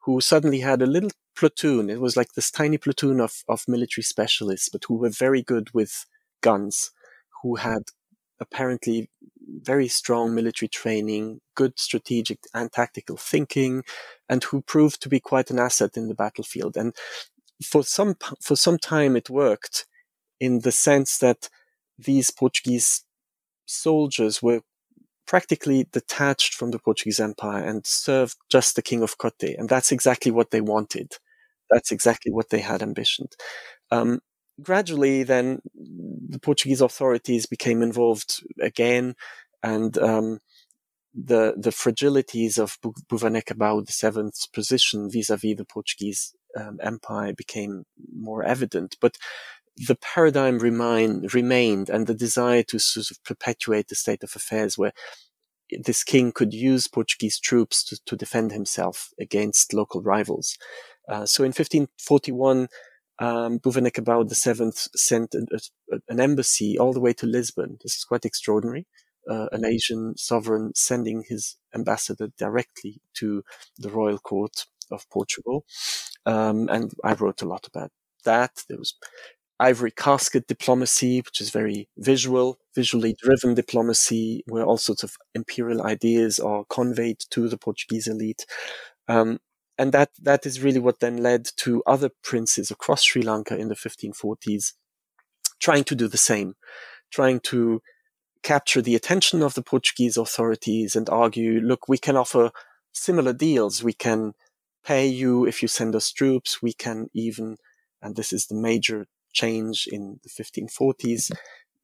who 0.05 0.21
suddenly 0.21 0.61
had 0.61 0.83
a 0.83 0.87
little 0.87 1.11
platoon. 1.37 1.91
It 1.91 2.01
was 2.01 2.17
like 2.17 2.33
this 2.35 2.51
tiny 2.51 2.79
platoon 2.79 3.21
of 3.21 3.43
of 3.49 3.65
military 3.69 4.03
specialists, 4.05 4.69
but 4.71 4.85
who 4.89 4.97
were 4.97 5.11
very 5.11 5.43
good 5.43 5.71
with 5.75 6.05
guns, 6.43 6.91
who 7.43 7.57
had 7.57 7.83
apparently 8.41 9.11
very 9.63 9.89
strong 9.89 10.35
military 10.35 10.69
training, 10.69 11.41
good 11.55 11.79
strategic 11.79 12.41
and 12.55 12.73
tactical 12.73 13.17
thinking, 13.17 13.83
and 14.29 14.45
who 14.45 14.63
proved 14.63 15.03
to 15.03 15.09
be 15.09 15.21
quite 15.21 15.51
an 15.51 15.59
asset 15.59 15.97
in 15.97 16.09
the 16.09 16.15
battlefield. 16.15 16.77
And 16.77 16.95
for 17.65 17.85
some 17.85 18.17
for 18.41 18.57
some 18.57 18.79
time, 18.79 19.17
it 19.17 19.31
worked 19.31 19.87
in 20.41 20.61
the 20.61 20.73
sense 20.73 21.19
that 21.19 21.49
these 21.99 22.31
Portuguese 22.31 23.05
soldiers 23.67 24.43
were 24.43 24.63
practically 25.27 25.87
detached 25.93 26.55
from 26.55 26.71
the 26.71 26.79
Portuguese 26.79 27.21
Empire 27.21 27.63
and 27.65 27.87
served 27.87 28.37
just 28.51 28.77
the 28.77 28.83
King 28.83 29.03
of 29.03 29.19
Kotte, 29.19 29.57
and 29.59 29.69
that's 29.69 29.93
exactly 29.93 30.33
what 30.33 30.51
they 30.51 30.61
wanted. 30.61 31.15
That's 31.71 31.93
exactly 31.93 32.33
what 32.33 32.51
they 32.51 32.61
had 32.61 32.81
ambitioned. 32.81 33.35
Um, 33.91 34.21
gradually, 34.63 35.23
then 35.23 35.61
the 35.75 36.39
Portuguese 36.39 36.81
authorities 36.81 37.47
became 37.47 37.83
involved 37.83 38.43
again, 38.61 39.15
and 39.63 39.97
um, 39.99 40.41
the 41.15 41.55
the 41.57 41.71
fragilities 41.71 42.59
of 42.59 42.79
Bhuvanekabahu 42.81 43.87
VII's 43.87 44.49
position 44.53 45.11
vis-a-vis 45.11 45.57
the 45.57 45.65
Portuguese 45.65 46.35
um, 46.57 46.79
Empire 46.83 47.33
became 47.33 47.85
more 48.15 48.43
evident. 48.43 48.97
But 49.01 49.17
the 49.77 49.97
paradigm 49.97 50.59
remain, 50.59 51.29
remained, 51.33 51.89
and 51.89 52.07
the 52.07 52.15
desire 52.15 52.63
to 52.65 52.79
sort 52.79 53.11
of 53.11 53.23
perpetuate 53.25 53.89
the 53.89 53.95
state 53.95 54.23
of 54.23 54.35
affairs 54.35 54.77
where 54.77 54.93
this 55.71 56.03
king 56.03 56.33
could 56.33 56.53
use 56.55 56.89
Portuguese 56.89 57.39
troops 57.39 57.85
to, 57.85 57.99
to 58.07 58.17
defend 58.17 58.53
himself 58.53 59.11
against 59.21 59.75
local 59.75 60.03
rivals. 60.03 60.57
Uh, 61.09 61.27
so 61.27 61.43
in 61.45 61.49
1541, 61.49 62.69
um, 63.19 63.59
the 63.63 64.35
seventh 64.35 64.89
sent 64.97 65.35
a, 65.35 65.61
a, 65.93 65.99
an 66.09 66.21
embassy 66.21 66.79
all 66.79 66.93
the 66.93 67.01
way 67.01 67.13
to 67.15 67.27
Lisbon. 67.27 67.79
This 67.83 67.97
is 67.97 68.05
quite 68.05 68.25
extraordinary. 68.25 68.87
Uh, 69.29 69.47
an 69.53 69.65
Asian 69.65 70.17
sovereign 70.17 70.73
sending 70.75 71.23
his 71.29 71.57
ambassador 71.75 72.29
directly 72.39 73.03
to 73.15 73.43
the 73.77 73.91
royal 73.91 74.19
court 74.19 74.65
of 74.91 75.09
Portugal. 75.11 75.65
Um, 76.25 76.69
and 76.71 76.93
I 77.05 77.13
wrote 77.13 77.43
a 77.43 77.49
lot 77.49 77.67
about 77.67 77.91
that. 78.25 78.65
There 78.69 78.79
was 78.79 78.95
ivory 79.61 79.91
casket 79.91 80.47
diplomacy, 80.47 81.19
which 81.19 81.41
is 81.41 81.51
very 81.51 81.89
visual, 81.99 82.59
visually 82.75 83.17
driven 83.21 83.55
diplomacy, 83.55 84.45
where 84.47 84.65
all 84.65 84.79
sorts 84.79 85.03
of 85.03 85.17
imperial 85.35 85.83
ideas 85.83 86.39
are 86.39 86.65
conveyed 86.71 87.19
to 87.31 87.49
the 87.49 87.59
Portuguese 87.59 88.07
elite. 88.07 88.47
Um, 89.09 89.41
and 89.79 89.93
that 89.93 90.11
that 90.21 90.45
is 90.45 90.61
really 90.61 90.81
what 90.81 91.01
then 91.01 91.19
led 91.19 91.49
to 91.57 91.83
other 91.87 92.11
princes 92.23 92.71
across 92.71 93.05
Sri 93.05 93.23
Lanka 93.23 93.57
in 93.57 93.69
the 93.69 93.77
1540s 93.77 94.73
trying 95.61 95.85
to 95.85 95.95
do 95.95 96.09
the 96.09 96.19
same, 96.19 96.55
trying 97.11 97.41
to 97.41 97.83
capture 98.43 98.81
the 98.81 98.95
attention 98.95 99.43
of 99.43 99.55
the 99.55 99.63
Portuguese 99.63 100.17
authorities 100.17 100.95
and 100.95 101.09
argue, 101.09 101.61
look, 101.61 101.89
we 101.89 101.99
can 101.99 102.17
offer 102.17 102.51
similar 102.93 103.33
deals. 103.33 103.83
We 103.83 103.93
can 103.93 104.35
pay 104.85 105.07
you 105.07 105.47
if 105.47 105.63
you 105.63 105.69
send 105.69 105.95
us 105.95 106.13
troops. 106.13 106.63
We 106.63 106.73
can 106.73 107.09
even, 107.13 107.57
and 108.01 108.17
this 108.17 108.33
is 108.33 108.47
the 108.47 108.55
major 108.55 109.07
change 109.33 109.89
in 109.91 110.21
the 110.23 110.31
1540s. 110.31 111.33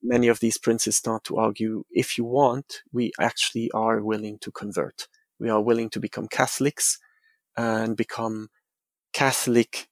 Many 0.02 0.28
of 0.28 0.40
these 0.40 0.58
princes 0.58 0.96
start 0.96 1.24
to 1.24 1.36
argue, 1.36 1.84
if 1.90 2.18
you 2.18 2.24
want, 2.24 2.82
we 2.92 3.12
actually 3.18 3.70
are 3.72 4.02
willing 4.02 4.38
to 4.40 4.50
convert. 4.50 5.08
We 5.38 5.48
are 5.48 5.62
willing 5.62 5.90
to 5.90 6.00
become 6.00 6.28
Catholics 6.28 6.98
and 7.56 7.96
become 7.96 8.48
Catholic 9.12 9.88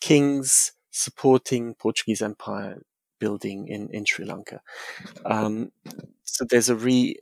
kings 0.00 0.72
supporting 0.90 1.74
Portuguese 1.74 2.22
Empire 2.22 2.82
building 3.18 3.68
in, 3.68 3.88
in 3.90 4.04
Sri 4.04 4.24
Lanka. 4.24 4.60
Um, 5.24 5.70
so 6.24 6.44
there's 6.48 6.68
a 6.68 6.74
re 6.74 7.16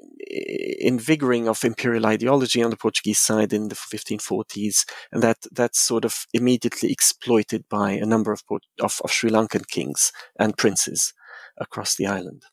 invigorating 0.80 1.48
of 1.48 1.64
imperial 1.64 2.06
ideology 2.06 2.62
on 2.62 2.70
the 2.70 2.76
Portuguese 2.76 3.18
side 3.18 3.52
in 3.52 3.68
the 3.68 3.74
1540s, 3.74 4.86
and 5.10 5.22
that 5.22 5.38
that's 5.50 5.80
sort 5.80 6.04
of 6.04 6.26
immediately 6.32 6.92
exploited 6.92 7.64
by 7.68 7.92
a 7.92 8.06
number 8.06 8.32
of, 8.32 8.42
of, 8.80 9.00
of 9.02 9.10
Sri 9.10 9.30
Lankan 9.30 9.66
kings 9.66 10.12
and 10.38 10.56
princes 10.56 11.12
across 11.58 11.96
the 11.96 12.06
island. 12.06 12.44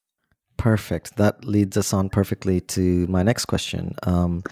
Perfect. 0.58 1.18
That 1.18 1.45
leads 1.45 1.78
us 1.78 1.93
on 1.93 2.10
perfectly 2.10 2.62
to 2.62 3.06
my 3.08 3.24
next 3.24 3.45
question. 3.45 3.95
Um, 4.03 4.43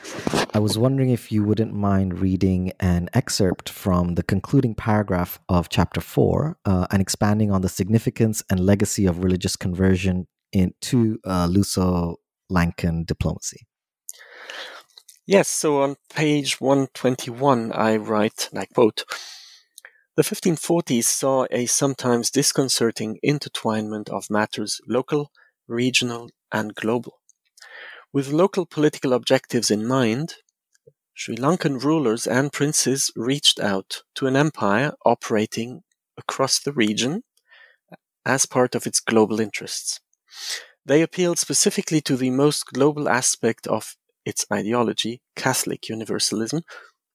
I 0.54 0.60
was 0.60 0.78
wondering 0.78 1.10
if 1.10 1.32
you 1.32 1.44
wouldn't 1.44 1.74
mind 1.74 2.20
reading 2.20 2.72
an 2.80 3.10
excerpt 3.14 3.70
from 3.70 4.16
the 4.16 4.24
concluding 4.24 4.76
paragraph 4.76 5.40
of 5.50 5.70
chapter 5.70 6.02
four 6.02 6.58
uh, 6.66 6.88
and 6.92 7.02
expanding 7.02 7.52
on 7.52 7.62
the 7.62 7.70
significance 7.70 8.44
and 8.50 8.60
legacy 8.60 9.06
of 9.06 9.24
religious 9.24 9.56
conversion 9.56 10.28
into 10.52 11.20
uh, 11.26 11.48
Luso-Lankan 11.48 13.06
diplomacy. 13.06 13.66
Yes, 15.26 15.48
so 15.48 15.82
on 15.82 15.96
page 16.14 16.60
121, 16.60 17.72
I 17.72 17.96
write, 17.96 18.50
and 18.52 18.60
I 18.60 18.66
quote, 18.66 19.06
the 20.16 20.22
1540s 20.22 21.06
saw 21.06 21.48
a 21.50 21.66
sometimes 21.66 22.30
disconcerting 22.30 23.20
intertwinement 23.26 24.10
of 24.10 24.30
matters 24.30 24.80
local, 24.88 25.32
regional, 25.68 26.30
and 26.52 26.76
global. 26.76 27.20
With 28.12 28.30
local 28.30 28.66
political 28.66 29.14
objectives 29.14 29.72
in 29.72 29.86
mind, 29.86 30.36
Sri 31.14 31.36
Lankan 31.36 31.84
rulers 31.84 32.28
and 32.28 32.52
princes 32.52 33.12
reached 33.16 33.60
out 33.60 34.02
to 34.16 34.28
an 34.28 34.36
empire 34.36 34.94
operating 35.06 35.82
across 36.18 36.60
the 36.60 36.74
region 36.74 37.24
as 38.26 38.46
part 38.46 38.76
of 38.76 38.88
its 38.88 39.00
global 39.00 39.40
interests. 39.40 40.00
They 40.86 41.02
appealed 41.02 41.40
specifically 41.40 42.02
to 42.02 42.18
the 42.18 42.30
most 42.30 42.66
global 42.68 43.08
aspect 43.08 43.68
of 43.68 43.96
its 44.26 44.46
ideology, 44.52 45.22
Catholic 45.36 45.90
universalism, 45.90 46.62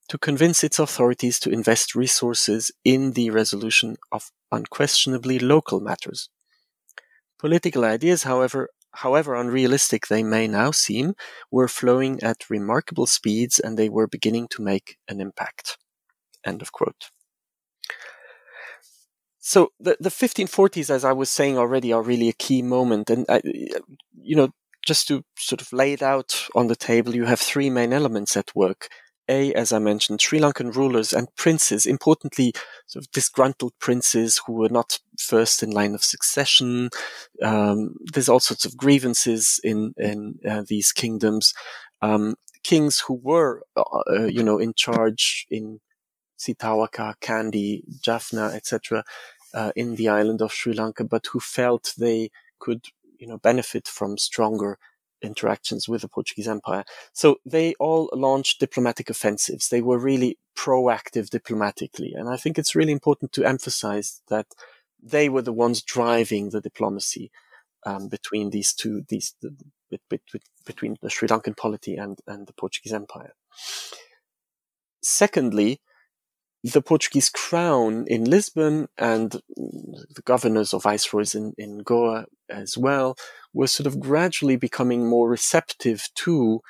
to 0.08 0.18
convince 0.18 0.64
its 0.64 0.78
authorities 0.78 1.38
to 1.40 1.50
invest 1.50 1.94
resources 1.94 2.70
in 2.84 3.12
the 3.12 3.30
resolution 3.30 3.96
of 4.10 4.30
unquestionably 4.50 5.38
local 5.38 5.80
matters. 5.80 6.30
Political 7.38 7.84
ideas, 7.84 8.24
however, 8.24 8.70
however 8.92 9.34
unrealistic 9.34 10.08
they 10.08 10.22
may 10.22 10.48
now 10.48 10.70
seem, 10.70 11.14
were 11.50 11.68
flowing 11.68 12.22
at 12.22 12.50
remarkable 12.50 13.06
speeds 13.06 13.60
and 13.60 13.78
they 13.78 13.88
were 13.88 14.06
beginning 14.06 14.48
to 14.48 14.62
make 14.62 14.96
an 15.08 15.20
impact. 15.20 15.78
End 16.44 16.62
of 16.62 16.72
quote. 16.72 17.10
So 19.38 19.72
the, 19.80 19.96
the 19.98 20.10
1540s, 20.10 20.90
as 20.90 21.04
I 21.04 21.12
was 21.12 21.30
saying 21.30 21.56
already, 21.56 21.92
are 21.92 22.02
really 22.02 22.28
a 22.28 22.34
key 22.34 22.60
moment. 22.60 23.08
And, 23.08 23.24
I, 23.28 23.40
you 23.44 24.36
know, 24.36 24.50
just 24.84 25.08
to 25.08 25.22
sort 25.38 25.62
of 25.62 25.72
lay 25.72 25.92
it 25.92 26.02
out 26.02 26.46
on 26.54 26.66
the 26.66 26.76
table, 26.76 27.14
you 27.14 27.24
have 27.24 27.40
three 27.40 27.70
main 27.70 27.92
elements 27.92 28.36
at 28.36 28.54
work. 28.54 28.88
A, 29.28 29.52
as 29.54 29.72
I 29.72 29.78
mentioned, 29.78 30.20
Sri 30.20 30.38
Lankan 30.40 30.74
rulers 30.74 31.12
and 31.12 31.34
princes, 31.36 31.86
importantly, 31.86 32.52
sort 32.86 33.04
of 33.04 33.10
disgruntled 33.12 33.72
princes 33.78 34.40
who 34.46 34.54
were 34.54 34.68
not 34.68 34.98
first 35.18 35.62
in 35.62 35.70
line 35.70 35.94
of 35.94 36.02
succession. 36.02 36.90
Um, 37.42 37.96
there's 38.12 38.28
all 38.28 38.40
sorts 38.40 38.64
of 38.64 38.76
grievances 38.76 39.60
in 39.62 39.94
in 39.96 40.38
uh, 40.48 40.64
these 40.66 40.92
kingdoms. 40.92 41.54
Um, 42.00 42.36
kings 42.62 43.00
who 43.06 43.14
were, 43.14 43.62
uh, 43.76 43.82
uh 44.10 44.24
you 44.24 44.42
know, 44.42 44.58
in 44.58 44.74
charge 44.74 45.46
in 45.50 45.80
Sitawaka, 46.38 47.14
Kandy, 47.20 47.82
Jaffna, 48.00 48.52
etc 48.54 49.04
uh, 49.54 49.72
in 49.76 49.96
the 49.96 50.08
island 50.08 50.42
of 50.42 50.52
Sri 50.52 50.72
Lanka, 50.72 51.04
but 51.04 51.26
who 51.32 51.40
felt 51.40 51.94
they 51.98 52.30
could, 52.58 52.86
you 53.18 53.26
know, 53.26 53.38
benefit 53.38 53.88
from 53.88 54.18
stronger 54.18 54.78
interactions 55.22 55.88
with 55.88 56.02
the 56.02 56.08
Portuguese 56.08 56.48
Empire. 56.48 56.84
So 57.12 57.36
they 57.44 57.74
all 57.74 58.10
launched 58.12 58.60
diplomatic 58.60 59.10
offensives. 59.10 59.68
They 59.68 59.82
were 59.82 59.98
really 59.98 60.38
proactive 60.56 61.30
diplomatically. 61.30 62.12
And 62.14 62.28
I 62.28 62.36
think 62.36 62.58
it's 62.58 62.74
really 62.74 62.92
important 62.92 63.32
to 63.32 63.44
emphasize 63.44 64.22
that 64.28 64.46
they 65.02 65.28
were 65.28 65.42
the 65.42 65.52
ones 65.52 65.82
driving 65.82 66.50
the 66.50 66.60
diplomacy 66.60 67.30
um, 67.86 68.08
between 68.08 68.50
these 68.50 68.72
two, 68.72 69.02
these, 69.08 69.34
the, 69.40 69.54
between 70.66 70.96
the 71.00 71.10
Sri 71.10 71.28
Lankan 71.28 71.56
polity 71.56 71.96
and, 71.96 72.18
and 72.26 72.46
the 72.46 72.52
Portuguese 72.52 72.92
Empire. 72.92 73.34
Secondly, 75.02 75.80
the 76.64 76.82
Portuguese 76.82 77.30
crown 77.30 78.04
in 78.08 78.24
Lisbon 78.24 78.88
and 78.98 79.32
the 79.56 80.22
governors 80.24 80.72
or 80.72 80.80
viceroys 80.80 81.34
in, 81.34 81.52
in 81.56 81.78
Goa 81.78 82.26
as 82.50 82.76
well 82.76 83.16
were 83.54 83.68
sort 83.68 83.86
of 83.86 84.00
gradually 84.00 84.56
becoming 84.56 85.06
more 85.06 85.28
receptive 85.28 86.08
to 86.16 86.60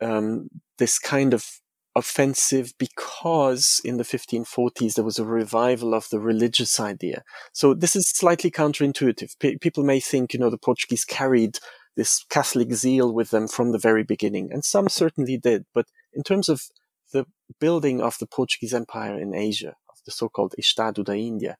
um, 0.00 0.48
this 0.78 0.98
kind 0.98 1.32
of 1.32 1.60
offensive 1.96 2.72
because 2.78 3.80
in 3.84 3.96
the 3.96 4.04
1540s 4.04 4.94
there 4.94 5.04
was 5.04 5.18
a 5.18 5.24
revival 5.24 5.94
of 5.94 6.08
the 6.10 6.20
religious 6.20 6.80
idea. 6.80 7.22
So 7.52 7.72
this 7.72 7.94
is 7.94 8.08
slightly 8.08 8.50
counterintuitive. 8.50 9.38
P- 9.38 9.58
people 9.58 9.84
may 9.84 10.00
think, 10.00 10.34
you 10.34 10.40
know, 10.40 10.50
the 10.50 10.58
Portuguese 10.58 11.04
carried 11.04 11.58
this 11.96 12.24
Catholic 12.28 12.72
zeal 12.72 13.12
with 13.12 13.30
them 13.30 13.46
from 13.46 13.70
the 13.70 13.78
very 13.78 14.02
beginning, 14.02 14.50
and 14.52 14.64
some 14.64 14.88
certainly 14.88 15.36
did. 15.36 15.64
But 15.72 15.86
in 16.12 16.24
terms 16.24 16.48
of 16.48 16.62
building 17.60 18.00
of 18.00 18.18
the 18.18 18.26
Portuguese 18.26 18.74
Empire 18.74 19.18
in 19.18 19.34
Asia, 19.34 19.74
of 19.88 19.98
the 20.04 20.12
so-called 20.12 20.54
Estado 20.58 21.02
da 21.02 21.12
Índia, 21.12 21.54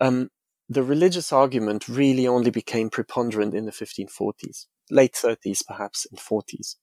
um, 0.00 0.30
the 0.68 0.82
religious 0.84 1.32
argument 1.32 1.88
really 1.88 2.28
only 2.28 2.50
became 2.50 2.90
preponderant 2.90 3.54
in 3.54 3.66
the 3.66 3.72
1540s, 3.72 4.66
late 4.88 5.14
30s, 5.14 5.66
perhaps, 5.66 6.06
and 6.10 6.20
40s. 6.20 6.76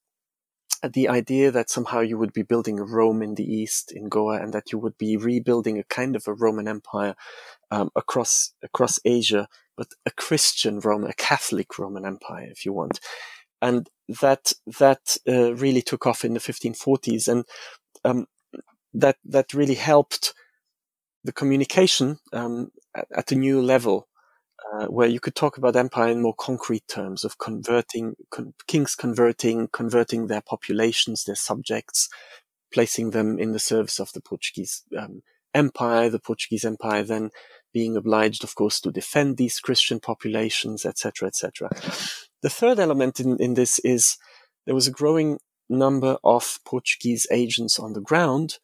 The 0.87 1.07
idea 1.07 1.49
that 1.51 1.69
somehow 1.69 2.01
you 2.01 2.17
would 2.17 2.33
be 2.33 2.43
building 2.43 2.79
a 2.79 2.83
Rome 2.83 3.23
in 3.23 3.35
the 3.35 3.45
East, 3.45 3.91
in 3.91 4.09
Goa, 4.09 4.41
and 4.41 4.53
that 4.53 4.71
you 4.71 4.77
would 4.77 4.97
be 4.97 5.15
rebuilding 5.15 5.79
a 5.79 5.83
kind 5.83 6.15
of 6.15 6.27
a 6.27 6.33
Roman 6.33 6.67
Empire 6.67 7.15
um, 7.71 7.89
across 7.95 8.53
across 8.61 8.99
Asia, 9.05 9.47
but 9.75 9.87
a 10.05 10.11
Christian 10.11 10.79
Rome, 10.81 11.05
a 11.05 11.13
Catholic 11.13 11.79
Roman 11.79 12.05
Empire, 12.05 12.49
if 12.51 12.63
you 12.65 12.73
want, 12.73 12.99
and 13.61 13.89
that 14.21 14.53
that 14.79 15.17
uh, 15.27 15.55
really 15.55 15.81
took 15.81 16.05
off 16.05 16.23
in 16.23 16.33
the 16.33 16.39
1540s, 16.39 17.27
and 17.27 17.45
um, 18.07 18.27
that 18.93 19.17
that 19.25 19.53
really 19.53 19.75
helped 19.75 20.33
the 21.23 21.33
communication 21.33 22.19
um, 22.31 22.71
at, 22.95 23.07
at, 23.15 23.31
a 23.31 23.35
new 23.35 23.61
level, 23.61 24.07
uh, 24.73 24.85
where 24.85 25.07
you 25.07 25.19
could 25.19 25.35
talk 25.35 25.57
about 25.57 25.75
empire 25.75 26.09
in 26.09 26.21
more 26.21 26.33
concrete 26.33 26.87
terms 26.87 27.25
of 27.25 27.37
converting 27.37 28.15
con- 28.31 28.53
kings 28.67 28.95
converting 28.95 29.67
converting 29.71 30.27
their 30.27 30.41
populations, 30.41 31.23
their 31.23 31.35
subjects, 31.35 32.07
placing 32.73 33.11
them 33.11 33.37
in 33.37 33.51
the 33.51 33.59
service 33.59 33.99
of 33.99 34.11
the 34.13 34.21
Portuguese 34.21 34.83
um, 34.97 35.21
empire. 35.53 36.09
The 36.09 36.19
Portuguese 36.19 36.65
empire 36.65 37.03
then 37.03 37.29
being 37.73 37.97
obliged, 37.97 38.43
of 38.43 38.55
course, 38.55 38.79
to 38.81 38.91
defend 38.91 39.37
these 39.37 39.59
Christian 39.59 39.99
populations, 39.99 40.85
etc., 40.85 41.27
etc. 41.27 41.69
The 42.41 42.49
third 42.49 42.79
element 42.79 43.19
in, 43.19 43.37
in 43.41 43.55
this 43.55 43.79
is 43.79 44.17
there 44.65 44.75
was 44.75 44.87
a 44.87 44.91
growing 44.91 45.39
number 45.69 46.17
of 46.23 46.59
Portuguese 46.65 47.27
agents 47.31 47.79
on 47.79 47.93
the 47.93 48.01
ground, 48.01 48.57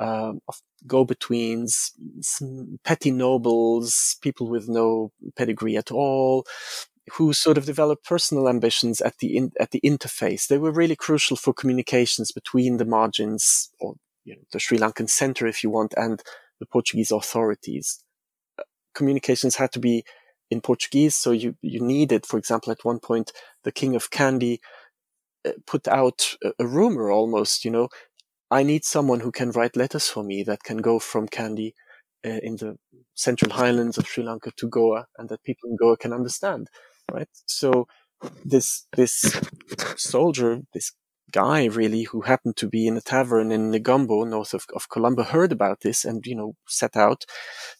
um, 0.00 0.40
of 0.48 0.60
go-betweens, 0.86 1.92
petty 2.84 3.10
nobles, 3.10 4.16
people 4.22 4.48
with 4.48 4.68
no 4.68 5.12
pedigree 5.36 5.76
at 5.76 5.90
all, 5.90 6.46
who 7.12 7.32
sort 7.32 7.58
of 7.58 7.64
developed 7.64 8.04
personal 8.04 8.48
ambitions 8.48 9.00
at 9.00 9.18
the 9.18 9.36
in, 9.36 9.50
at 9.58 9.70
the 9.70 9.80
interface. 9.80 10.46
They 10.46 10.58
were 10.58 10.70
really 10.70 10.96
crucial 10.96 11.36
for 11.36 11.52
communications 11.52 12.32
between 12.32 12.76
the 12.76 12.84
margins, 12.84 13.70
or 13.80 13.94
you 14.24 14.36
know, 14.36 14.42
the 14.52 14.60
Sri 14.60 14.78
Lankan 14.78 15.08
center, 15.08 15.46
if 15.46 15.64
you 15.64 15.70
want, 15.70 15.94
and 15.96 16.22
the 16.60 16.66
Portuguese 16.66 17.10
authorities. 17.10 18.02
Uh, 18.58 18.62
communications 18.94 19.56
had 19.56 19.72
to 19.72 19.78
be 19.78 20.04
in 20.50 20.60
Portuguese. 20.60 21.16
So 21.16 21.30
you, 21.30 21.56
you 21.62 21.80
needed, 21.80 22.26
for 22.26 22.38
example, 22.38 22.72
at 22.72 22.84
one 22.84 23.00
point, 23.00 23.32
the 23.64 23.72
king 23.72 23.94
of 23.94 24.10
Kandy 24.10 24.54
uh, 24.54 24.58
put 25.66 25.88
out 25.88 26.34
a, 26.42 26.52
a, 26.58 26.66
rumor 26.66 27.10
almost, 27.10 27.64
you 27.64 27.70
know, 27.70 27.88
I 28.50 28.62
need 28.62 28.84
someone 28.84 29.20
who 29.20 29.32
can 29.32 29.50
write 29.50 29.76
letters 29.76 30.08
for 30.08 30.22
me 30.22 30.42
that 30.44 30.62
can 30.62 30.78
go 30.78 30.98
from 30.98 31.28
Kandy 31.28 31.74
uh, 32.24 32.40
in 32.42 32.56
the 32.56 32.76
central 33.14 33.52
highlands 33.52 33.98
of 33.98 34.06
Sri 34.06 34.24
Lanka 34.24 34.52
to 34.56 34.68
Goa 34.68 35.06
and 35.18 35.28
that 35.28 35.44
people 35.44 35.68
in 35.70 35.76
Goa 35.76 35.96
can 35.96 36.12
understand, 36.12 36.68
right? 37.12 37.28
So 37.46 37.86
this, 38.44 38.86
this 38.96 39.40
soldier, 39.96 40.60
this 40.72 40.92
guy 41.30 41.66
really 41.66 42.04
who 42.04 42.22
happened 42.22 42.56
to 42.56 42.66
be 42.66 42.86
in 42.86 42.96
a 42.96 43.00
tavern 43.00 43.52
in 43.52 43.70
Negombo, 43.70 44.26
north 44.26 44.54
of, 44.54 44.64
of 44.74 44.88
Colombo, 44.88 45.24
heard 45.24 45.52
about 45.52 45.80
this 45.80 46.04
and, 46.04 46.24
you 46.26 46.34
know, 46.34 46.54
set 46.66 46.96
out. 46.96 47.26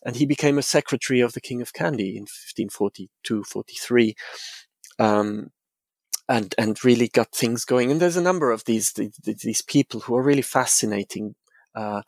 And 0.04 0.16
he 0.16 0.26
became 0.26 0.58
a 0.58 0.62
secretary 0.62 1.20
of 1.20 1.32
the 1.32 1.40
King 1.40 1.62
of 1.62 1.72
Kandy 1.72 2.14
in 2.14 2.22
1542, 2.22 3.44
43. 3.44 4.14
Um, 4.98 5.48
and, 6.28 6.54
and 6.58 6.84
really 6.84 7.08
got 7.08 7.32
things 7.32 7.64
going. 7.64 7.90
And 7.90 8.00
there's 8.00 8.16
a 8.16 8.22
number 8.22 8.50
of 8.50 8.64
these, 8.64 8.92
these, 8.92 9.62
people 9.62 10.00
who 10.00 10.16
are 10.16 10.22
really 10.22 10.42
fascinating, 10.42 11.34
uh, 11.74 12.02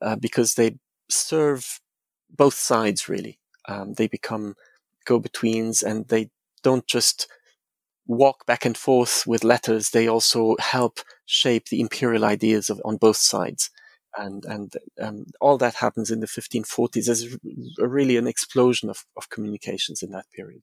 uh, 0.00 0.16
because 0.16 0.54
they 0.54 0.76
serve 1.10 1.80
both 2.30 2.54
sides 2.54 3.08
really. 3.08 3.38
Um, 3.68 3.94
they 3.94 4.06
become 4.08 4.54
go-betweens 5.04 5.82
and 5.82 6.08
they 6.08 6.30
don't 6.62 6.86
just 6.86 7.26
walk 8.10 8.44
back 8.44 8.64
and 8.64 8.76
forth 8.76 9.24
with 9.26 9.44
letters, 9.44 9.90
they 9.90 10.08
also 10.08 10.56
help 10.58 10.98
shape 11.26 11.68
the 11.68 11.80
imperial 11.80 12.24
ideas 12.24 12.68
of, 12.68 12.80
on 12.84 12.96
both 12.96 13.16
sides. 13.16 13.70
And, 14.18 14.44
and 14.44 14.72
um, 15.00 15.26
all 15.40 15.56
that 15.58 15.74
happens 15.74 16.10
in 16.10 16.18
the 16.18 16.26
1540s. 16.26 17.06
There's 17.06 17.36
really 17.78 18.16
an 18.16 18.26
explosion 18.26 18.90
of, 18.90 19.04
of 19.16 19.28
communications 19.28 20.02
in 20.02 20.10
that 20.10 20.26
period. 20.34 20.62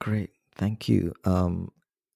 Great, 0.00 0.30
thank 0.56 0.88
you. 0.88 1.12
Um, 1.24 1.70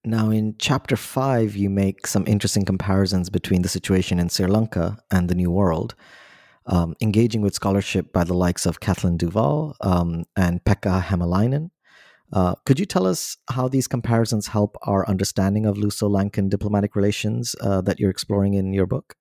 now, 0.06 0.30
in 0.30 0.56
chapter 0.58 0.96
five, 0.96 1.56
you 1.56 1.70
make 1.70 2.06
some 2.06 2.26
interesting 2.26 2.64
comparisons 2.64 3.30
between 3.30 3.62
the 3.62 3.68
situation 3.68 4.18
in 4.18 4.28
Sri 4.28 4.46
Lanka 4.46 4.98
and 5.10 5.28
the 5.28 5.34
New 5.34 5.50
World, 5.50 5.94
um, 6.66 6.94
engaging 7.00 7.40
with 7.40 7.54
scholarship 7.54 8.12
by 8.12 8.24
the 8.24 8.34
likes 8.34 8.66
of 8.66 8.80
Kathleen 8.80 9.16
Duval 9.16 9.76
um, 9.80 10.24
and 10.36 10.62
Pekka 10.64 11.02
Hämäläinen. 11.02 11.70
Uh, 12.32 12.54
could 12.66 12.80
you 12.80 12.86
tell 12.86 13.06
us 13.06 13.36
how 13.50 13.68
these 13.68 13.86
comparisons 13.86 14.48
help 14.48 14.76
our 14.82 15.08
understanding 15.08 15.66
of 15.66 15.76
Luso-Lankan 15.76 16.48
diplomatic 16.50 16.96
relations 16.96 17.54
uh, 17.60 17.80
that 17.82 18.00
you're 18.00 18.10
exploring 18.10 18.54
in 18.54 18.72
your 18.72 18.86
book? 18.86 19.14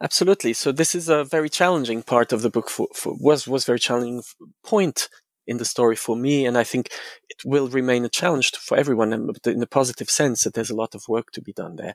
Absolutely. 0.00 0.52
So 0.52 0.72
this 0.72 0.94
is 0.94 1.08
a 1.08 1.24
very 1.24 1.48
challenging 1.48 2.02
part 2.02 2.32
of 2.32 2.42
the 2.42 2.50
book. 2.50 2.68
For, 2.68 2.88
for 2.94 3.14
was 3.18 3.46
was 3.46 3.64
very 3.64 3.78
challenging 3.78 4.22
point 4.64 5.08
in 5.46 5.58
the 5.58 5.64
story 5.64 5.96
for 5.96 6.16
me, 6.16 6.46
and 6.46 6.56
I 6.56 6.64
think 6.64 6.90
it 7.28 7.38
will 7.44 7.68
remain 7.68 8.04
a 8.04 8.08
challenge 8.08 8.52
for 8.52 8.76
everyone, 8.76 9.26
but 9.26 9.46
in 9.46 9.62
a 9.62 9.66
positive 9.66 10.10
sense 10.10 10.44
that 10.44 10.54
there's 10.54 10.70
a 10.70 10.76
lot 10.76 10.94
of 10.94 11.02
work 11.08 11.30
to 11.32 11.42
be 11.42 11.52
done 11.52 11.76
there. 11.76 11.94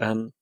Um, 0.00 0.32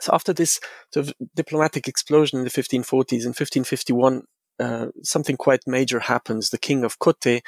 so 0.00 0.12
after 0.12 0.32
this 0.32 0.60
sort 0.92 1.08
of 1.08 1.14
diplomatic 1.34 1.88
explosion 1.88 2.38
in 2.38 2.44
the 2.44 2.50
1540s, 2.50 3.22
in 3.24 3.32
1551, 3.32 4.22
uh, 4.60 4.86
something 5.02 5.36
quite 5.36 5.60
major 5.66 6.00
happens. 6.00 6.50
The 6.50 6.58
king 6.58 6.84
of 6.84 6.98
Kotte, 6.98 7.42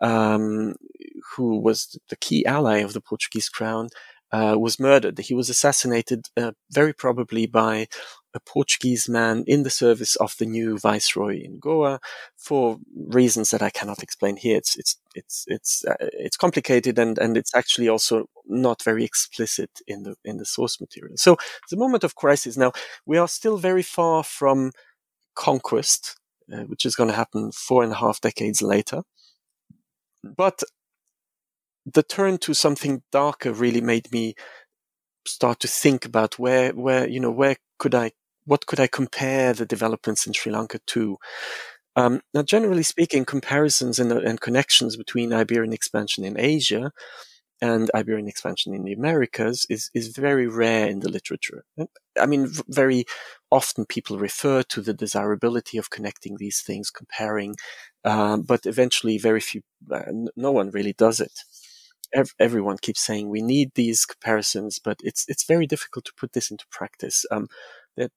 um, 0.00 0.74
who 1.34 1.60
was 1.60 1.98
the 2.08 2.16
key 2.16 2.44
ally 2.46 2.78
of 2.78 2.92
the 2.92 3.00
Portuguese 3.00 3.48
crown, 3.48 3.88
uh, 4.32 4.56
was 4.58 4.80
murdered. 4.80 5.18
He 5.18 5.34
was 5.34 5.48
assassinated, 5.48 6.26
uh, 6.36 6.52
very 6.70 6.92
probably 6.92 7.46
by 7.46 7.86
a 8.34 8.40
Portuguese 8.40 9.08
man 9.08 9.44
in 9.46 9.62
the 9.62 9.70
service 9.70 10.16
of 10.16 10.34
the 10.38 10.46
new 10.46 10.78
viceroy 10.78 11.40
in 11.40 11.58
Goa, 11.58 12.00
for 12.36 12.78
reasons 12.96 13.50
that 13.50 13.62
I 13.62 13.70
cannot 13.70 14.02
explain 14.02 14.36
here. 14.36 14.56
It's 14.56 14.76
it's 14.76 14.98
it's 15.14 15.44
it's 15.46 15.84
uh, 15.84 15.96
it's 16.00 16.36
complicated 16.36 16.98
and 16.98 17.18
and 17.18 17.36
it's 17.36 17.54
actually 17.54 17.88
also 17.88 18.26
not 18.46 18.82
very 18.82 19.04
explicit 19.04 19.70
in 19.86 20.02
the 20.02 20.16
in 20.24 20.38
the 20.38 20.44
source 20.44 20.80
material. 20.80 21.16
So 21.16 21.36
the 21.70 21.76
moment 21.76 22.04
of 22.04 22.14
crisis. 22.14 22.56
Now 22.56 22.72
we 23.06 23.18
are 23.18 23.28
still 23.28 23.56
very 23.56 23.82
far 23.82 24.24
from 24.24 24.72
conquest, 25.34 26.18
uh, 26.52 26.64
which 26.64 26.84
is 26.84 26.96
going 26.96 27.10
to 27.10 27.16
happen 27.16 27.52
four 27.52 27.82
and 27.82 27.92
a 27.92 27.96
half 27.96 28.20
decades 28.20 28.62
later. 28.62 29.02
But 30.24 30.62
the 31.86 32.02
turn 32.02 32.38
to 32.38 32.54
something 32.54 33.02
darker 33.12 33.52
really 33.52 33.80
made 33.80 34.10
me 34.10 34.34
start 35.26 35.60
to 35.60 35.68
think 35.68 36.04
about 36.04 36.38
where, 36.38 36.72
where, 36.72 37.08
you 37.08 37.20
know, 37.20 37.30
where 37.30 37.56
could 37.78 37.94
I, 37.94 38.12
what 38.46 38.66
could 38.66 38.80
I 38.80 38.86
compare 38.86 39.52
the 39.52 39.66
developments 39.66 40.26
in 40.26 40.32
Sri 40.32 40.52
Lanka 40.52 40.78
to? 40.86 41.18
Um, 41.96 42.22
now, 42.32 42.42
generally 42.42 42.82
speaking, 42.82 43.24
comparisons 43.24 43.98
and, 44.00 44.10
and, 44.10 44.40
connections 44.40 44.96
between 44.96 45.32
Iberian 45.32 45.72
expansion 45.72 46.24
in 46.24 46.38
Asia 46.38 46.90
and 47.60 47.88
Iberian 47.94 48.26
expansion 48.26 48.74
in 48.74 48.82
the 48.82 48.92
Americas 48.92 49.64
is, 49.70 49.90
is 49.94 50.08
very 50.08 50.48
rare 50.48 50.88
in 50.88 51.00
the 51.00 51.08
literature. 51.08 51.64
I 52.20 52.26
mean, 52.26 52.48
very 52.68 53.04
often 53.52 53.86
people 53.86 54.18
refer 54.18 54.64
to 54.64 54.82
the 54.82 54.92
desirability 54.92 55.78
of 55.78 55.90
connecting 55.90 56.36
these 56.36 56.62
things, 56.62 56.90
comparing, 56.90 57.54
um, 58.04 58.42
but 58.42 58.66
eventually 58.66 59.16
very 59.16 59.40
few, 59.40 59.62
uh, 59.92 60.02
no 60.36 60.50
one 60.50 60.70
really 60.70 60.94
does 60.94 61.20
it 61.20 61.32
everyone 62.38 62.78
keeps 62.80 63.00
saying 63.00 63.28
we 63.28 63.42
need 63.42 63.72
these 63.74 64.04
comparisons, 64.06 64.78
but 64.78 64.96
it's 65.02 65.24
it's 65.28 65.44
very 65.44 65.66
difficult 65.66 66.04
to 66.04 66.12
put 66.16 66.32
this 66.32 66.48
into 66.48 66.64
practice. 66.70 67.24
Um, 67.30 67.48
are 67.98 68.08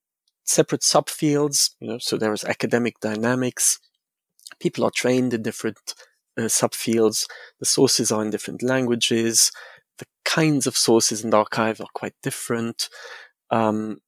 separate 0.48 0.82
subfields, 0.82 1.72
you 1.80 1.88
know, 1.88 1.98
so 2.00 2.18
there 2.18 2.34
is 2.34 2.44
academic 2.44 3.00
dynamics. 3.00 3.80
People 4.60 4.84
are 4.84 4.92
trained 4.92 5.34
in 5.34 5.44
different 5.44 5.94
uh, 6.38 6.44
subfields. 6.44 7.26
The 7.60 7.66
sources 7.66 8.12
are 8.12 8.24
in 8.24 8.30
different 8.30 8.64
languages. 8.64 9.52
The 9.98 10.06
kinds 10.26 10.68
of 10.68 10.78
sources 10.78 11.22
the 11.22 11.36
archive 11.36 11.82
are 11.82 11.88
quite 11.94 12.16
different. 12.24 12.90
Um, 13.52 14.00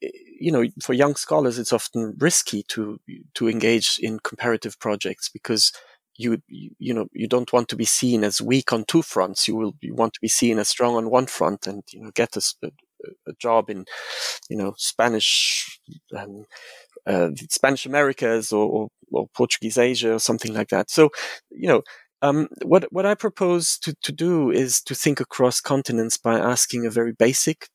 you 0.00 0.50
know, 0.50 0.64
for 0.82 0.92
young 0.92 1.14
scholars, 1.14 1.58
it's 1.58 1.72
often 1.72 2.14
risky 2.18 2.62
to 2.68 2.98
to 3.34 3.48
engage 3.48 3.98
in 4.00 4.18
comparative 4.20 4.78
projects 4.80 5.28
because 5.28 5.72
you 6.16 6.42
you 6.48 6.92
know 6.92 7.06
you 7.12 7.28
don't 7.28 7.52
want 7.52 7.68
to 7.68 7.76
be 7.76 7.84
seen 7.84 8.24
as 8.24 8.40
weak 8.40 8.72
on 8.72 8.84
two 8.84 9.02
fronts. 9.02 9.46
You 9.48 9.56
will 9.56 9.74
you 9.80 9.94
want 9.94 10.14
to 10.14 10.20
be 10.20 10.28
seen 10.28 10.58
as 10.58 10.68
strong 10.68 10.96
on 10.96 11.10
one 11.10 11.26
front, 11.26 11.66
and 11.66 11.82
you 11.92 12.02
know 12.02 12.10
get 12.14 12.36
a, 12.36 12.42
a 13.26 13.32
job 13.40 13.70
in 13.70 13.84
you 14.48 14.56
know 14.56 14.74
Spanish 14.76 15.80
um, 16.16 16.44
uh, 17.06 17.30
Spanish 17.50 17.86
Americas 17.86 18.52
or, 18.52 18.68
or, 18.68 18.88
or, 19.10 19.26
Portuguese 19.34 19.78
Asia 19.78 20.14
or 20.14 20.18
something 20.18 20.54
like 20.54 20.68
that. 20.68 20.90
So 20.90 21.10
you 21.50 21.68
know. 21.68 21.82
Um, 22.24 22.46
what 22.64 22.84
what 22.92 23.04
I 23.04 23.16
propose 23.16 23.76
to, 23.78 23.96
to 24.04 24.12
do 24.12 24.48
is 24.48 24.80
to 24.82 24.94
think 24.94 25.18
across 25.18 25.60
continents 25.60 26.18
by 26.18 26.38
asking 26.38 26.86
a 26.86 26.90
very 26.90 27.12
basic 27.12 27.66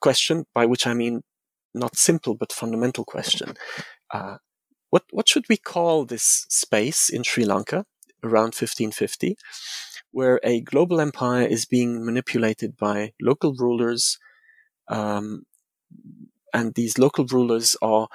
question, 0.00 0.44
by 0.54 0.66
which 0.66 0.86
I 0.86 0.94
mean 0.94 1.22
not 1.74 1.96
simple 1.96 2.36
but 2.36 2.52
fundamental 2.52 3.04
question. 3.04 3.54
Uh, 4.14 4.36
what 4.90 5.02
what 5.10 5.28
should 5.28 5.46
we 5.48 5.56
call 5.56 6.04
this 6.04 6.46
space 6.48 7.08
in 7.08 7.22
Sri 7.22 7.44
Lanka 7.44 7.84
around 8.22 8.54
1550, 8.54 9.36
where 10.10 10.40
a 10.42 10.60
global 10.60 11.00
empire 11.00 11.46
is 11.46 11.66
being 11.66 12.04
manipulated 12.04 12.76
by 12.76 13.12
local 13.20 13.54
rulers, 13.54 14.18
um, 14.88 15.44
and 16.52 16.74
these 16.74 16.98
local 16.98 17.24
rulers 17.26 17.76
are 17.82 18.08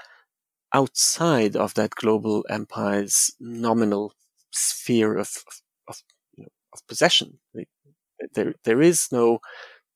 outside 0.73 1.55
of 1.55 1.73
that 1.75 1.91
global 1.91 2.45
empire's 2.49 3.31
nominal 3.39 4.13
sphere 4.51 5.17
of 5.17 5.43
of, 5.87 6.01
you 6.35 6.43
know, 6.43 6.49
of 6.73 6.85
possession. 6.87 7.39
There 8.33 8.53
there 8.63 8.81
is 8.81 9.09
no 9.11 9.39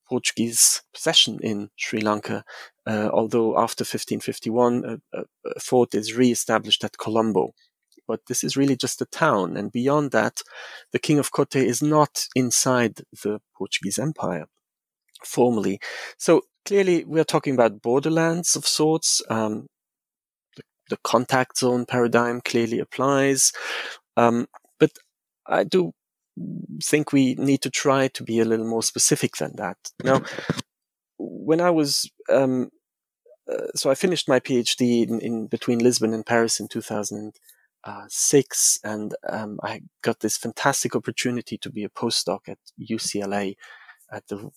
Portuguese 0.07 0.83
possession 0.93 1.39
in 1.41 1.69
Sri 1.75 2.01
Lanka, 2.01 2.43
uh, 2.85 3.09
although 3.11 3.57
after 3.57 3.83
1551 3.83 5.01
a, 5.13 5.19
a, 5.19 5.59
fort 5.59 5.93
is 5.93 6.15
re-established 6.15 6.83
at 6.83 6.97
Colombo. 6.97 7.53
But 8.07 8.21
this 8.27 8.41
is 8.43 8.55
really 8.55 8.77
just 8.77 9.01
a 9.01 9.05
town, 9.05 9.57
and 9.57 9.69
beyond 9.69 10.11
that, 10.11 10.41
the 10.93 10.99
King 10.99 11.19
of 11.19 11.31
Kotte 11.31 11.57
is 11.57 11.81
not 11.81 12.27
inside 12.35 13.01
the 13.23 13.41
Portuguese 13.57 13.99
Empire 13.99 14.47
formally. 15.25 15.79
So 16.17 16.43
clearly, 16.67 17.05
we 17.05 17.19
are 17.19 17.25
talking 17.25 17.53
about 17.53 17.81
borderlands 17.81 18.55
of 18.55 18.67
sorts. 18.67 19.21
Um, 19.29 19.67
the, 20.57 20.63
the, 20.89 20.97
contact 21.03 21.57
zone 21.57 21.85
paradigm 21.85 22.41
clearly 22.41 22.79
applies, 22.79 23.53
um, 24.17 24.47
but 24.79 24.91
I 25.47 25.63
do 25.63 25.93
think 26.83 27.13
we 27.13 27.35
need 27.35 27.61
to 27.61 27.69
try 27.69 28.09
to 28.09 28.23
be 28.23 28.39
a 28.39 28.45
little 28.45 28.67
more 28.67 28.83
specific 28.83 29.37
than 29.37 29.55
that. 29.55 29.77
Now, 30.03 30.21
when 31.17 31.61
I 31.61 31.69
was 31.69 32.11
um, 32.29 32.69
uh, 33.51 33.67
so 33.75 33.89
I 33.89 33.95
finished 33.95 34.27
my 34.27 34.41
PhD 34.41 35.07
in, 35.07 35.21
in, 35.21 35.47
between 35.47 35.79
Lisbon 35.79 36.13
and 36.13 36.25
Paris 36.25 36.59
in 36.59 36.67
2006, 36.67 38.79
and 38.83 39.15
um, 39.29 39.57
I 39.63 39.83
got 40.01 40.19
this 40.19 40.37
fantastic 40.37 40.97
opportunity 40.97 41.57
to 41.59 41.69
be 41.69 41.85
a 41.85 41.89
postdoc 41.89 42.49
at 42.49 42.57
UCLA 42.77 43.55
at 44.11 44.27
the 44.27 44.49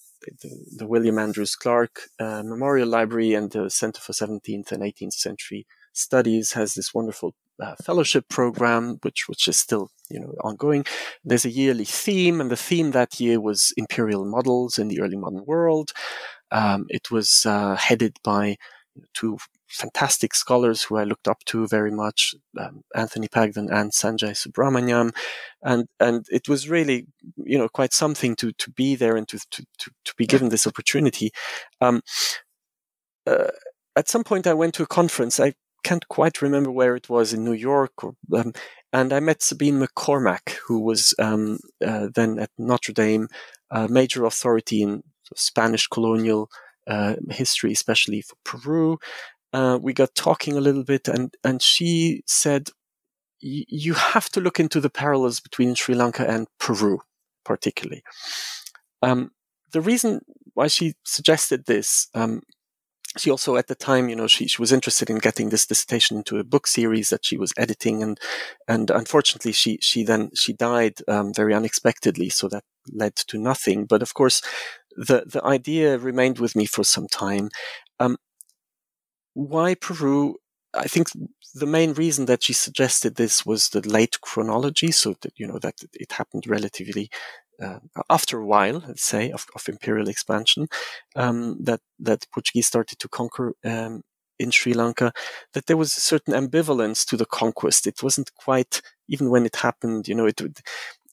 the, 0.42 0.51
the 0.76 0.86
William 0.86 1.18
Andrews 1.18 1.57
Clark 1.57 2.01
uh, 2.18 2.42
Memorial 2.44 2.88
Library 2.88 3.34
and 3.34 3.51
the 3.51 3.70
Center 3.70 4.01
for 4.01 4.12
17th 4.12 4.70
and 4.70 4.82
18th 4.82 5.14
Century 5.14 5.66
Studies 5.92 6.53
has 6.53 6.74
this 6.74 6.94
wonderful 6.94 7.34
uh, 7.61 7.74
fellowship 7.84 8.28
program, 8.28 8.98
which 9.03 9.28
which 9.28 9.48
is 9.48 9.57
still 9.57 9.90
you 10.09 10.20
know 10.20 10.32
ongoing. 10.44 10.84
There's 11.24 11.44
a 11.44 11.51
yearly 11.51 11.84
theme, 11.84 12.40
and 12.40 12.51
the 12.51 12.57
theme 12.57 12.92
that 12.92 13.18
year 13.18 13.40
was 13.40 13.72
imperial 13.76 14.24
models 14.24 14.78
in 14.78 14.88
the 14.88 15.01
early 15.01 15.16
modern 15.16 15.44
world. 15.46 15.90
Um, 16.53 16.86
it 16.88 17.11
was 17.11 17.44
uh, 17.46 17.76
headed 17.76 18.16
by 18.22 18.57
two 19.14 19.38
fantastic 19.70 20.34
scholars 20.34 20.82
who 20.82 20.96
I 20.96 21.04
looked 21.04 21.28
up 21.28 21.44
to 21.46 21.66
very 21.66 21.90
much, 21.90 22.34
um, 22.58 22.82
Anthony 22.94 23.28
Pagden 23.28 23.70
and 23.70 23.92
Sanjay 23.92 24.34
Subrahmanyam. 24.34 25.14
And, 25.62 25.86
and 25.98 26.26
it 26.30 26.48
was 26.48 26.68
really, 26.68 27.06
you 27.36 27.56
know, 27.56 27.68
quite 27.68 27.92
something 27.92 28.36
to, 28.36 28.52
to 28.52 28.70
be 28.70 28.96
there 28.96 29.16
and 29.16 29.28
to, 29.28 29.38
to, 29.38 29.64
to, 29.78 29.90
to 30.04 30.14
be 30.16 30.26
given 30.26 30.48
this 30.48 30.66
opportunity. 30.66 31.30
Um, 31.80 32.02
uh, 33.26 33.50
at 33.96 34.08
some 34.08 34.24
point 34.24 34.46
I 34.46 34.54
went 34.54 34.74
to 34.74 34.82
a 34.82 34.88
conference. 34.88 35.38
I 35.38 35.54
can't 35.82 36.06
quite 36.08 36.42
remember 36.42 36.70
where 36.70 36.96
it 36.96 37.08
was 37.08 37.32
in 37.32 37.44
New 37.44 37.52
York 37.52 38.04
or, 38.04 38.14
um, 38.34 38.52
and 38.92 39.12
I 39.12 39.20
met 39.20 39.42
Sabine 39.42 39.80
MacCormack, 39.80 40.56
who 40.66 40.80
was 40.80 41.14
um, 41.18 41.58
uh, 41.84 42.08
then 42.12 42.40
at 42.40 42.50
Notre 42.58 42.92
Dame, 42.92 43.28
a 43.70 43.88
major 43.88 44.24
authority 44.24 44.82
in 44.82 45.04
Spanish 45.36 45.86
colonial 45.86 46.50
uh, 46.88 47.14
history, 47.30 47.72
especially 47.72 48.20
for 48.20 48.34
Peru. 48.44 48.98
Uh, 49.53 49.78
we 49.80 49.92
got 49.92 50.14
talking 50.14 50.57
a 50.57 50.61
little 50.61 50.84
bit, 50.84 51.09
and 51.09 51.34
and 51.44 51.62
she 51.62 52.22
said, 52.26 52.70
"You 53.40 53.94
have 53.94 54.28
to 54.30 54.40
look 54.40 54.61
into 54.61 54.80
the 54.80 54.90
parallels 54.90 55.40
between 55.40 55.74
Sri 55.74 55.94
Lanka 55.94 56.28
and 56.28 56.46
Peru." 56.59 57.01
particularly. 57.44 58.03
Um, 59.03 59.30
the 59.72 59.80
reason 59.80 60.20
why 60.55 60.68
she 60.68 60.94
suggested 61.05 61.66
this, 61.66 62.09
um, 62.14 62.42
she 63.18 63.30
also 63.30 63.57
at 63.57 63.66
the 63.66 63.74
time, 63.74 64.09
you 64.09 64.14
know, 64.14 64.28
she, 64.28 64.46
she 64.46 64.62
was 64.62 64.72
interested 64.72 65.11
in 65.11 65.18
getting 65.18 65.48
this 65.48 65.66
dissertation 65.66 66.18
into 66.18 66.38
a 66.38 66.44
book 66.44 66.66
series 66.66 67.11
that 67.11 67.24
she 67.24 67.36
was 67.36 67.53
editing, 67.57 68.03
and 68.05 68.20
and 68.68 68.88
unfortunately, 68.90 69.53
she 69.53 69.78
she 69.80 70.05
then 70.05 70.30
she 70.34 70.53
died 70.53 70.98
um, 71.09 71.34
very 71.34 71.53
unexpectedly, 71.55 72.28
so 72.28 72.48
that 72.48 72.62
led 72.92 73.16
to 73.16 73.36
nothing. 73.36 73.84
But 73.84 74.03
of 74.03 74.14
course, 74.14 74.42
the 74.96 75.24
the 75.26 75.44
idea 75.44 75.98
remained 75.98 76.38
with 76.38 76.55
me 76.55 76.66
for 76.66 76.84
some 76.84 77.09
time. 77.09 77.48
Um, 77.98 78.16
why 79.34 79.74
Peru? 79.74 80.36
I 80.74 80.84
think 80.86 81.08
the 81.54 81.66
main 81.66 81.94
reason 81.94 82.26
that 82.26 82.44
she 82.44 82.52
suggested 82.52 83.16
this 83.16 83.44
was 83.44 83.70
the 83.70 83.80
late 83.88 84.20
chronology, 84.20 84.92
so 84.92 85.14
that 85.22 85.32
you 85.36 85.46
know 85.46 85.58
that 85.60 85.74
it 85.94 86.12
happened 86.12 86.44
relatively 86.46 87.10
uh, 87.62 87.78
after 88.08 88.40
a 88.40 88.46
while, 88.46 88.82
let's 88.86 89.04
say, 89.04 89.30
of, 89.30 89.46
of 89.54 89.68
imperial 89.68 90.08
expansion, 90.08 90.68
um, 91.16 91.56
that 91.62 91.80
that 91.98 92.26
Portuguese 92.32 92.66
started 92.66 92.98
to 93.00 93.08
conquer 93.08 93.54
um, 93.64 94.02
in 94.38 94.50
Sri 94.50 94.72
Lanka, 94.74 95.12
that 95.54 95.66
there 95.66 95.76
was 95.76 95.96
a 95.96 96.00
certain 96.00 96.34
ambivalence 96.34 97.04
to 97.06 97.16
the 97.16 97.26
conquest. 97.26 97.86
It 97.86 98.02
wasn't 98.02 98.34
quite 98.34 98.80
even 99.08 99.30
when 99.30 99.44
it 99.46 99.56
happened. 99.56 100.08
You 100.08 100.14
know, 100.14 100.26
it 100.26 100.40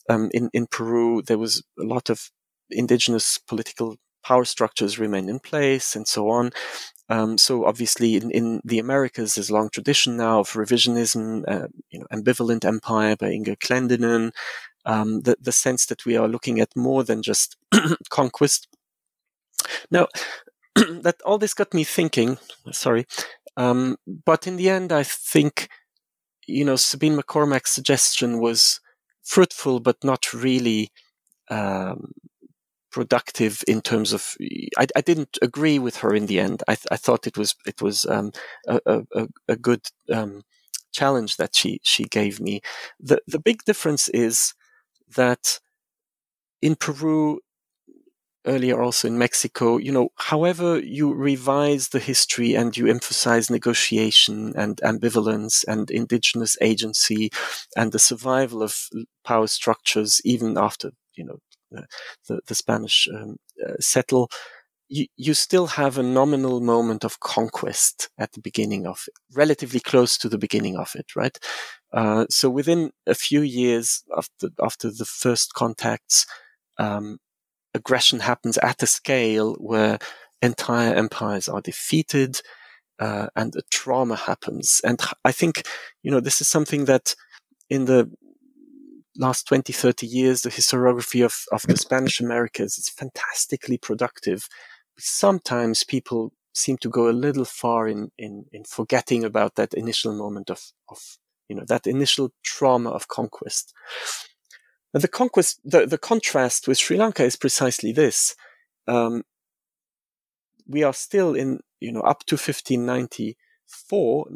um, 0.10 0.30
in 0.34 0.50
in 0.54 0.68
Peru 0.68 1.22
there 1.22 1.38
was 1.38 1.64
a 1.80 1.84
lot 1.84 2.10
of 2.10 2.30
indigenous 2.70 3.38
political 3.38 3.98
power 4.28 4.44
structures 4.44 5.00
remain 5.00 5.30
in 5.30 5.40
place 5.40 5.96
and 5.96 6.06
so 6.06 6.30
on. 6.30 6.52
Um, 7.10 7.38
so 7.38 7.64
obviously, 7.64 8.16
in, 8.16 8.30
in, 8.32 8.62
the 8.66 8.80
Americas, 8.80 9.36
there's 9.36 9.50
a 9.50 9.54
long 9.54 9.70
tradition 9.70 10.18
now 10.18 10.42
of 10.42 10.52
revisionism, 10.52 11.44
uh, 11.48 11.68
you 11.90 12.00
know, 12.00 12.08
ambivalent 12.12 12.66
empire 12.66 13.16
by 13.16 13.32
Inga 13.32 13.56
Clendinnen, 13.56 14.32
um, 14.86 15.22
the, 15.22 15.38
the 15.40 15.54
sense 15.54 15.86
that 15.86 16.06
we 16.06 16.18
are 16.18 16.28
looking 16.28 16.60
at 16.60 16.76
more 16.76 17.06
than 17.06 17.22
just 17.22 17.56
conquest. 18.10 18.68
Now, 19.90 20.08
that 20.76 21.16
all 21.26 21.38
this 21.38 21.54
got 21.54 21.74
me 21.74 21.86
thinking. 21.86 22.38
Sorry, 22.74 23.06
um, 23.56 23.96
but 24.26 24.46
in 24.46 24.58
the 24.58 24.70
end, 24.70 24.92
I 24.92 25.04
think 25.04 25.70
you 26.46 26.66
know 26.66 26.76
Sabine 26.76 27.16
MacCormack's 27.18 27.72
suggestion 27.72 28.42
was 28.42 28.82
fruitful, 29.24 29.80
but 29.80 30.04
not 30.04 30.34
really 30.34 30.92
um, 31.50 32.12
productive 32.98 33.64
in 33.68 33.80
terms 33.82 34.12
of. 34.12 34.36
I, 34.82 34.88
I, 34.96 35.02
didn't 35.02 35.38
agree 35.44 35.78
with 35.78 35.98
her 35.98 36.16
in 36.16 36.26
the 36.26 36.40
end. 36.40 36.64
I, 36.68 36.74
th- 36.74 36.88
I 36.90 36.98
thought 36.98 37.28
it 37.28 37.38
was 37.38 37.54
it 37.72 37.80
was 37.80 38.06
um, 38.08 38.32
a, 38.68 38.80
a, 39.14 39.28
a, 39.48 39.56
good 39.56 39.84
um, 40.12 40.42
challenge 40.92 41.38
that 41.38 41.56
she 41.56 41.80
she 41.84 42.06
gave 42.06 42.40
me. 42.40 42.62
The 43.00 43.20
the 43.28 43.44
big 43.50 43.60
difference 43.66 44.10
is 44.10 44.56
that 45.16 45.60
in 46.60 46.76
Peru, 46.76 47.40
earlier 48.48 48.82
also 48.82 49.08
in 49.08 49.20
Mexico, 49.20 49.78
you 49.78 49.92
know, 49.92 50.10
however 50.16 50.80
you 50.80 51.14
revise 51.14 51.90
the 51.90 52.00
history 52.00 52.56
and 52.56 52.76
you 52.76 52.88
emphasize 52.88 53.52
negotiation 53.52 54.54
and 54.56 54.78
ambivalence 54.78 55.64
and 55.68 55.92
indigenous 55.92 56.58
agency 56.62 57.30
and 57.76 57.92
the 57.92 58.00
survival 58.00 58.64
of 58.64 58.74
power 59.24 59.46
structures 59.46 60.20
even 60.26 60.58
after, 60.58 60.90
you 61.16 61.26
know, 61.26 61.40
the, 61.72 61.86
the, 62.28 62.40
the 62.48 62.56
Spanish 62.56 63.08
um, 63.14 63.38
uh, 63.66 63.74
settle, 63.80 64.30
you, 64.90 65.06
you 65.18 65.34
still 65.34 65.68
have 65.68 65.98
a 65.98 66.04
nominal 66.04 66.62
moment 66.62 67.04
of 67.04 67.20
conquest 67.20 68.10
at 68.18 68.32
the 68.32 68.42
beginning 68.42 68.88
of 68.88 69.04
it, 69.08 69.14
relatively 69.36 69.80
close 69.80 70.18
to 70.18 70.30
the 70.30 70.38
beginning 70.38 70.78
of 70.78 70.96
it, 70.96 71.16
right? 71.16 71.38
Uh, 71.94 72.26
so 72.30 72.50
within 72.50 72.92
a 73.06 73.16
few 73.16 73.42
years 73.42 74.04
after 74.16 74.50
after 74.62 74.90
the 74.90 75.06
first 75.06 75.54
contacts, 75.54 76.26
um, 76.78 77.18
aggression 77.74 78.20
happens 78.20 78.58
at 78.60 78.84
a 78.84 78.88
scale 78.88 79.56
where 79.56 79.98
entire 80.42 80.94
empires 80.94 81.48
are 81.48 81.62
defeated 81.62 82.40
uh, 83.00 83.28
and 83.36 83.56
a 83.56 83.62
trauma 83.72 84.16
happens. 84.16 84.82
And 84.84 85.00
I 85.24 85.32
think 85.32 85.64
you 86.04 86.12
know 86.12 86.20
this 86.20 86.42
is 86.42 86.48
something 86.48 86.86
that 86.86 87.16
in 87.70 87.86
the 87.86 88.12
last 89.18 89.48
20, 89.48 89.74
30 89.74 90.08
years, 90.08 90.42
the 90.42 90.50
historiography 90.50 91.26
of, 91.26 91.36
of 91.52 91.64
the 91.64 91.78
Spanish 91.78 92.20
Americas 92.20 92.78
is 92.78 92.90
fantastically 92.90 93.78
productive. 93.78 94.48
Sometimes 94.98 95.84
people 95.84 96.34
seem 96.54 96.78
to 96.78 96.90
go 96.90 97.10
a 97.10 97.12
little 97.12 97.46
far 97.46 97.88
in, 97.88 98.12
in, 98.18 98.46
in 98.52 98.64
forgetting 98.64 99.24
about 99.24 99.56
that 99.56 99.74
initial 99.74 100.14
moment 100.14 100.50
of, 100.50 100.72
of 100.90 101.18
you 101.48 101.56
know, 101.56 101.66
that 101.68 101.88
initial 101.88 102.32
trauma 102.44 102.90
of 102.90 103.08
conquest. 103.08 103.74
And 104.94 105.04
the 105.04 105.08
conquest, 105.08 105.60
the, 105.64 105.86
the 105.86 105.98
contrast 105.98 106.68
with 106.68 106.78
Sri 106.78 106.98
Lanka 106.98 107.24
is 107.24 107.36
precisely 107.36 107.92
this. 107.92 108.36
Um, 108.88 109.24
we 110.68 110.84
are 110.84 110.94
still 110.94 111.34
in, 111.34 111.60
you 111.80 111.92
know, 111.92 112.02
up 112.02 112.26
to 112.26 112.36
1594, 112.36 114.28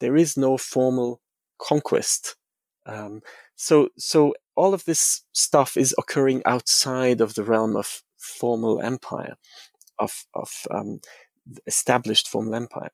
there 0.00 0.16
is 0.16 0.36
no 0.36 0.56
formal 0.56 1.20
conquest. 1.58 2.36
Um, 2.86 3.20
so, 3.58 3.88
so 3.98 4.34
all 4.54 4.72
of 4.72 4.84
this 4.84 5.22
stuff 5.32 5.76
is 5.76 5.94
occurring 5.98 6.42
outside 6.46 7.20
of 7.20 7.34
the 7.34 7.42
realm 7.42 7.76
of 7.76 8.02
formal 8.16 8.80
empire, 8.80 9.34
of, 9.98 10.24
of 10.32 10.50
um, 10.70 11.00
established 11.66 12.28
formal 12.28 12.54
empire. 12.54 12.90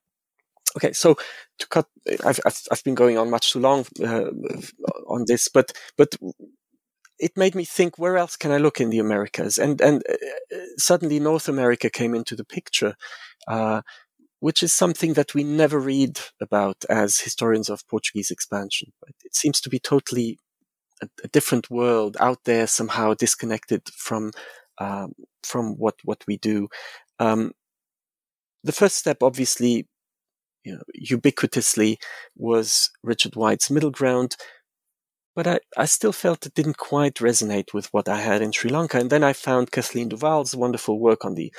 Okay, 0.77 0.91
so 0.91 1.15
to 1.59 1.67
cut, 1.67 1.85
I've, 2.25 2.39
I've, 2.45 2.61
I've 2.71 2.83
been 2.83 2.95
going 2.95 3.17
on 3.17 3.29
much 3.29 3.53
too 3.53 3.59
long 3.59 3.85
uh, 4.03 4.25
on 5.07 5.23
this, 5.27 5.47
but 5.47 5.71
but 5.97 6.15
it 7.19 7.37
made 7.37 7.55
me 7.55 7.63
think, 7.63 7.97
where 7.97 8.17
else 8.17 8.35
can 8.35 8.51
I 8.51 8.57
look 8.57 8.81
in 8.81 8.89
the 8.89 8.99
Americas? 8.99 9.57
And 9.57 9.79
and 9.81 10.03
uh, 10.09 10.57
suddenly 10.77 11.19
North 11.19 11.47
America 11.47 11.89
came 11.89 12.13
into 12.13 12.35
the 12.35 12.43
picture, 12.43 12.95
uh, 13.47 13.83
which 14.39 14.63
is 14.63 14.73
something 14.73 15.13
that 15.13 15.33
we 15.33 15.43
never 15.43 15.79
read 15.79 16.19
about 16.41 16.83
as 16.89 17.19
historians 17.19 17.69
of 17.69 17.87
Portuguese 17.87 18.31
expansion. 18.31 18.91
It 19.23 19.35
seems 19.35 19.61
to 19.61 19.69
be 19.69 19.79
totally 19.79 20.39
a, 21.01 21.07
a 21.23 21.27
different 21.29 21.69
world 21.69 22.17
out 22.19 22.39
there, 22.45 22.67
somehow 22.67 23.13
disconnected 23.13 23.81
from 23.95 24.31
um, 24.79 25.13
from 25.43 25.75
what 25.77 25.95
what 26.03 26.23
we 26.27 26.37
do. 26.37 26.67
Um, 27.19 27.51
the 28.63 28.71
first 28.71 28.97
step, 28.97 29.17
obviously, 29.21 29.87
you 30.63 30.73
know, 30.73 30.81
ubiquitously 30.99 31.97
was 32.35 32.89
Richard 33.03 33.35
White's 33.35 33.69
middle 33.69 33.91
ground. 33.91 34.35
But 35.35 35.47
I, 35.47 35.59
I 35.77 35.85
still 35.85 36.13
felt 36.13 36.45
it 36.45 36.53
didn't 36.53 36.77
quite 36.77 37.15
resonate 37.15 37.73
with 37.73 37.87
what 37.93 38.07
I 38.07 38.21
had 38.21 38.41
in 38.41 38.53
Sri 38.53 38.71
Lanka. 38.71 38.97
And 38.97 39.09
then 39.09 39.23
I 39.23 39.33
found 39.33 39.71
Kathleen 39.71 40.09
Duval's 40.09 40.55
wonderful 40.55 40.97
work 40.97 41.25
on 41.25 41.35
the 41.35 41.53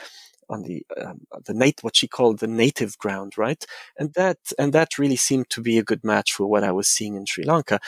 on 0.49 0.63
the 0.63 0.85
um, 1.03 1.21
the 1.45 1.55
nat- 1.55 1.83
what 1.83 1.97
she 1.97 2.09
called 2.09 2.39
the 2.39 2.47
native 2.47 2.97
ground, 2.99 3.37
right? 3.37 3.65
And 3.99 4.13
that 4.15 4.39
and 4.59 4.73
that 4.73 4.99
really 4.99 5.17
seemed 5.17 5.51
to 5.51 5.61
be 5.63 5.79
a 5.79 5.85
good 5.85 6.05
match 6.05 6.33
for 6.33 6.47
what 6.47 6.65
I 6.65 6.73
was 6.73 6.89
seeing 6.89 7.17
in 7.17 7.27
Sri 7.27 7.45
Lanka, 7.45 7.79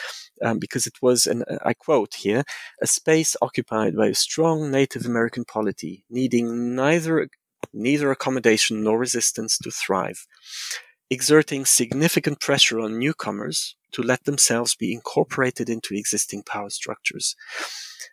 um, 0.41 0.59
because 0.59 0.87
it 0.87 1.01
was, 1.01 1.25
and 1.27 1.43
I 1.65 1.73
quote 1.73 2.15
here, 2.15 2.43
a 2.81 2.87
space 2.87 3.35
occupied 3.41 3.95
by 3.95 4.07
a 4.07 4.13
strong 4.15 4.71
Native 4.71 5.05
American 5.05 5.45
polity, 5.45 6.03
needing 6.09 6.75
neither 6.75 7.29
neither 7.73 8.09
accommodation 8.11 8.83
nor 8.83 8.97
resistance 8.97 9.57
to 9.57 9.69
thrive 9.69 10.25
exerting 11.09 11.65
significant 11.65 12.39
pressure 12.39 12.79
on 12.79 12.99
newcomers 12.99 13.75
to 13.91 14.03
let 14.03 14.23
themselves 14.25 14.75
be 14.75 14.93
incorporated 14.93 15.69
into 15.69 15.95
existing 15.95 16.43
power 16.43 16.69
structures. 16.69 17.35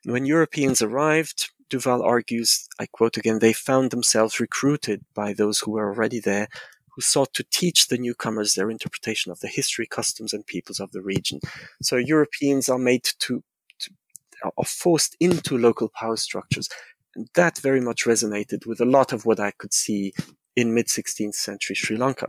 when 0.04 0.26
Europeans 0.26 0.82
arrived, 0.82 1.50
Duval 1.70 2.02
argues, 2.02 2.68
I 2.78 2.86
quote 2.86 3.16
again, 3.16 3.38
they 3.38 3.52
found 3.52 3.90
themselves 3.90 4.40
recruited 4.40 5.04
by 5.14 5.32
those 5.32 5.60
who 5.60 5.72
were 5.72 5.88
already 5.88 6.20
there, 6.20 6.48
who 6.94 7.02
sought 7.02 7.34
to 7.34 7.44
teach 7.50 7.88
the 7.88 7.98
newcomers 7.98 8.54
their 8.54 8.70
interpretation 8.70 9.30
of 9.30 9.40
the 9.40 9.48
history, 9.48 9.86
customs, 9.86 10.32
and 10.32 10.46
peoples 10.46 10.80
of 10.80 10.92
the 10.92 11.02
region. 11.02 11.40
So 11.82 11.96
Europeans 11.96 12.68
are 12.68 12.78
made 12.78 13.04
to, 13.20 13.42
to 13.80 13.90
are 14.56 14.64
forced 14.64 15.16
into 15.20 15.58
local 15.58 15.88
power 15.88 16.16
structures. 16.16 16.68
And 17.14 17.28
that 17.34 17.58
very 17.58 17.80
much 17.80 18.04
resonated 18.04 18.66
with 18.66 18.80
a 18.80 18.84
lot 18.84 19.12
of 19.12 19.26
what 19.26 19.40
I 19.40 19.50
could 19.50 19.74
see 19.74 20.12
in 20.54 20.74
mid 20.74 20.86
16th 20.86 21.34
century 21.34 21.76
Sri 21.76 21.96
Lanka. 21.96 22.28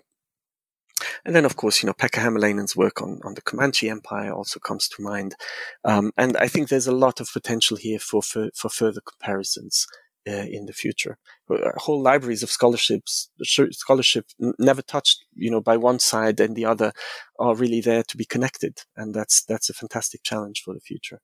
And 1.25 1.35
then, 1.35 1.45
of 1.45 1.55
course, 1.55 1.81
you 1.81 1.87
know, 1.87 1.93
Pekka 1.93 2.21
Hämäläinen's 2.21 2.75
work 2.75 3.01
on, 3.01 3.19
on 3.23 3.33
the 3.33 3.41
Comanche 3.41 3.89
Empire 3.89 4.33
also 4.33 4.59
comes 4.59 4.87
to 4.89 5.01
mind. 5.01 5.35
Um, 5.83 6.11
and 6.17 6.37
I 6.37 6.47
think 6.47 6.69
there's 6.69 6.87
a 6.87 6.95
lot 6.95 7.19
of 7.19 7.31
potential 7.31 7.77
here 7.77 7.99
for, 7.99 8.21
for, 8.21 8.49
for 8.55 8.69
further 8.69 9.01
comparisons 9.01 9.87
uh, 10.27 10.45
in 10.49 10.65
the 10.65 10.73
future. 10.73 11.17
Uh, 11.49 11.71
whole 11.77 12.01
libraries 12.01 12.43
of 12.43 12.49
scholarships, 12.49 13.29
scholarship 13.43 14.25
never 14.59 14.81
touched, 14.81 15.23
you 15.33 15.49
know, 15.49 15.61
by 15.61 15.77
one 15.77 15.99
side 15.99 16.39
and 16.39 16.55
the 16.55 16.65
other 16.65 16.91
are 17.39 17.55
really 17.55 17.81
there 17.81 18.03
to 18.03 18.17
be 18.17 18.25
connected. 18.25 18.79
And 18.95 19.13
that's, 19.13 19.43
that's 19.45 19.69
a 19.69 19.73
fantastic 19.73 20.23
challenge 20.23 20.61
for 20.63 20.73
the 20.73 20.81
future. 20.81 21.19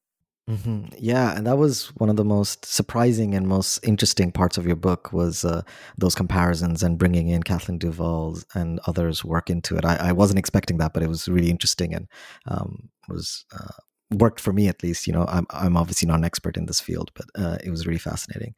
Mm-hmm. 0.50 0.88
Yeah, 0.98 1.38
and 1.38 1.48
that 1.48 1.58
was 1.58 1.88
one 1.96 2.10
of 2.10 2.18
the 2.18 2.26
most 2.26 2.66
surprising 2.66 3.34
and 3.34 3.48
most 3.48 3.80
interesting 3.82 4.30
parts 4.30 4.58
of 4.58 4.68
your 4.68 4.76
book 4.76 5.14
was 5.14 5.46
uh, 5.46 5.62
those 5.98 6.16
comparisons 6.16 6.84
and 6.84 6.98
bringing 6.98 7.30
in 7.30 7.44
Kathleen 7.44 7.78
Duval 7.78 8.40
and 8.54 8.82
others' 8.86 9.24
work 9.24 9.50
into 9.50 9.78
it. 9.78 9.86
I, 9.86 10.10
I, 10.10 10.12
wasn't 10.12 10.40
expecting 10.40 10.80
that, 10.80 10.94
but 10.94 11.02
it 11.02 11.08
was 11.08 11.30
really 11.30 11.50
interesting 11.50 11.94
and 11.94 12.10
um, 12.46 12.90
was 13.08 13.46
uh, 13.58 13.72
worked 14.12 14.42
for 14.42 14.52
me 14.52 14.68
at 14.68 14.84
least. 14.84 15.08
You 15.08 15.14
know, 15.14 15.26
I'm 15.30 15.48
I'm 15.50 15.78
obviously 15.78 16.10
not 16.10 16.20
an 16.20 16.26
expert 16.26 16.58
in 16.58 16.66
this 16.66 16.82
field, 16.82 17.12
but 17.16 17.26
uh, 17.36 17.58
it 17.64 17.70
was 17.70 17.88
really 17.88 18.00
fascinating. 18.00 18.54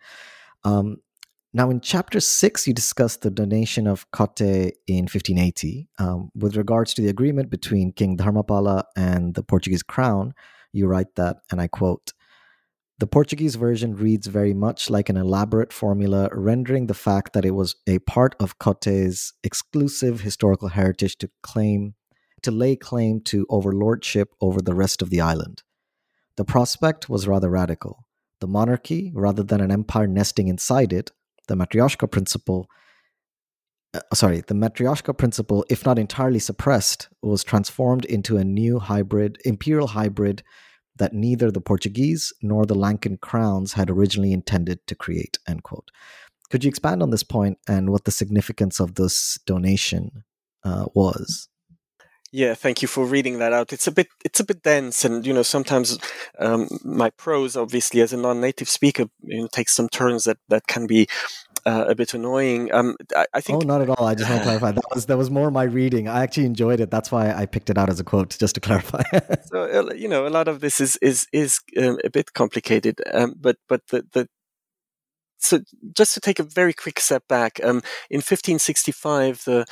Um, 0.64 0.98
now, 1.54 1.70
in 1.70 1.82
chapter 1.82 2.20
six, 2.20 2.68
you 2.68 2.74
discuss 2.74 3.18
the 3.18 3.30
donation 3.30 3.86
of 3.86 4.10
Kotte 4.12 4.72
in 4.88 5.04
1580. 5.04 5.88
Um, 6.00 6.32
with 6.36 6.58
regards 6.58 6.96
to 6.96 7.02
the 7.04 7.10
agreement 7.10 7.52
between 7.52 7.94
King 7.94 8.18
Dharmapala 8.18 8.86
and 8.98 9.36
the 9.36 9.44
Portuguese 9.44 9.84
crown, 9.84 10.34
you 10.76 10.88
write 10.88 11.15
that, 11.15 11.38
and 11.51 11.59
I 11.61 11.67
quote, 11.67 12.13
the 12.97 13.07
Portuguese 13.07 13.55
version 13.55 13.93
reads 13.95 14.28
very 14.28 14.53
much 14.53 14.89
like 14.89 15.09
an 15.09 15.17
elaborate 15.17 15.73
formula, 15.73 16.30
rendering 16.32 16.88
the 16.88 16.93
fact 16.93 17.34
that 17.34 17.43
it 17.43 17.51
was 17.51 17.76
a 17.88 17.99
part 17.99 18.36
of 18.39 18.57
Kotte's 18.57 19.34
exclusive 19.43 20.21
historical 20.21 20.69
heritage 20.69 21.17
to 21.17 21.30
claim 21.43 21.95
to 22.41 22.51
lay 22.51 22.76
claim 22.76 23.19
to 23.21 23.45
overlordship 23.49 24.28
over 24.39 24.61
the 24.61 24.76
rest 24.76 25.01
of 25.01 25.09
the 25.09 25.19
island. 25.19 25.63
The 26.38 26.45
prospect 26.45 27.09
was 27.09 27.28
rather 27.28 27.49
radical. 27.49 28.05
The 28.39 28.47
monarchy, 28.47 29.11
rather 29.15 29.41
than 29.41 29.61
an 29.61 29.71
empire 29.71 30.07
nesting 30.07 30.47
inside 30.47 30.93
it, 30.93 31.11
the 31.47 31.55
Matryoshka 31.55 32.09
principle, 32.09 32.67
uh, 33.96 34.16
sorry, 34.16 34.41
the 34.41 34.54
Matryoshka 34.54 35.18
principle, 35.18 35.66
if 35.70 35.86
not 35.86 36.00
entirely 36.00 36.39
suppressed, 36.39 37.08
was 37.22 37.43
transformed 37.43 38.06
into 38.06 38.38
a 38.38 38.43
new 38.43 38.80
hybrid, 38.80 39.38
imperial 39.46 39.88
hybrid 39.88 40.43
that 40.98 41.14
neither 41.14 41.52
the 41.52 41.62
Portuguese 41.62 42.34
nor 42.41 42.66
the 42.66 42.76
Lankan 42.76 43.20
crowns 43.20 43.74
had 43.74 43.89
originally 43.89 44.34
intended 44.34 44.86
to 44.88 44.96
create. 44.96 45.38
End 45.48 45.64
quote. 45.64 45.91
Could 46.50 46.64
you 46.64 46.70
expand 46.70 47.02
on 47.02 47.10
this 47.10 47.24
point 47.24 47.58
and 47.68 47.89
what 47.89 48.06
the 48.06 48.12
significance 48.12 48.80
of 48.80 48.96
this 48.96 49.39
donation 49.46 50.24
uh, 50.64 50.86
was? 50.93 51.50
Yeah, 52.32 52.54
thank 52.54 52.82
you 52.82 52.89
for 52.89 53.06
reading 53.06 53.39
that 53.39 53.54
out. 53.54 53.72
It's 53.72 53.88
a 53.88 53.91
bit 53.91 54.08
it's 54.26 54.41
a 54.41 54.43
bit 54.43 54.62
dense, 54.62 55.06
and 55.06 55.26
you 55.26 55.34
know 55.34 55.41
sometimes 55.41 55.98
um, 56.38 56.68
my 56.84 57.10
prose, 57.12 57.56
obviously 57.56 58.02
as 58.02 58.12
a 58.12 58.18
non-native 58.18 58.68
speaker, 58.68 59.06
you 59.22 59.41
know, 59.41 59.48
takes 59.48 59.74
some 59.74 59.88
turns 59.88 60.26
that 60.26 60.38
that 60.50 60.68
can 60.68 60.86
be 60.86 61.08
uh, 61.66 61.86
a 61.88 61.95
bit 61.95 62.13
annoying. 62.13 62.72
Um, 62.74 62.95
I, 63.16 63.26
I, 63.34 63.41
think. 63.41 63.63
Oh, 63.63 63.68
not 63.68 63.82
at 63.82 63.89
all. 63.89 64.05
I 64.05 64.16
just 64.16 64.30
want 64.30 64.41
to 64.41 64.45
clarify. 64.45 64.72
That 64.72 64.84
was 64.93 65.05
that 65.07 65.18
was 65.18 65.32
more 65.32 65.49
my 65.51 65.63
reading. 65.63 66.07
I 66.07 66.22
actually 66.24 66.45
enjoyed 66.45 66.80
it. 66.80 66.91
That's 66.91 67.11
why 67.11 67.34
I 67.34 67.45
picked 67.45 67.70
it 67.70 67.78
out 67.78 67.89
as 67.89 67.99
a 67.99 68.03
quote, 68.03 68.38
just 68.39 68.55
to 68.55 68.61
clarify. 68.61 69.03
so 69.45 69.63
uh, 69.63 69.93
you 69.93 70.07
know, 70.07 70.28
a 70.28 70.30
lot 70.30 70.47
of 70.47 70.61
this 70.61 70.80
is 70.80 70.97
is 70.97 71.28
is 71.34 71.59
um, 71.78 71.97
a 72.03 72.09
bit 72.09 72.34
complicated. 72.34 73.01
Um, 73.11 73.36
but 73.39 73.57
but 73.68 73.82
the 73.88 74.05
the 74.13 74.28
so 75.38 75.59
just 75.95 76.13
to 76.13 76.20
take 76.20 76.39
a 76.39 76.43
very 76.43 76.74
quick 76.74 76.99
step 76.99 77.28
back, 77.28 77.59
um, 77.63 77.82
in 78.09 78.18
1565, 78.18 79.43
the 79.45 79.66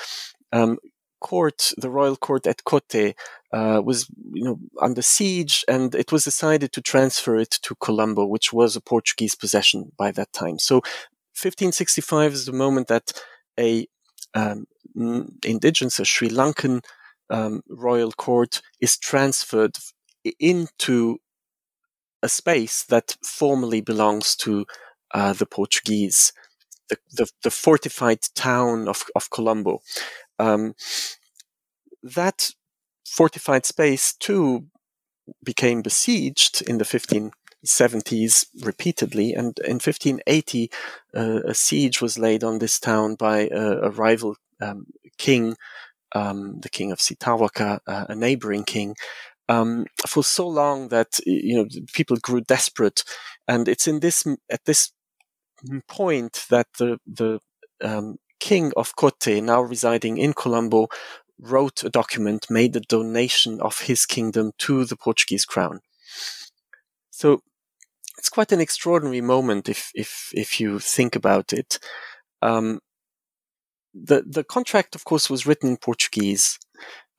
um, 0.52 0.78
court, 1.20 1.72
the 1.78 1.90
royal 1.90 2.16
court 2.16 2.46
at 2.46 2.64
Kotte, 2.64 3.16
uh, 3.54 3.82
was 3.84 4.08
you 4.34 4.44
know 4.44 4.60
under 4.82 5.02
siege, 5.02 5.64
and 5.68 5.96
it 5.96 6.12
was 6.12 6.24
decided 6.24 6.72
to 6.74 6.82
transfer 6.82 7.36
it 7.38 7.52
to 7.64 7.76
Colombo, 7.76 8.26
which 8.26 8.52
was 8.52 8.76
a 8.76 8.82
Portuguese 8.82 9.36
possession 9.36 9.92
by 9.98 10.12
that 10.12 10.34
time. 10.34 10.60
So 10.60 10.82
1565 11.36 12.34
is 12.34 12.46
the 12.46 12.54
moment 12.54 12.88
that 12.88 13.12
a 13.60 13.88
um, 14.34 14.66
indigenous, 15.44 16.00
a 16.00 16.06
Sri 16.06 16.30
Lankan 16.30 16.84
um, 17.30 17.62
royal 17.70 18.12
court 18.12 18.62
is 18.80 18.98
transferred 18.98 19.78
into 20.40 21.18
a 22.22 22.30
space 22.30 22.84
that 22.84 23.18
formerly 23.24 23.82
belongs 23.82 24.36
to 24.38 24.66
uh, 25.14 25.34
the 25.34 25.46
Portuguese, 25.46 26.32
the, 26.90 26.98
the, 27.12 27.30
the, 27.44 27.52
fortified 27.52 28.20
town 28.36 28.88
of, 28.88 29.04
of 29.16 29.30
Colombo. 29.30 29.80
Um, 30.40 30.74
that 32.02 32.52
fortified 33.06 33.66
space 33.66 34.14
too 34.14 34.68
became 35.44 35.82
besieged 35.82 36.62
in 36.62 36.78
the 36.78 36.86
1570s 37.66 38.46
repeatedly, 38.62 39.34
and 39.34 39.58
in 39.60 39.74
1580 39.74 40.70
uh, 41.16 41.40
a 41.46 41.54
siege 41.54 42.02
was 42.02 42.20
laid 42.20 42.44
on 42.44 42.60
this 42.60 42.80
town 42.80 43.16
by 43.16 43.50
a, 43.52 43.90
rival 43.90 44.36
um, 44.62 44.86
king, 45.18 45.56
um, 46.14 46.60
the 46.62 46.70
king 46.70 46.92
of 46.92 47.00
Sitawaka, 47.00 47.80
uh, 47.88 48.06
a 48.10 48.16
neighboring 48.16 48.64
king. 48.64 48.96
Um, 49.50 49.86
for 50.08 50.24
so 50.24 50.48
long 50.48 50.88
that 50.88 51.20
you 51.26 51.56
know 51.56 51.66
people 51.94 52.18
grew 52.18 52.42
desperate, 52.42 53.04
and 53.48 53.68
it's 53.68 53.88
in 53.88 54.00
this 54.00 54.26
at 54.50 54.64
this 54.66 54.92
point 55.88 56.46
that 56.50 56.68
the 56.80 56.98
the 57.06 57.40
um, 57.82 58.18
king 58.40 58.72
of 58.78 58.96
Kotte, 58.96 59.44
now 59.44 59.62
residing 59.62 60.18
in 60.18 60.34
Colombo, 60.34 60.88
wrote 61.40 61.84
a 61.84 61.90
document, 61.90 62.50
made 62.50 62.76
a 62.76 62.80
donation 62.80 63.60
of 63.62 63.82
his 63.82 64.06
kingdom 64.06 64.52
to 64.60 64.86
the 64.86 64.96
Portuguese 64.96 65.46
crown. 65.46 65.82
So 67.10 67.42
quite 68.34 68.52
an 68.52 68.60
extraordinary 68.62 69.22
moment 69.22 69.70
if 69.70 69.92
if 69.94 70.32
if 70.34 70.60
you 70.60 70.80
think 70.80 71.16
about 71.16 71.54
it. 71.54 71.80
Um, 72.42 72.80
the 73.94 74.24
the 74.26 74.44
contract, 74.44 74.96
of 74.96 75.04
course, 75.06 75.30
was 75.30 75.46
written 75.46 75.70
in 75.70 75.78
Portuguese 75.78 76.58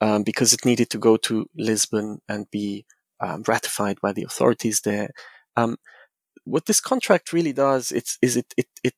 um, 0.01 0.25
because 0.25 0.53
it 0.53 0.65
needed 0.65 0.91
to 0.91 0.99
go 0.99 1.17
to 1.19 1.47
Lisbon 1.57 2.19
and 2.29 2.51
be 2.51 2.85
um, 3.21 3.45
ratified 3.47 3.99
by 4.03 4.13
the 4.13 4.25
authorities 4.25 4.81
there. 4.81 5.11
Um, 5.57 5.77
what 6.45 6.67
this 6.67 6.81
contract 6.81 7.33
really 7.33 7.53
does 7.53 7.93
it's, 7.93 8.19
is 8.21 8.37
it, 8.37 8.53
it 8.57 8.67
it 8.83 8.95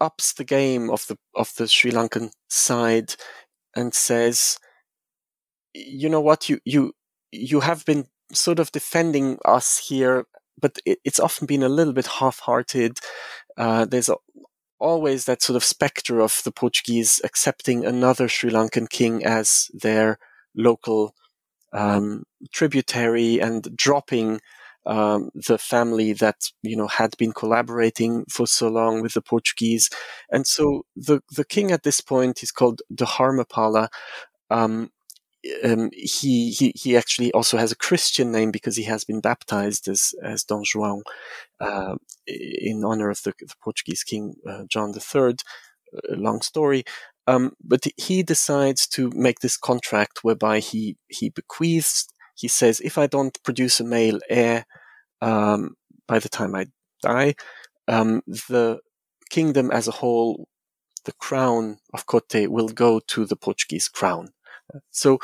ups 0.00 0.32
the 0.32 0.44
game 0.44 0.90
of 0.90 1.06
the 1.06 1.16
of 1.36 1.52
the 1.56 1.68
Sri 1.68 1.92
Lankan 1.92 2.30
side 2.48 3.14
and 3.76 3.94
says, 3.94 4.58
you 5.74 6.08
know 6.08 6.20
what, 6.20 6.48
you 6.48 6.58
you 6.64 6.92
you 7.30 7.60
have 7.60 7.84
been 7.84 8.06
sort 8.32 8.58
of 8.58 8.72
defending 8.72 9.38
us 9.44 9.78
here, 9.88 10.26
but 10.58 10.78
it, 10.86 10.98
it's 11.04 11.20
often 11.20 11.46
been 11.46 11.62
a 11.62 11.68
little 11.68 11.92
bit 11.92 12.06
half-hearted. 12.06 12.98
Uh, 13.56 13.84
there's 13.84 14.08
a, 14.08 14.16
always 14.78 15.26
that 15.26 15.42
sort 15.42 15.56
of 15.56 15.64
specter 15.64 16.20
of 16.20 16.40
the 16.44 16.52
Portuguese 16.52 17.20
accepting 17.22 17.84
another 17.84 18.28
Sri 18.28 18.50
Lankan 18.50 18.88
king 18.88 19.24
as 19.24 19.70
their 19.74 20.18
local 20.54 21.14
um, 21.72 22.24
tributary 22.52 23.38
and 23.38 23.76
dropping 23.76 24.40
um, 24.86 25.30
the 25.34 25.58
family 25.58 26.12
that 26.14 26.36
you 26.62 26.76
know 26.76 26.86
had 26.86 27.16
been 27.18 27.32
collaborating 27.32 28.24
for 28.30 28.46
so 28.46 28.68
long 28.68 29.02
with 29.02 29.12
the 29.12 29.20
Portuguese, 29.20 29.90
and 30.30 30.46
so 30.46 30.84
the 30.96 31.20
the 31.36 31.44
king 31.44 31.70
at 31.70 31.82
this 31.82 32.00
point 32.00 32.42
is 32.42 32.50
called 32.50 32.80
Dharmapala. 32.92 33.88
Um, 34.50 34.90
um, 35.64 35.90
he 35.92 36.50
he 36.50 36.72
he 36.76 36.96
actually 36.96 37.32
also 37.32 37.56
has 37.56 37.72
a 37.72 37.76
Christian 37.76 38.30
name 38.32 38.50
because 38.50 38.76
he 38.76 38.84
has 38.84 39.04
been 39.04 39.20
baptized 39.20 39.88
as 39.88 40.14
as 40.22 40.44
Don 40.44 40.64
João 40.64 41.02
uh, 41.60 41.96
in 42.26 42.84
honor 42.84 43.10
of 43.10 43.22
the, 43.22 43.32
the 43.40 43.54
Portuguese 43.62 44.04
king 44.04 44.34
uh, 44.48 44.64
John 44.68 44.94
III. 44.94 45.36
A 46.08 46.14
long 46.14 46.40
story, 46.40 46.84
um, 47.26 47.52
but 47.64 47.84
he 47.96 48.22
decides 48.22 48.86
to 48.86 49.10
make 49.12 49.40
this 49.40 49.56
contract 49.56 50.22
whereby 50.22 50.60
he 50.60 50.96
he 51.08 51.30
bequeaths 51.30 52.06
he 52.40 52.48
says, 52.48 52.80
if 52.80 52.96
I 52.96 53.06
don't 53.06 53.38
produce 53.42 53.80
a 53.80 53.84
male 53.84 54.18
heir 54.30 54.64
um, 55.20 55.76
by 56.08 56.18
the 56.18 56.30
time 56.30 56.54
I 56.54 56.66
die, 57.02 57.34
um, 57.86 58.22
the 58.26 58.80
kingdom 59.28 59.70
as 59.70 59.86
a 59.86 59.92
whole, 59.92 60.48
the 61.04 61.12
crown 61.12 61.78
of 61.92 62.06
Kotte 62.06 62.48
will 62.48 62.68
go 62.68 62.98
to 63.08 63.26
the 63.26 63.36
Portuguese 63.36 63.88
crown. 63.88 64.30
So 64.90 65.18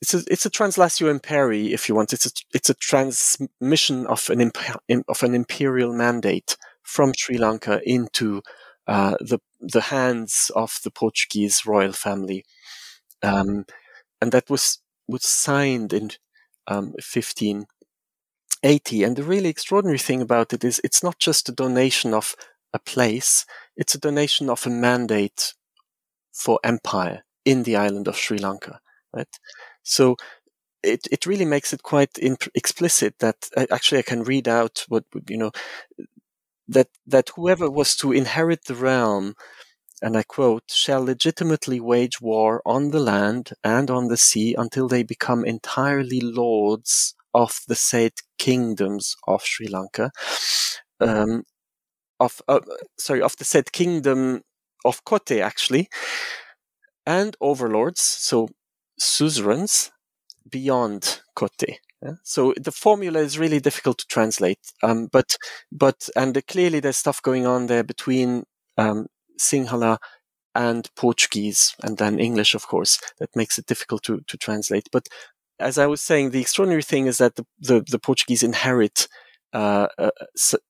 it's 0.00 0.14
a 0.14 0.22
it's 0.28 0.46
a 0.46 0.50
translatio 0.50 1.08
imperii, 1.16 1.70
if 1.70 1.88
you 1.88 1.94
want. 1.94 2.12
It's 2.12 2.26
a 2.26 2.30
it's 2.54 2.70
a 2.70 2.74
transmission 2.74 4.06
of 4.06 4.28
an 4.30 4.40
imp- 4.40 5.08
of 5.08 5.22
an 5.22 5.34
imperial 5.34 5.92
mandate 5.92 6.56
from 6.82 7.12
Sri 7.16 7.38
Lanka 7.38 7.80
into 7.84 8.42
uh, 8.86 9.16
the 9.20 9.38
the 9.60 9.82
hands 9.82 10.50
of 10.56 10.78
the 10.82 10.90
Portuguese 10.90 11.64
royal 11.64 11.92
family, 11.92 12.44
um, 13.22 13.64
and 14.20 14.32
that 14.32 14.50
was 14.50 14.80
was 15.08 15.24
signed 15.24 15.92
in 15.92 16.10
um, 16.66 16.94
1580. 17.00 17.66
And 19.04 19.16
the 19.16 19.22
really 19.22 19.48
extraordinary 19.48 19.98
thing 19.98 20.20
about 20.20 20.52
it 20.52 20.64
is 20.64 20.80
it's 20.84 21.02
not 21.02 21.18
just 21.18 21.48
a 21.48 21.52
donation 21.52 22.12
of 22.14 22.34
a 22.72 22.78
place, 22.78 23.44
it's 23.76 23.94
a 23.94 24.00
donation 24.00 24.48
of 24.50 24.66
a 24.66 24.70
mandate 24.70 25.54
for 26.32 26.58
empire 26.64 27.24
in 27.44 27.64
the 27.64 27.76
island 27.76 28.08
of 28.08 28.16
Sri 28.16 28.38
Lanka, 28.38 28.80
right? 29.14 29.28
So 29.82 30.16
it, 30.82 31.06
it 31.12 31.26
really 31.26 31.44
makes 31.44 31.72
it 31.72 31.82
quite 31.82 32.18
explicit 32.54 33.16
that 33.20 33.48
uh, 33.56 33.66
actually 33.70 33.98
I 33.98 34.02
can 34.02 34.24
read 34.24 34.48
out 34.48 34.84
what 34.88 35.04
you 35.28 35.38
know 35.38 35.52
that 36.68 36.88
that 37.06 37.30
whoever 37.36 37.70
was 37.70 37.96
to 37.96 38.12
inherit 38.12 38.64
the 38.66 38.74
realm 38.74 39.34
and 40.02 40.16
I 40.16 40.24
quote, 40.24 40.64
shall 40.70 41.04
legitimately 41.04 41.80
wage 41.80 42.20
war 42.20 42.60
on 42.66 42.90
the 42.90 43.00
land 43.00 43.52
and 43.64 43.90
on 43.90 44.08
the 44.08 44.16
sea 44.16 44.54
until 44.58 44.88
they 44.88 45.04
become 45.04 45.44
entirely 45.44 46.20
lords 46.20 47.14
of 47.34 47.60
the 47.68 47.76
said 47.76 48.12
kingdoms 48.38 49.16
of 49.28 49.44
Sri 49.44 49.68
Lanka, 49.68 50.10
um, 51.00 51.44
of 52.20 52.42
uh, 52.48 52.60
sorry, 52.98 53.22
of 53.22 53.36
the 53.38 53.44
said 53.44 53.72
kingdom 53.72 54.42
of 54.84 55.04
Kotte 55.04 55.40
actually, 55.40 55.88
and 57.06 57.36
overlords, 57.40 58.02
so 58.02 58.48
suzerains 59.02 59.90
beyond 60.48 61.20
Kotte. 61.34 61.78
Yeah? 62.02 62.14
So 62.22 62.54
the 62.60 62.72
formula 62.72 63.20
is 63.20 63.38
really 63.38 63.60
difficult 63.60 63.98
to 63.98 64.06
translate. 64.08 64.58
Um, 64.82 65.08
but 65.12 65.36
but 65.70 66.08
and 66.16 66.40
clearly 66.46 66.80
there's 66.80 66.96
stuff 66.96 67.22
going 67.22 67.46
on 67.46 67.66
there 67.66 67.84
between 67.84 68.44
um, 68.76 69.06
Sinhala 69.38 69.98
and 70.54 70.88
Portuguese, 70.96 71.74
and 71.82 71.96
then 71.96 72.18
English, 72.18 72.54
of 72.54 72.66
course, 72.66 73.00
that 73.18 73.34
makes 73.34 73.58
it 73.58 73.66
difficult 73.66 74.02
to 74.04 74.20
to 74.26 74.36
translate. 74.36 74.88
But 74.92 75.06
as 75.58 75.78
I 75.78 75.86
was 75.86 76.00
saying, 76.00 76.30
the 76.30 76.40
extraordinary 76.40 76.82
thing 76.82 77.06
is 77.06 77.18
that 77.18 77.36
the 77.36 77.44
the, 77.58 77.84
the 77.90 77.98
Portuguese 77.98 78.42
inherit. 78.42 79.08
Uh, 79.54 79.86
uh, 79.98 80.10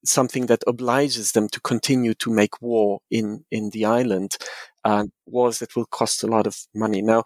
something 0.05 0.47
that 0.47 0.65
obliges 0.67 1.31
them 1.31 1.49
to 1.49 1.61
continue 1.61 2.15
to 2.15 2.33
make 2.33 2.61
war 2.61 2.99
in 3.13 3.45
in 3.53 3.71
the 3.71 3.85
island, 3.85 4.37
uh, 4.85 5.05
wars 5.25 5.61
that 5.61 5.77
will 5.77 5.87
cost 5.87 6.25
a 6.25 6.27
lot 6.27 6.49
of 6.49 6.57
money. 6.75 7.01
Now, 7.01 7.23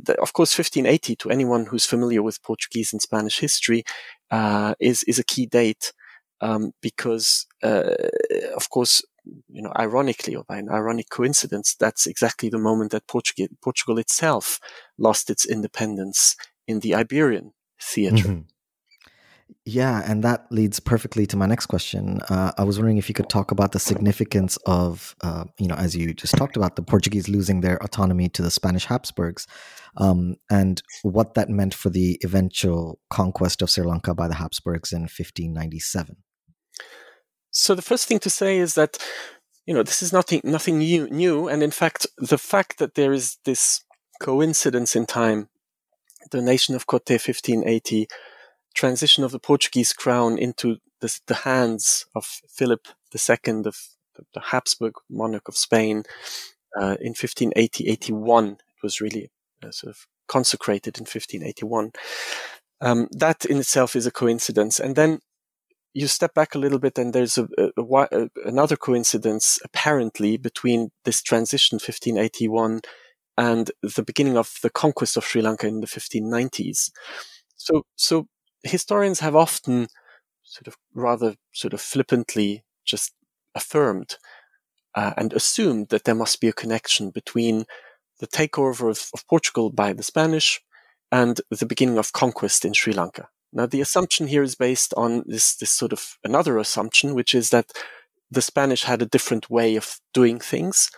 the, 0.00 0.20
of 0.20 0.32
course, 0.32 0.56
1580 0.56 1.16
to 1.16 1.30
anyone 1.30 1.66
who's 1.66 1.86
familiar 1.86 2.22
with 2.22 2.42
Portuguese 2.42 2.92
and 2.92 3.02
Spanish 3.02 3.38
history 3.38 3.84
uh, 4.30 4.74
is 4.80 5.02
is 5.04 5.18
a 5.18 5.24
key 5.24 5.46
date 5.46 5.92
um, 6.40 6.72
because, 6.82 7.46
uh, 7.62 7.94
of 8.56 8.70
course, 8.70 9.02
you 9.48 9.62
know, 9.62 9.72
ironically 9.78 10.34
or 10.34 10.44
by 10.44 10.58
an 10.58 10.68
ironic 10.68 11.10
coincidence, 11.10 11.74
that's 11.78 12.06
exactly 12.06 12.48
the 12.48 12.58
moment 12.58 12.92
that 12.92 13.06
Portugal, 13.06 13.48
Portugal 13.62 13.98
itself 13.98 14.60
lost 14.98 15.30
its 15.30 15.46
independence 15.46 16.36
in 16.66 16.80
the 16.80 16.94
Iberian 16.94 17.52
theater. 17.80 18.16
Mm-hmm. 18.16 18.40
Yeah, 19.68 20.00
and 20.06 20.22
that 20.22 20.46
leads 20.52 20.78
perfectly 20.78 21.26
to 21.26 21.36
my 21.36 21.46
next 21.46 21.66
question. 21.66 22.20
Uh, 22.30 22.52
I 22.56 22.62
was 22.62 22.78
wondering 22.78 22.98
if 22.98 23.08
you 23.08 23.16
could 23.16 23.28
talk 23.28 23.50
about 23.50 23.72
the 23.72 23.80
significance 23.80 24.56
of, 24.64 25.16
uh, 25.22 25.46
you 25.58 25.66
know, 25.66 25.74
as 25.74 25.96
you 25.96 26.14
just 26.14 26.36
talked 26.36 26.56
about, 26.56 26.76
the 26.76 26.82
Portuguese 26.82 27.28
losing 27.28 27.62
their 27.62 27.76
autonomy 27.82 28.28
to 28.28 28.42
the 28.42 28.50
Spanish 28.52 28.84
Habsburgs, 28.84 29.48
um, 29.96 30.36
and 30.48 30.84
what 31.02 31.34
that 31.34 31.48
meant 31.48 31.74
for 31.74 31.90
the 31.90 32.16
eventual 32.22 33.00
conquest 33.10 33.60
of 33.60 33.68
Sri 33.68 33.82
Lanka 33.82 34.14
by 34.14 34.28
the 34.28 34.36
Habsburgs 34.36 34.92
in 34.92 35.00
1597. 35.02 36.14
So 37.50 37.74
the 37.74 37.82
first 37.82 38.06
thing 38.06 38.20
to 38.20 38.30
say 38.30 38.58
is 38.58 38.74
that, 38.74 38.98
you 39.66 39.74
know, 39.74 39.82
this 39.82 40.00
is 40.00 40.12
nothing 40.12 40.42
nothing 40.44 40.78
new, 40.78 41.10
new, 41.10 41.48
and 41.48 41.64
in 41.64 41.72
fact, 41.72 42.06
the 42.18 42.38
fact 42.38 42.78
that 42.78 42.94
there 42.94 43.12
is 43.12 43.38
this 43.44 43.84
coincidence 44.20 44.94
in 44.94 45.06
time, 45.06 45.48
the 46.30 46.40
nation 46.40 46.76
of 46.76 46.86
Kotte 46.86 47.18
1580 47.18 48.06
transition 48.76 49.24
of 49.24 49.32
the 49.32 49.40
Portuguese 49.40 49.92
crown 49.92 50.38
into 50.38 50.76
the, 51.00 51.18
the 51.26 51.34
hands 51.34 52.06
of 52.14 52.24
Philip 52.48 52.86
II 53.12 53.62
of 53.64 53.76
the 54.34 54.40
Habsburg 54.40 54.94
monarch 55.10 55.48
of 55.48 55.56
Spain 55.56 56.04
uh, 56.78 56.96
in 57.00 57.14
1580-81. 57.14 58.52
It 58.52 58.58
was 58.82 59.00
really 59.00 59.30
uh, 59.62 59.70
sort 59.70 59.90
of 59.90 60.06
consecrated 60.28 60.98
in 60.98 61.02
1581. 61.02 61.92
Um, 62.80 63.08
that 63.12 63.44
in 63.44 63.58
itself 63.58 63.96
is 63.96 64.06
a 64.06 64.10
coincidence. 64.10 64.78
And 64.78 64.96
then 64.96 65.20
you 65.94 66.06
step 66.06 66.34
back 66.34 66.54
a 66.54 66.58
little 66.58 66.78
bit 66.78 66.98
and 66.98 67.14
there's 67.14 67.38
a, 67.38 67.48
a, 67.58 67.70
a, 67.78 68.28
another 68.44 68.76
coincidence 68.76 69.58
apparently 69.64 70.36
between 70.36 70.90
this 71.04 71.22
transition 71.22 71.76
1581 71.76 72.82
and 73.38 73.70
the 73.82 74.02
beginning 74.02 74.36
of 74.36 74.54
the 74.62 74.70
conquest 74.70 75.16
of 75.16 75.24
Sri 75.24 75.40
Lanka 75.40 75.66
in 75.66 75.80
the 75.80 75.86
1590s. 75.86 76.90
So, 77.56 77.84
so 77.96 78.28
historians 78.62 79.20
have 79.20 79.36
often 79.36 79.88
sort 80.42 80.68
of 80.68 80.76
rather 80.94 81.34
sort 81.52 81.74
of 81.74 81.80
flippantly 81.80 82.64
just 82.84 83.12
affirmed 83.54 84.16
uh, 84.94 85.12
and 85.16 85.32
assumed 85.32 85.88
that 85.88 86.04
there 86.04 86.14
must 86.14 86.40
be 86.40 86.48
a 86.48 86.52
connection 86.52 87.10
between 87.10 87.64
the 88.18 88.26
takeover 88.26 88.90
of, 88.90 89.10
of, 89.12 89.26
Portugal 89.28 89.70
by 89.70 89.92
the 89.92 90.02
Spanish 90.02 90.60
and 91.12 91.40
the 91.50 91.66
beginning 91.66 91.98
of 91.98 92.12
conquest 92.12 92.64
in 92.64 92.72
Sri 92.72 92.92
Lanka. 92.92 93.28
Now, 93.52 93.66
the 93.66 93.80
assumption 93.80 94.26
here 94.28 94.42
is 94.42 94.54
based 94.54 94.94
on 94.96 95.22
this, 95.26 95.54
this 95.56 95.70
sort 95.70 95.92
of 95.92 96.16
another 96.24 96.58
assumption, 96.58 97.14
which 97.14 97.34
is 97.34 97.50
that 97.50 97.72
the 98.30 98.42
Spanish 98.42 98.84
had 98.84 99.02
a 99.02 99.06
different 99.06 99.50
way 99.50 99.76
of 99.76 100.00
doing 100.14 100.40
things. 100.40 100.90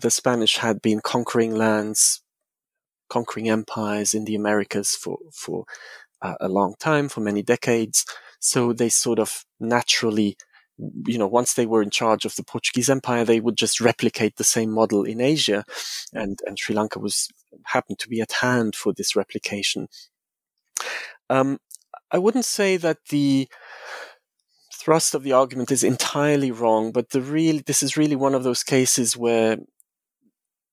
The 0.00 0.10
Spanish 0.10 0.58
had 0.58 0.80
been 0.80 1.00
conquering 1.00 1.54
lands, 1.56 2.22
conquering 3.08 3.48
empires 3.48 4.14
in 4.14 4.26
the 4.26 4.34
Americas 4.34 4.94
for, 4.94 5.18
for 5.32 5.64
uh, 6.22 6.34
a 6.40 6.48
long 6.48 6.74
time, 6.78 7.08
for 7.08 7.20
many 7.20 7.42
decades. 7.42 8.04
So 8.40 8.72
they 8.72 8.88
sort 8.88 9.18
of 9.18 9.44
naturally, 9.58 10.36
you 11.06 11.18
know, 11.18 11.26
once 11.26 11.54
they 11.54 11.66
were 11.66 11.82
in 11.82 11.90
charge 11.90 12.24
of 12.24 12.36
the 12.36 12.44
Portuguese 12.44 12.88
Empire, 12.88 13.24
they 13.24 13.40
would 13.40 13.56
just 13.56 13.80
replicate 13.80 14.36
the 14.36 14.44
same 14.44 14.70
model 14.70 15.04
in 15.04 15.20
Asia, 15.20 15.64
and 16.12 16.38
and 16.46 16.58
Sri 16.58 16.74
Lanka 16.74 16.98
was 17.00 17.28
happened 17.64 17.98
to 17.98 18.08
be 18.08 18.20
at 18.20 18.32
hand 18.32 18.76
for 18.76 18.92
this 18.92 19.16
replication. 19.16 19.88
Um, 21.30 21.58
I 22.10 22.18
wouldn't 22.18 22.44
say 22.44 22.76
that 22.76 22.98
the 23.10 23.48
thrust 24.72 25.14
of 25.14 25.22
the 25.22 25.32
argument 25.32 25.70
is 25.70 25.84
entirely 25.84 26.50
wrong, 26.50 26.92
but 26.92 27.10
the 27.10 27.20
real 27.20 27.60
this 27.66 27.82
is 27.82 27.96
really 27.96 28.16
one 28.16 28.34
of 28.34 28.44
those 28.44 28.62
cases 28.62 29.16
where 29.16 29.58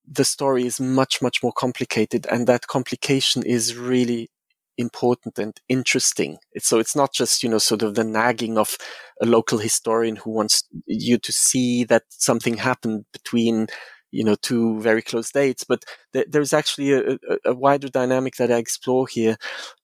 the 0.06 0.24
story 0.24 0.64
is 0.64 0.80
much 0.80 1.20
much 1.20 1.42
more 1.42 1.52
complicated, 1.52 2.26
and 2.30 2.46
that 2.46 2.68
complication 2.68 3.42
is 3.42 3.76
really 3.76 4.30
important 4.78 5.38
and 5.38 5.58
interesting. 5.68 6.38
so 6.58 6.78
it's 6.78 6.96
not 6.96 7.12
just, 7.12 7.42
you 7.42 7.48
know, 7.48 7.58
sort 7.58 7.82
of 7.82 7.94
the 7.94 8.04
nagging 8.04 8.58
of 8.58 8.76
a 9.20 9.26
local 9.26 9.58
historian 9.58 10.16
who 10.16 10.30
wants 10.30 10.64
you 10.86 11.18
to 11.18 11.32
see 11.32 11.84
that 11.84 12.04
something 12.08 12.56
happened 12.56 13.04
between, 13.12 13.66
you 14.10 14.24
know, 14.24 14.36
two 14.36 14.80
very 14.80 15.02
close 15.02 15.30
dates, 15.30 15.64
but 15.64 15.84
th- 16.12 16.26
there's 16.30 16.52
actually 16.52 16.92
a, 16.92 17.12
a, 17.12 17.18
a, 17.46 17.54
wider 17.54 17.88
dynamic 17.88 18.36
that 18.36 18.52
I 18.52 18.56
explore 18.56 19.06
here. 19.06 19.36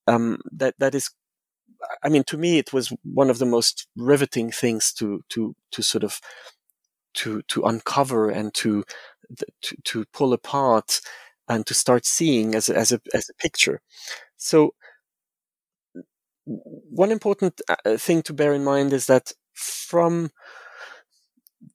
Um, 0.07 0.41
that, 0.53 0.75
that 0.79 0.95
is, 0.95 1.11
I 2.03 2.09
mean, 2.09 2.25
to 2.25 2.37
me, 2.37 2.59
it 2.59 2.73
was 2.73 2.93
one 3.03 3.31
of 3.31 3.39
the 3.39 3.47
most 3.47 3.89
riveting 3.97 4.51
things 4.51 4.93
to, 4.95 5.23
to, 5.31 5.55
to 5.73 5.83
sort 5.83 6.05
of, 6.05 6.21
to, 7.15 7.43
to 7.49 7.63
uncover 7.63 8.31
and 8.31 8.55
to, 8.55 8.85
to, 9.63 9.77
to 9.85 10.05
pull 10.13 10.33
apart 10.33 11.01
and 11.49 11.67
to 11.67 11.75
start 11.75 12.07
seeing 12.07 12.55
as 12.55 12.69
a, 12.69 12.77
as 12.77 12.93
a, 12.93 13.01
as 13.15 13.29
a 13.29 13.35
picture. 13.35 13.81
So 14.37 14.75
one 16.45 17.11
important 17.11 17.61
uh, 17.69 17.97
thing 17.97 18.23
to 18.23 18.33
bear 18.33 18.53
in 18.53 18.65
mind 18.65 18.93
is 18.93 19.07
that 19.07 19.33
from 19.53 20.31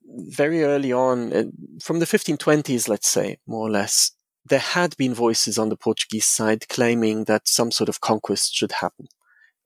very 0.05 0.63
early 0.63 0.91
on, 0.91 1.33
uh, 1.33 1.43
from 1.81 1.99
the 1.99 2.05
1520s, 2.05 2.87
let's 2.87 3.07
say, 3.07 3.37
more 3.45 3.67
or 3.67 3.71
less, 3.71 4.11
there 4.45 4.59
had 4.59 4.95
been 4.97 5.13
voices 5.13 5.57
on 5.57 5.69
the 5.69 5.77
Portuguese 5.77 6.25
side 6.25 6.67
claiming 6.69 7.25
that 7.25 7.47
some 7.47 7.71
sort 7.71 7.89
of 7.89 8.01
conquest 8.01 8.55
should 8.55 8.71
happen. 8.73 9.07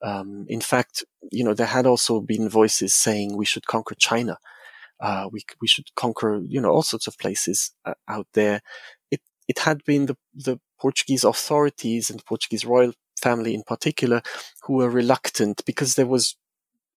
Um, 0.03 0.45
in 0.49 0.61
fact, 0.61 1.03
you 1.31 1.43
know, 1.43 1.53
there 1.53 1.67
had 1.67 1.85
also 1.85 2.19
been 2.19 2.49
voices 2.49 2.93
saying 2.93 3.37
we 3.37 3.45
should 3.45 3.67
conquer 3.67 3.95
China. 3.95 4.37
Uh, 4.99 5.27
we 5.31 5.43
we 5.59 5.67
should 5.67 5.93
conquer, 5.95 6.41
you 6.47 6.59
know, 6.59 6.69
all 6.69 6.83
sorts 6.83 7.07
of 7.07 7.17
places 7.17 7.71
uh, 7.85 7.93
out 8.07 8.27
there. 8.33 8.61
It 9.11 9.21
it 9.47 9.59
had 9.59 9.83
been 9.83 10.07
the 10.07 10.17
the 10.33 10.59
Portuguese 10.79 11.23
authorities 11.23 12.09
and 12.09 12.25
Portuguese 12.25 12.65
royal 12.65 12.93
family 13.21 13.53
in 13.53 13.63
particular 13.63 14.21
who 14.63 14.73
were 14.73 14.89
reluctant 14.89 15.63
because 15.65 15.95
there 15.95 16.07
was 16.07 16.35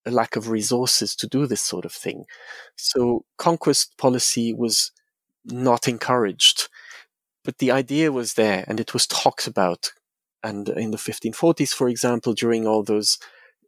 a 0.04 0.10
lack 0.10 0.36
of 0.36 0.48
resources 0.48 1.14
to 1.16 1.26
do 1.26 1.46
this 1.46 1.60
sort 1.60 1.84
of 1.84 1.92
thing. 1.92 2.24
So 2.76 3.24
conquest 3.38 3.96
policy 3.98 4.52
was 4.52 4.90
not 5.44 5.88
encouraged, 5.88 6.68
but 7.44 7.58
the 7.58 7.70
idea 7.70 8.12
was 8.12 8.34
there 8.34 8.64
and 8.66 8.80
it 8.80 8.92
was 8.92 9.06
talked 9.06 9.46
about. 9.46 9.92
And 10.42 10.68
in 10.68 10.90
the 10.90 10.98
1540s, 10.98 11.72
for 11.72 11.88
example, 11.88 12.32
during 12.32 12.66
all 12.66 12.82
those 12.82 13.18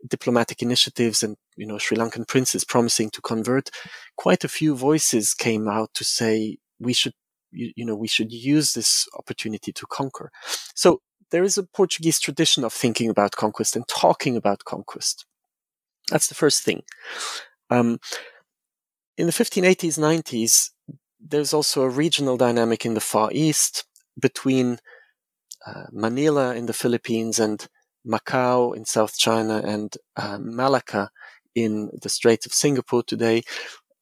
diplomatic 0.09 0.61
initiatives 0.61 1.23
and, 1.23 1.37
you 1.57 1.67
know, 1.67 1.79
Sri 1.79 1.97
Lankan 1.97 2.27
princes 2.27 2.65
promising 2.65 3.11
to 3.11 3.21
convert, 3.21 3.71
quite 4.17 4.45
a 4.45 4.49
few 4.49 4.75
voices 4.75 5.35
came 5.35 5.69
out 5.69 5.95
to 5.95 6.05
say 6.05 6.59
we 6.81 6.93
should, 6.93 7.15
you, 7.53 7.73
you 7.77 7.85
know, 7.87 7.95
we 7.95 8.09
should 8.09 8.33
use 8.33 8.73
this 8.73 9.07
opportunity 9.17 9.73
to 9.73 9.87
conquer. 9.87 10.31
So 10.75 11.01
there 11.35 11.43
is 11.43 11.59
a 11.59 11.64
Portuguese 11.64 12.20
tradition 12.20 12.62
of 12.62 12.72
thinking 12.72 13.11
about 13.11 13.32
conquest 13.32 13.74
and 13.74 13.89
talking 13.89 14.37
about 14.37 14.64
conquest. 14.64 15.26
That's 16.09 16.28
the 16.28 16.35
first 16.37 16.62
thing. 16.62 16.85
Um, 17.70 17.99
in 19.18 19.26
the 19.26 19.32
1580s, 19.32 19.99
90s, 19.99 20.70
there's 21.18 21.53
also 21.53 21.82
a 21.82 21.89
regional 21.89 22.37
dynamic 22.37 22.87
in 22.87 22.95
the 22.95 23.01
Far 23.01 23.30
East 23.32 23.85
between 24.16 24.78
uh, 25.66 25.87
Manila 25.91 26.55
in 26.55 26.66
the 26.66 26.72
Philippines 26.72 27.41
and 27.41 27.66
Macau 28.07 28.76
in 28.76 28.85
South 28.85 29.18
China 29.18 29.61
and 29.64 29.97
uh, 30.14 30.39
Malacca 30.41 31.11
in 31.57 31.91
the 32.01 32.11
Straits 32.11 32.47
of 32.47 32.55
Singapore 32.55 33.03
today. 33.03 33.43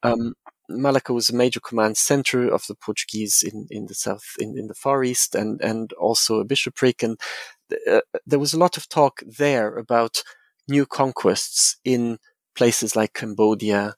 Um, 0.03 0.35
Malacca 0.81 1.13
was 1.13 1.29
a 1.29 1.37
major 1.37 1.61
command 1.61 1.97
center 1.97 2.49
of 2.49 2.67
the 2.67 2.75
Portuguese 2.75 3.43
in, 3.43 3.67
in 3.71 3.87
the 3.87 3.95
south, 3.95 4.37
in, 4.39 4.57
in 4.59 4.69
the 4.69 4.75
Far 4.75 5.05
East, 5.05 5.35
and, 5.35 5.61
and 5.61 5.93
also 5.95 6.41
a 6.41 6.45
bishopric. 6.45 7.03
And 7.03 7.19
uh, 7.91 8.01
there 8.27 8.39
was 8.39 8.55
a 8.55 8.59
lot 8.59 8.77
of 8.77 8.89
talk 8.89 9.23
there 9.27 9.77
about 9.77 10.23
new 10.69 10.87
conquests 10.87 11.77
in 11.85 12.19
places 12.55 12.95
like 12.95 13.15
Cambodia, 13.15 13.97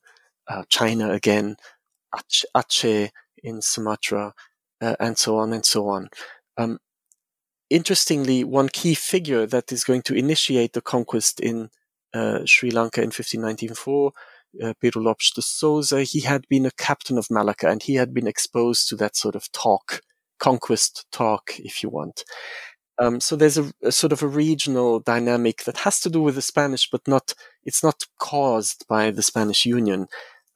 uh, 0.48 0.64
China 0.68 1.10
again, 1.10 1.56
Aceh 2.56 3.10
in 3.42 3.60
Sumatra, 3.60 4.34
uh, 4.80 4.96
and 5.00 5.18
so 5.18 5.36
on 5.36 5.52
and 5.52 5.64
so 5.64 5.88
on. 5.88 6.08
Um, 6.56 6.78
interestingly, 7.70 8.44
one 8.44 8.68
key 8.68 8.94
figure 8.94 9.46
that 9.46 9.72
is 9.72 9.84
going 9.84 10.02
to 10.02 10.14
initiate 10.14 10.72
the 10.72 10.80
conquest 10.80 11.40
in 11.40 11.70
uh, 12.12 12.44
Sri 12.44 12.70
Lanka 12.70 13.00
in 13.00 13.08
1594, 13.08 14.12
uh, 14.62 14.74
Pero 14.80 15.00
Lopes 15.00 15.32
de 15.32 15.42
Souza, 15.42 16.02
he 16.02 16.20
had 16.20 16.46
been 16.48 16.66
a 16.66 16.70
captain 16.70 17.18
of 17.18 17.30
Malacca 17.30 17.68
and 17.68 17.82
he 17.82 17.94
had 17.94 18.12
been 18.12 18.26
exposed 18.26 18.88
to 18.88 18.96
that 18.96 19.16
sort 19.16 19.34
of 19.34 19.50
talk, 19.52 20.00
conquest 20.38 21.06
talk, 21.12 21.52
if 21.58 21.82
you 21.82 21.88
want. 21.88 22.24
Um, 22.98 23.20
so 23.20 23.34
there's 23.34 23.58
a, 23.58 23.72
a, 23.82 23.90
sort 23.90 24.12
of 24.12 24.22
a 24.22 24.28
regional 24.28 25.00
dynamic 25.00 25.64
that 25.64 25.78
has 25.78 25.98
to 26.00 26.10
do 26.10 26.20
with 26.20 26.36
the 26.36 26.42
Spanish, 26.42 26.88
but 26.88 27.06
not, 27.08 27.34
it's 27.64 27.82
not 27.82 28.04
caused 28.20 28.86
by 28.88 29.10
the 29.10 29.22
Spanish 29.22 29.66
Union 29.66 30.06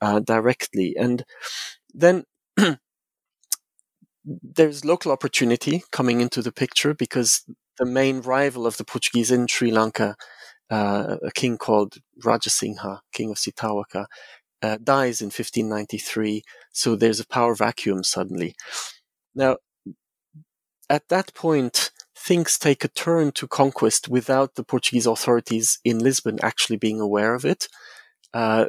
uh, 0.01 0.21
directly. 0.21 0.95
And 0.97 1.25
then 1.93 2.25
there's 4.25 4.85
local 4.85 5.11
opportunity 5.11 5.83
coming 5.91 6.21
into 6.21 6.43
the 6.43 6.53
picture 6.53 6.95
because 6.95 7.45
the 7.79 7.87
main 7.87 8.21
rival 8.21 8.67
of 8.67 8.77
the 8.77 8.85
Portuguese 8.85 9.31
in 9.31 9.47
Sri 9.47 9.71
Lanka, 9.71 10.17
uh, 10.71 11.17
a 11.23 11.31
king 11.33 11.59
called 11.59 11.97
Rajasingha, 12.23 13.01
king 13.13 13.31
of 13.31 13.37
Sitawaka, 13.37 14.07
uh, 14.63 14.79
dies 14.83 15.21
in 15.21 15.27
1593. 15.27 16.43
So 16.73 16.97
there's 16.97 17.21
a 17.21 17.27
power 17.27 17.55
vacuum 17.55 18.05
suddenly. 18.05 18.55
Now, 19.35 19.59
at 20.91 21.09
that 21.09 21.35
point, 21.35 21.91
things 22.17 22.59
take 22.59 22.85
a 22.85 22.89
turn 22.89 23.33
to 23.33 23.47
conquest 23.47 24.09
without 24.09 24.55
the 24.55 24.65
Portuguese 24.65 25.07
authorities 25.07 25.79
in 25.85 25.99
Lisbon 25.99 26.39
actually 26.43 26.77
being 26.77 27.01
aware 27.01 27.35
of 27.35 27.45
it. 27.45 27.69
Uh, 28.35 28.67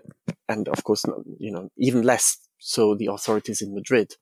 and 0.47 0.67
of 0.69 0.83
course, 0.83 1.03
you 1.39 1.51
know, 1.51 1.69
even 1.77 2.03
less 2.03 2.37
so 2.59 2.95
the 2.95 3.07
authorities 3.07 3.61
in 3.61 3.73
Madrid. 3.73 4.15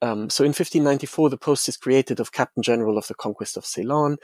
Um, 0.00 0.30
so 0.30 0.44
in 0.44 0.50
1594, 0.50 1.30
the 1.30 1.36
post 1.36 1.68
is 1.68 1.76
created 1.76 2.20
of 2.20 2.32
Captain 2.32 2.62
General 2.62 2.96
of 2.96 3.08
the 3.08 3.14
Conquest 3.14 3.56
of 3.56 3.66
Ceylon. 3.66 4.16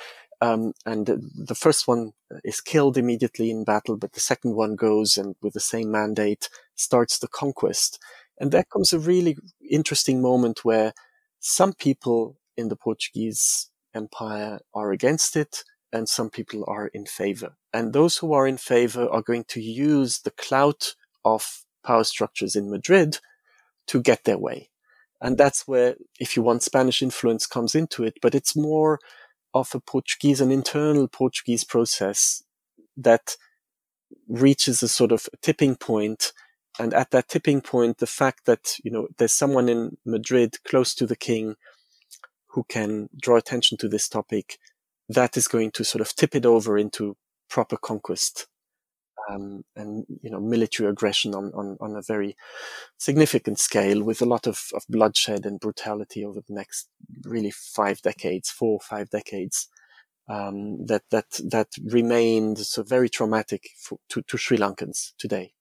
Um, 0.45 0.75
and 0.85 1.07
the 1.07 1.55
first 1.55 1.89
one 1.89 2.13
is 2.45 2.61
killed 2.61 2.99
immediately 2.99 3.51
in 3.51 3.65
battle, 3.65 3.97
but 3.97 4.13
the 4.13 4.21
second 4.21 4.55
one 4.55 4.77
goes 4.77 5.17
and 5.17 5.37
with 5.41 5.55
the 5.55 5.61
same 5.61 5.91
mandate 5.91 6.51
starts 6.75 7.19
the 7.19 7.29
conquest. 7.29 7.99
And 8.39 8.51
there 8.51 8.65
comes 8.71 8.93
a 8.93 8.99
really 8.99 9.39
interesting 9.71 10.21
moment 10.21 10.63
where 10.63 10.93
some 11.41 11.73
people 11.73 12.37
in 12.59 12.69
the 12.69 12.77
Portuguese 12.77 13.71
Empire 13.95 14.59
are 14.75 14.93
against 14.93 15.35
it 15.35 15.65
and 15.95 16.11
some 16.11 16.29
people 16.29 16.63
are 16.69 16.89
in 16.89 17.07
favor. 17.07 17.57
And 17.73 17.95
those 17.95 18.19
who 18.19 18.35
are 18.35 18.47
in 18.47 18.59
favor 18.59 19.09
are 19.09 19.23
going 19.23 19.45
to 19.45 19.63
use 19.63 20.19
the 20.19 20.33
clout 20.33 20.95
of 21.25 21.65
power 21.83 22.05
structures 22.05 22.55
in 22.55 22.71
Madrid 22.71 23.19
to 23.87 24.03
get 24.03 24.25
their 24.25 24.39
way. 24.39 24.69
And 25.23 25.39
that's 25.39 25.67
where, 25.67 25.95
if 26.21 26.37
you 26.37 26.43
want, 26.43 26.63
Spanish 26.63 27.01
influence 27.01 27.47
comes 27.47 27.75
into 27.75 28.05
it, 28.05 28.19
but 28.21 28.35
it's 28.35 28.55
more 28.55 28.99
of 29.55 29.75
a 29.75 29.81
Portuguese, 29.81 30.41
an 30.41 30.51
internal 30.51 31.09
Portuguese 31.09 31.65
process 31.65 32.43
that 32.97 33.37
reaches 34.29 34.83
a 34.83 34.89
sort 34.89 35.13
of 35.13 35.29
tipping 35.41 35.77
point. 35.77 36.33
And 36.79 36.93
at 36.93 37.13
that 37.13 37.29
tipping 37.29 37.61
point, 37.61 37.99
the 37.99 38.07
fact 38.07 38.47
that, 38.47 38.77
you 38.83 38.91
know, 38.91 39.09
there's 39.17 39.33
someone 39.33 39.69
in 39.69 39.97
Madrid 40.05 40.57
close 40.65 40.95
to 40.97 41.07
the 41.07 41.17
king 41.17 41.55
who 42.49 42.65
can 42.69 43.09
draw 43.21 43.37
attention 43.37 43.79
to 43.79 43.89
this 43.89 44.09
topic, 44.09 44.59
that 45.09 45.37
is 45.37 45.49
going 45.49 45.71
to 45.73 45.85
sort 45.85 46.01
of 46.01 46.15
tip 46.15 46.35
it 46.35 46.47
over 46.47 46.77
into 46.77 47.17
proper 47.49 47.77
conquest 47.77 48.47
um, 49.31 49.65
and 49.77 50.05
you 50.23 50.31
know 50.31 50.41
military 50.41 50.89
aggression 50.89 51.35
on, 51.35 51.53
on, 51.55 51.77
on 51.81 51.97
a 51.97 52.03
very 52.03 52.37
significant 52.99 53.59
scale 53.59 54.03
with 54.03 54.21
a 54.23 54.27
lot 54.27 54.47
of, 54.47 54.67
of 54.75 54.85
bloodshed 54.89 55.47
and 55.47 55.61
brutality 55.61 56.25
over 56.25 56.41
the 56.47 56.55
next 56.55 56.89
really 57.25 57.51
five 57.51 58.03
decades, 58.03 58.51
four 58.51 58.75
or 58.75 58.81
five 58.81 59.11
decades. 59.11 59.69
Um, 60.27 60.87
that 60.87 61.03
that 61.11 61.27
that 61.51 61.69
remained 61.85 62.59
so 62.59 62.83
very 62.83 63.11
traumatic 63.11 63.69
for, 63.79 63.99
to, 64.09 64.23
to 64.23 64.39
Sri 64.39 64.57
Lankans 64.57 65.13
today. 65.19 65.53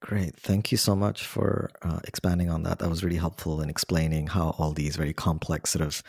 Great. 0.00 0.36
Thank 0.36 0.70
you 0.70 0.78
so 0.78 0.94
much 0.94 1.24
for 1.24 1.70
uh, 1.82 1.98
expanding 2.04 2.50
on 2.50 2.62
that. 2.64 2.78
That 2.78 2.88
was 2.88 3.02
really 3.02 3.16
helpful 3.16 3.60
in 3.60 3.68
explaining 3.68 4.28
how 4.28 4.54
all 4.58 4.72
these 4.72 4.96
very 4.96 5.12
complex 5.12 5.70
sort 5.70 5.84
of 5.84 6.02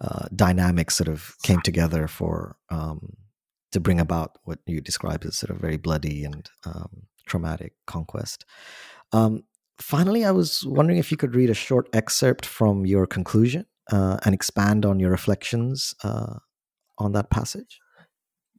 uh, 0.00 0.28
dynamics 0.34 0.94
sort 0.94 1.08
of 1.08 1.36
came 1.42 1.60
together 1.60 2.08
for 2.08 2.56
um, 2.70 3.16
to 3.74 3.80
bring 3.80 4.00
about 4.00 4.38
what 4.44 4.58
you 4.66 4.80
describe 4.80 5.24
as 5.24 5.36
sort 5.36 5.50
of 5.50 5.60
very 5.60 5.76
bloody 5.76 6.24
and 6.24 6.48
um, 6.64 7.02
traumatic 7.26 7.74
conquest. 7.86 8.44
Um, 9.12 9.44
finally, 9.78 10.24
I 10.24 10.30
was 10.30 10.64
wondering 10.66 10.98
if 10.98 11.10
you 11.10 11.16
could 11.16 11.34
read 11.34 11.50
a 11.50 11.54
short 11.54 11.88
excerpt 11.92 12.46
from 12.46 12.86
your 12.86 13.06
conclusion 13.06 13.66
uh, 13.92 14.16
and 14.24 14.34
expand 14.34 14.86
on 14.86 14.98
your 14.98 15.10
reflections 15.10 15.94
uh, 16.02 16.38
on 16.98 17.12
that 17.12 17.30
passage. 17.30 17.80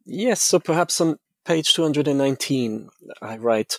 Yes, 0.05 0.41
so 0.41 0.59
perhaps 0.59 1.01
on 1.01 1.18
page 1.45 1.74
219, 1.74 2.89
I 3.22 3.38
write. 3.38 3.78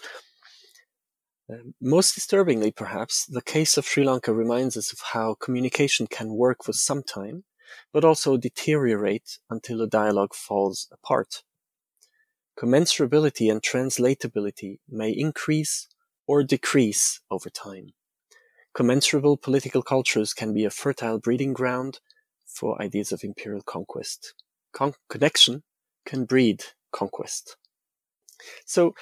Uh, 1.52 1.58
most 1.80 2.14
disturbingly, 2.14 2.72
perhaps, 2.72 3.26
the 3.26 3.42
case 3.42 3.76
of 3.76 3.86
Sri 3.86 4.04
Lanka 4.04 4.32
reminds 4.32 4.76
us 4.76 4.92
of 4.92 4.98
how 5.12 5.34
communication 5.34 6.08
can 6.08 6.32
work 6.32 6.64
for 6.64 6.72
some 6.72 7.02
time 7.04 7.44
but 7.92 8.04
also 8.04 8.36
deteriorate 8.36 9.38
until 9.50 9.80
a 9.80 9.86
dialogue 9.86 10.34
falls 10.34 10.88
apart. 10.92 11.42
Commensurability 12.58 13.50
and 13.50 13.62
translatability 13.62 14.78
may 14.88 15.10
increase 15.10 15.88
or 16.26 16.42
decrease 16.42 17.20
over 17.30 17.50
time. 17.50 17.92
Commensurable 18.74 19.36
political 19.36 19.82
cultures 19.82 20.32
can 20.32 20.52
be 20.52 20.64
a 20.64 20.70
fertile 20.70 21.18
breeding 21.18 21.52
ground 21.52 22.00
for 22.44 22.80
ideas 22.80 23.12
of 23.12 23.24
imperial 23.24 23.62
conquest. 23.62 24.34
Con- 24.72 24.94
connection 25.08 25.62
can 26.04 26.24
breed 26.24 26.62
conquest. 26.92 27.56
So 28.64 28.94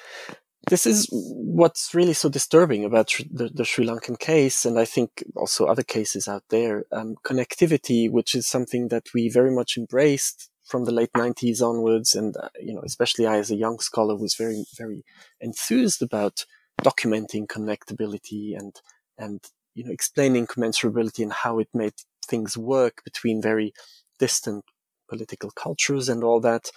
this 0.67 0.85
is 0.85 1.07
what's 1.11 1.93
really 1.93 2.13
so 2.13 2.29
disturbing 2.29 2.85
about 2.85 3.13
the, 3.31 3.49
the, 3.53 3.65
Sri 3.65 3.85
Lankan 3.85 4.19
case, 4.19 4.65
and 4.65 4.79
I 4.79 4.85
think 4.85 5.23
also 5.35 5.65
other 5.65 5.83
cases 5.83 6.27
out 6.27 6.43
there. 6.49 6.85
Um, 6.91 7.15
connectivity, 7.23 8.09
which 8.09 8.33
is 8.33 8.47
something 8.47 8.87
that 8.89 9.07
we 9.13 9.29
very 9.29 9.51
much 9.51 9.77
embraced 9.77 10.49
from 10.63 10.85
the 10.85 10.91
late 10.91 11.13
90s 11.13 11.61
onwards, 11.61 12.15
and 12.15 12.35
uh, 12.37 12.49
you 12.59 12.73
know, 12.73 12.81
especially 12.83 13.27
I, 13.27 13.37
as 13.37 13.51
a 13.51 13.55
young 13.55 13.79
scholar, 13.79 14.15
was 14.15 14.35
very, 14.35 14.65
very 14.77 15.03
enthused 15.39 16.01
about 16.01 16.45
documenting 16.81 17.47
connectability 17.47 18.57
and 18.57 18.75
and 19.17 19.41
you 19.75 19.83
know, 19.83 19.91
explaining 19.91 20.47
commensurability 20.47 21.21
and 21.21 21.33
how 21.33 21.59
it 21.59 21.69
made 21.73 21.93
things 22.25 22.57
work 22.57 23.03
between 23.03 23.41
very 23.41 23.73
distant 24.17 24.65
political 25.07 25.51
cultures 25.51 26.09
and 26.09 26.23
all 26.23 26.39
that. 26.39 26.71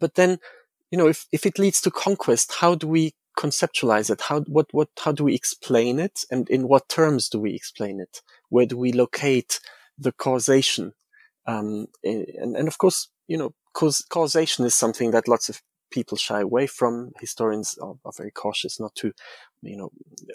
But 0.00 0.14
then 0.14 0.38
you 0.90 0.98
know, 0.98 1.08
if, 1.08 1.26
if 1.32 1.44
it 1.46 1.58
leads 1.58 1.80
to 1.82 1.90
conquest, 1.90 2.54
how 2.60 2.74
do 2.74 2.86
we 2.86 3.14
conceptualize 3.38 4.10
it? 4.10 4.22
How, 4.22 4.40
what, 4.40 4.66
what, 4.72 4.88
how 5.04 5.12
do 5.12 5.24
we 5.24 5.34
explain 5.34 5.98
it? 5.98 6.24
And 6.30 6.48
in 6.50 6.66
what 6.66 6.88
terms 6.88 7.28
do 7.28 7.38
we 7.38 7.54
explain 7.54 8.00
it? 8.00 8.22
Where 8.48 8.66
do 8.66 8.76
we 8.76 8.92
locate 8.92 9.60
the 9.96 10.12
causation? 10.12 10.94
Um, 11.46 11.86
and, 12.02 12.56
and 12.56 12.68
of 12.68 12.78
course, 12.78 13.08
you 13.28 13.36
know, 13.36 13.54
cause, 13.74 14.04
causation 14.08 14.64
is 14.64 14.74
something 14.74 15.12
that 15.12 15.28
lots 15.28 15.48
of 15.48 15.62
people 15.90 16.16
shy 16.16 16.40
away 16.40 16.66
from. 16.66 17.12
Historians 17.20 17.78
are, 17.80 17.94
are 18.04 18.12
very 18.16 18.30
cautious 18.30 18.80
not 18.80 18.94
to, 18.96 19.12
you 19.62 19.76
know, 19.76 19.90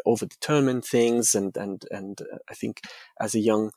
overdetermine 0.07 0.85
things. 0.85 1.35
And, 1.35 1.55
and, 1.57 1.83
and 1.91 2.21
uh, 2.21 2.37
I 2.49 2.53
think 2.53 2.81
as 3.19 3.35
a 3.35 3.39
young, 3.39 3.71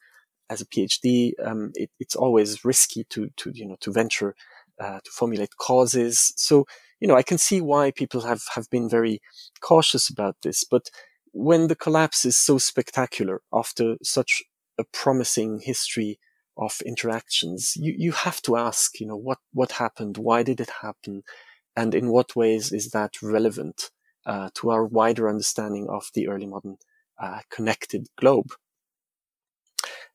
as 0.48 0.60
a 0.60 0.66
PhD, 0.66 1.32
um, 1.44 1.72
it, 1.74 1.90
it's 1.98 2.14
always 2.14 2.64
risky 2.64 3.04
to, 3.10 3.30
to, 3.36 3.50
you 3.52 3.66
know, 3.66 3.76
to 3.80 3.92
venture 3.92 4.36
uh, 4.80 5.00
to 5.04 5.10
formulate 5.10 5.56
causes. 5.58 6.32
So, 6.36 6.66
you 7.00 7.08
know, 7.08 7.16
I 7.16 7.22
can 7.22 7.38
see 7.38 7.60
why 7.60 7.90
people 7.90 8.22
have, 8.22 8.42
have 8.54 8.68
been 8.70 8.88
very 8.88 9.20
cautious 9.60 10.08
about 10.08 10.36
this. 10.42 10.64
But 10.64 10.90
when 11.32 11.68
the 11.68 11.76
collapse 11.76 12.24
is 12.24 12.36
so 12.36 12.58
spectacular 12.58 13.42
after 13.52 13.96
such 14.02 14.42
a 14.78 14.84
promising 14.84 15.60
history 15.60 16.18
of 16.56 16.80
interactions, 16.86 17.74
you, 17.76 17.94
you 17.96 18.12
have 18.12 18.40
to 18.42 18.56
ask, 18.56 18.98
you 19.00 19.06
know, 19.06 19.16
what, 19.16 19.38
what 19.52 19.72
happened? 19.72 20.16
Why 20.16 20.42
did 20.42 20.60
it 20.60 20.70
happen? 20.82 21.22
And 21.76 21.94
in 21.94 22.08
what 22.08 22.34
ways 22.34 22.72
is 22.72 22.90
that 22.90 23.22
relevant 23.22 23.90
uh, 24.24 24.48
to 24.54 24.70
our 24.70 24.84
wider 24.84 25.28
understanding 25.28 25.86
of 25.90 26.08
the 26.14 26.28
early 26.28 26.46
modern 26.46 26.78
uh, 27.20 27.40
connected 27.50 28.06
globe? 28.18 28.52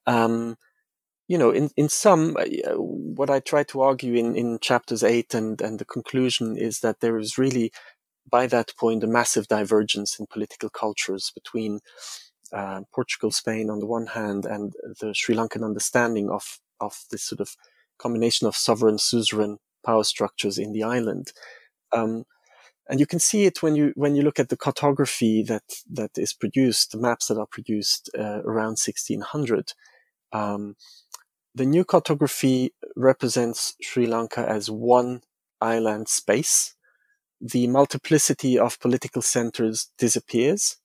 Um, 0.07 0.57
you 1.31 1.37
know, 1.37 1.49
in, 1.49 1.69
in 1.77 1.87
some, 1.87 2.35
uh, 2.35 2.73
what 2.75 3.29
I 3.29 3.39
try 3.39 3.63
to 3.63 3.79
argue 3.79 4.15
in, 4.15 4.35
in 4.35 4.59
chapters 4.59 5.01
eight 5.01 5.33
and, 5.33 5.61
and 5.61 5.79
the 5.79 5.85
conclusion 5.85 6.57
is 6.57 6.81
that 6.81 6.99
there 6.99 7.17
is 7.17 7.37
really, 7.37 7.71
by 8.29 8.47
that 8.47 8.73
point, 8.77 9.05
a 9.05 9.07
massive 9.07 9.47
divergence 9.47 10.19
in 10.19 10.25
political 10.25 10.69
cultures 10.69 11.31
between 11.33 11.79
uh, 12.51 12.81
Portugal, 12.93 13.31
Spain 13.31 13.69
on 13.69 13.79
the 13.79 13.85
one 13.85 14.07
hand, 14.07 14.43
and 14.45 14.73
the 14.99 15.13
Sri 15.13 15.33
Lankan 15.33 15.63
understanding 15.63 16.29
of, 16.29 16.59
of 16.81 17.05
this 17.11 17.23
sort 17.23 17.39
of 17.39 17.55
combination 17.97 18.45
of 18.45 18.57
sovereign, 18.57 18.97
suzerain 18.97 19.55
power 19.85 20.03
structures 20.03 20.57
in 20.57 20.73
the 20.73 20.83
island. 20.83 21.31
Um, 21.93 22.25
and 22.89 22.99
you 22.99 23.05
can 23.05 23.19
see 23.19 23.45
it 23.45 23.63
when 23.63 23.77
you 23.77 23.93
when 23.95 24.15
you 24.15 24.21
look 24.21 24.37
at 24.37 24.49
the 24.49 24.57
cartography 24.57 25.43
that 25.43 25.63
that 25.89 26.11
is 26.17 26.33
produced, 26.33 26.91
the 26.91 26.97
maps 26.97 27.27
that 27.27 27.37
are 27.37 27.47
produced 27.49 28.09
uh, 28.19 28.41
around 28.43 28.79
1600. 28.79 29.71
Um, 30.33 30.75
the 31.53 31.65
new 31.65 31.83
cartography 31.83 32.73
represents 32.95 33.75
Sri 33.81 34.05
Lanka 34.05 34.47
as 34.47 34.69
one 34.69 35.21
island 35.59 36.07
space. 36.07 36.75
The 37.39 37.67
multiplicity 37.67 38.57
of 38.57 38.79
political 38.79 39.21
centers 39.21 39.89
disappears. 39.97 40.77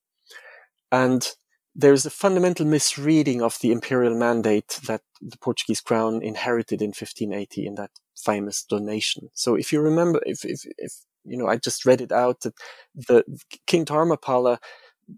And 0.91 1.29
there's 1.75 2.07
a 2.07 2.11
fundamental 2.11 2.65
misreading 2.65 3.43
of 3.43 3.59
the 3.61 3.71
imperial 3.71 4.17
mandate 4.17 4.81
that 4.87 5.03
the 5.21 5.37
Portuguese 5.39 5.81
crown 5.81 6.23
inherited 6.23 6.81
in 6.81 6.89
1580 6.89 7.67
in 7.67 7.75
that 7.75 7.91
famous 8.17 8.65
donation. 8.65 9.29
So 9.35 9.55
if 9.55 9.73
you 9.73 9.81
remember, 9.81 10.21
if, 10.25 10.45
if, 10.45 10.63
if 10.79 10.93
you 11.25 11.37
know, 11.37 11.49
I 11.49 11.57
just 11.57 11.85
read 11.85 12.01
it 12.01 12.13
out 12.13 12.41
that 12.41 12.55
the 12.95 13.25
King 13.67 13.85
Dharmapala 13.85 14.59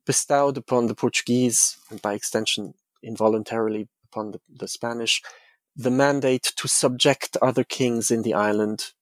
bestowed 0.05 0.57
upon 0.57 0.87
the 0.87 0.95
Portuguese, 0.95 1.79
and 1.91 2.03
by 2.03 2.15
extension, 2.15 2.75
involuntarily 3.03 3.89
upon 4.11 4.33
the, 4.33 4.41
the 4.49 4.69
Spanish, 4.69 5.23
the 5.77 5.91
mandate 5.91 6.53
to 6.57 6.69
subject 6.69 7.37
other 7.41 7.65
kings 7.65 8.11
in 8.11 8.23
the 8.23 8.35
island 8.35 8.93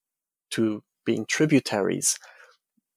to 0.51 0.83
being 1.05 1.25
tributaries. 1.25 2.19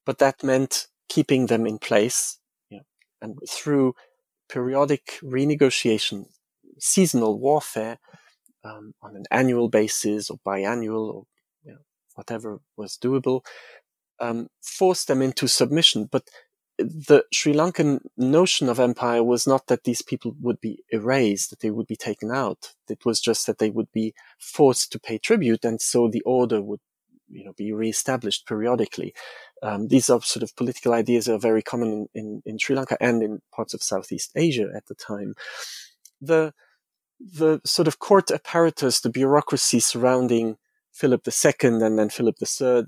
But 0.05 0.17
that 0.19 0.43
meant 0.43 0.87
keeping 1.09 1.47
them 1.47 1.65
in 1.65 1.77
place. 1.79 2.37
And 3.21 3.37
through 3.47 3.93
periodic 4.49 5.19
renegotiation, 5.21 6.25
seasonal 6.79 7.39
warfare 7.39 7.99
um, 8.63 8.93
on 9.01 9.15
an 9.15 9.25
annual 9.29 9.69
basis 9.69 10.29
or 10.29 10.39
biannual 10.45 11.13
or 11.13 11.23
you 11.63 11.73
know, 11.73 11.79
whatever 12.15 12.59
was 12.75 12.97
doable, 12.97 13.41
um, 14.19 14.47
forced 14.61 15.07
them 15.07 15.21
into 15.21 15.47
submission. 15.47 16.09
But 16.11 16.23
the 16.83 17.25
Sri 17.31 17.53
Lankan 17.53 17.99
notion 18.17 18.69
of 18.69 18.79
empire 18.79 19.23
was 19.23 19.47
not 19.47 19.67
that 19.67 19.83
these 19.83 20.01
people 20.01 20.35
would 20.41 20.59
be 20.61 20.83
erased, 20.91 21.49
that 21.49 21.59
they 21.59 21.71
would 21.71 21.87
be 21.87 21.95
taken 21.95 22.31
out. 22.31 22.73
It 22.89 23.05
was 23.05 23.19
just 23.19 23.47
that 23.47 23.57
they 23.57 23.69
would 23.69 23.91
be 23.91 24.13
forced 24.39 24.91
to 24.91 24.99
pay 24.99 25.17
tribute, 25.17 25.63
and 25.63 25.81
so 25.81 26.07
the 26.07 26.21
order 26.21 26.61
would, 26.61 26.79
you 27.29 27.43
know, 27.43 27.53
be 27.53 27.71
reestablished 27.71 28.47
periodically. 28.47 29.13
Um, 29.63 29.87
these 29.87 30.09
are 30.09 30.21
sort 30.21 30.43
of 30.43 30.55
political 30.55 30.93
ideas 30.93 31.29
are 31.29 31.37
very 31.37 31.61
common 31.61 31.91
in, 31.91 32.07
in, 32.13 32.41
in, 32.45 32.57
Sri 32.57 32.75
Lanka 32.75 32.97
and 32.99 33.21
in 33.21 33.41
parts 33.53 33.73
of 33.73 33.83
Southeast 33.83 34.31
Asia 34.35 34.67
at 34.75 34.87
the 34.87 34.95
time. 34.95 35.35
The 36.19 36.53
the 37.19 37.61
sort 37.63 37.87
of 37.87 37.99
court 37.99 38.31
apparatus, 38.31 38.99
the 38.99 39.09
bureaucracy 39.09 39.79
surrounding 39.79 40.57
Philip 40.91 41.21
II 41.27 41.53
and 41.61 41.99
then 41.99 42.09
Philip 42.09 42.35
III, 42.41 42.85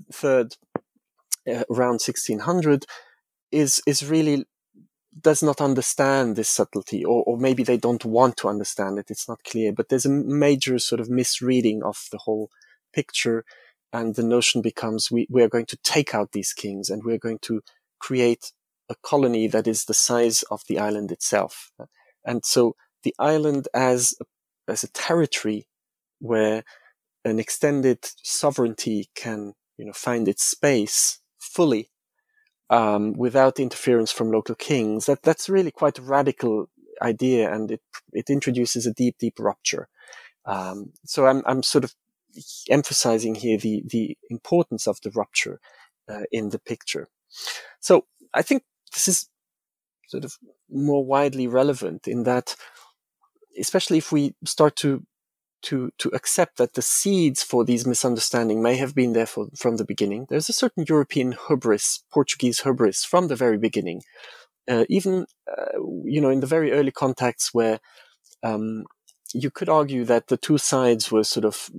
uh, 1.46 1.64
around 1.70 2.00
1600 2.00 2.84
is 3.54 3.80
is 3.86 4.04
really 4.04 4.46
does 5.20 5.42
not 5.42 5.60
understand 5.60 6.34
this 6.34 6.50
subtlety, 6.50 7.04
or, 7.04 7.22
or 7.24 7.38
maybe 7.38 7.62
they 7.62 7.76
don't 7.76 8.04
want 8.04 8.36
to 8.38 8.48
understand 8.48 8.98
it. 8.98 9.10
It's 9.10 9.28
not 9.28 9.44
clear, 9.44 9.72
but 9.72 9.88
there's 9.88 10.06
a 10.06 10.10
major 10.10 10.78
sort 10.78 11.00
of 11.00 11.08
misreading 11.08 11.82
of 11.82 12.08
the 12.10 12.18
whole 12.18 12.50
picture. 12.92 13.44
And 13.92 14.16
the 14.16 14.24
notion 14.24 14.60
becomes 14.60 15.10
we, 15.10 15.28
we 15.30 15.42
are 15.42 15.48
going 15.48 15.66
to 15.66 15.76
take 15.84 16.14
out 16.14 16.32
these 16.32 16.52
kings 16.52 16.90
and 16.90 17.04
we're 17.04 17.18
going 17.18 17.38
to 17.42 17.62
create 18.00 18.52
a 18.90 18.96
colony 19.02 19.46
that 19.46 19.68
is 19.68 19.84
the 19.84 19.94
size 19.94 20.42
of 20.50 20.62
the 20.68 20.80
island 20.80 21.12
itself. 21.12 21.70
And 22.24 22.44
so 22.44 22.74
the 23.04 23.14
island 23.18 23.68
as 23.72 24.14
a, 24.20 24.24
as 24.70 24.82
a 24.82 24.90
territory 24.90 25.68
where 26.18 26.64
an 27.24 27.38
extended 27.38 27.98
sovereignty 28.22 29.08
can, 29.14 29.54
you 29.78 29.86
know, 29.86 29.92
find 29.92 30.26
its 30.26 30.44
space 30.44 31.20
fully 31.38 31.90
um, 32.70 33.12
without 33.14 33.60
interference 33.60 34.12
from 34.12 34.32
local 34.32 34.54
kings. 34.54 35.06
That 35.06 35.22
that's 35.22 35.48
really 35.48 35.70
quite 35.70 35.98
a 35.98 36.02
radical 36.02 36.66
idea, 37.02 37.52
and 37.52 37.70
it 37.70 37.82
it 38.12 38.30
introduces 38.30 38.86
a 38.86 38.92
deep, 38.92 39.16
deep 39.18 39.38
rupture. 39.38 39.88
Um, 40.46 40.92
so 41.04 41.26
I'm 41.26 41.42
I'm 41.46 41.62
sort 41.62 41.84
of 41.84 41.94
emphasizing 42.70 43.34
here 43.34 43.58
the 43.58 43.82
the 43.86 44.16
importance 44.30 44.86
of 44.86 45.00
the 45.02 45.10
rupture 45.10 45.60
uh, 46.08 46.24
in 46.32 46.50
the 46.50 46.58
picture. 46.58 47.08
So 47.80 48.06
I 48.32 48.42
think 48.42 48.62
this 48.92 49.08
is 49.08 49.28
sort 50.08 50.24
of 50.24 50.36
more 50.70 51.04
widely 51.04 51.46
relevant 51.46 52.06
in 52.06 52.24
that, 52.24 52.56
especially 53.58 53.98
if 53.98 54.12
we 54.12 54.34
start 54.44 54.76
to 54.76 55.04
to 55.64 55.90
to 55.98 56.08
accept 56.10 56.58
that 56.58 56.74
the 56.74 56.82
seeds 56.82 57.42
for 57.42 57.64
these 57.64 57.86
misunderstandings 57.86 58.62
may 58.62 58.76
have 58.76 58.94
been 58.94 59.12
there 59.12 59.26
for, 59.26 59.48
from 59.56 59.76
the 59.76 59.84
beginning. 59.84 60.26
There's 60.28 60.48
a 60.48 60.52
certain 60.52 60.84
European 60.88 61.36
hubris, 61.48 62.04
Portuguese 62.12 62.60
hubris, 62.60 63.04
from 63.04 63.28
the 63.28 63.36
very 63.36 63.58
beginning. 63.58 64.02
Uh, 64.68 64.84
even 64.88 65.26
uh, 65.50 65.78
you 66.04 66.20
know 66.20 66.30
in 66.30 66.40
the 66.40 66.46
very 66.46 66.72
early 66.72 66.92
contacts 66.92 67.52
where 67.52 67.80
um, 68.42 68.84
you 69.34 69.50
could 69.50 69.68
argue 69.68 70.04
that 70.04 70.28
the 70.28 70.36
two 70.36 70.58
sides 70.58 71.10
were 71.10 71.24
sort 71.24 71.44
of 71.44 71.70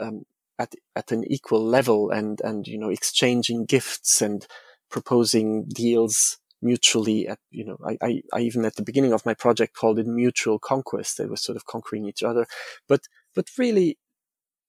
um, 0.00 0.24
at 0.58 0.74
at 0.96 1.12
an 1.12 1.24
equal 1.30 1.64
level 1.64 2.10
and 2.10 2.40
and 2.42 2.66
you 2.66 2.78
know 2.78 2.90
exchanging 2.90 3.64
gifts 3.64 4.20
and 4.20 4.46
proposing 4.90 5.64
deals 5.64 6.38
mutually 6.62 7.28
at 7.28 7.38
you 7.50 7.64
know 7.64 7.76
I, 7.84 7.98
I, 8.00 8.22
I 8.32 8.40
even 8.40 8.64
at 8.64 8.76
the 8.76 8.82
beginning 8.82 9.12
of 9.12 9.26
my 9.26 9.34
project 9.34 9.74
called 9.74 9.98
it 9.98 10.06
mutual 10.06 10.58
conquest. 10.58 11.18
They 11.18 11.26
were 11.26 11.36
sort 11.36 11.56
of 11.56 11.66
conquering 11.66 12.06
each 12.06 12.22
other. 12.22 12.46
But 12.88 13.02
but 13.34 13.48
really 13.58 13.98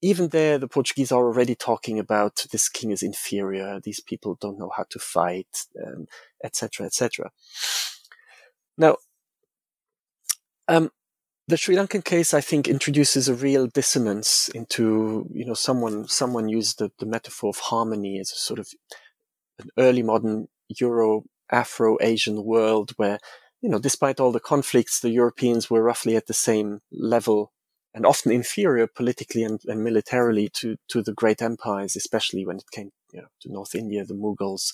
even 0.01 0.29
there 0.29 0.57
the 0.57 0.67
portuguese 0.67 1.13
are 1.13 1.23
already 1.23 1.55
talking 1.55 1.97
about 1.97 2.45
this 2.51 2.67
king 2.67 2.91
is 2.91 3.01
inferior 3.01 3.79
these 3.79 4.01
people 4.01 4.37
don't 4.41 4.59
know 4.59 4.69
how 4.75 4.83
to 4.89 4.99
fight 4.99 5.47
etc 6.43 6.85
um, 6.85 6.89
etc 6.89 7.21
et 7.21 7.31
now 8.77 8.97
um, 10.67 10.91
the 11.47 11.57
Sri 11.57 11.75
Lankan 11.75 12.03
case, 12.03 12.33
I 12.33 12.41
think, 12.41 12.67
introduces 12.67 13.27
a 13.27 13.33
real 13.33 13.67
dissonance 13.67 14.49
into, 14.49 15.27
you 15.33 15.45
know, 15.45 15.53
someone, 15.53 16.07
someone 16.07 16.47
used 16.47 16.79
the, 16.79 16.91
the 16.99 17.05
metaphor 17.05 17.49
of 17.49 17.59
harmony 17.59 18.19
as 18.19 18.31
a 18.31 18.35
sort 18.35 18.59
of 18.59 18.69
an 19.59 19.69
early 19.77 20.03
modern 20.03 20.47
Euro 20.79 21.23
Afro-Asian 21.51 22.43
world 22.43 22.91
where, 22.97 23.19
you 23.61 23.69
know, 23.69 23.79
despite 23.79 24.19
all 24.19 24.31
the 24.31 24.39
conflicts, 24.39 24.99
the 24.99 25.09
Europeans 25.09 25.69
were 25.69 25.83
roughly 25.83 26.15
at 26.15 26.27
the 26.27 26.33
same 26.33 26.81
level 26.91 27.51
and 27.93 28.05
often 28.05 28.31
inferior 28.31 28.87
politically 28.87 29.43
and, 29.43 29.59
and 29.67 29.83
militarily 29.83 30.49
to, 30.49 30.77
to 30.89 31.01
the 31.01 31.13
great 31.13 31.41
empires, 31.41 31.95
especially 31.95 32.45
when 32.45 32.57
it 32.57 32.71
came 32.71 32.91
you 33.11 33.21
know, 33.21 33.27
to 33.41 33.51
North 33.51 33.75
India, 33.75 34.03
the 34.03 34.15
Mughals, 34.15 34.73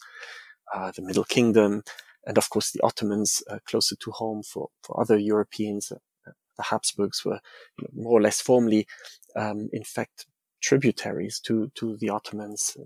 uh, 0.73 0.91
the 0.95 1.01
Middle 1.01 1.25
Kingdom, 1.25 1.83
and 2.25 2.37
of 2.37 2.49
course 2.49 2.71
the 2.71 2.81
Ottomans 2.81 3.43
uh, 3.49 3.59
closer 3.65 3.95
to 3.97 4.11
home 4.11 4.43
for, 4.43 4.69
for 4.83 4.99
other 4.99 5.17
Europeans. 5.17 5.91
Uh, 5.91 6.31
the 6.57 6.63
Habsburgs 6.63 7.23
were 7.25 7.39
you 7.77 7.87
know, 7.91 8.03
more 8.03 8.19
or 8.19 8.21
less 8.21 8.41
formally, 8.41 8.87
um, 9.35 9.69
in 9.73 9.83
fact, 9.83 10.25
tributaries 10.61 11.39
to, 11.39 11.71
to 11.75 11.97
the 11.97 12.09
Ottomans 12.09 12.77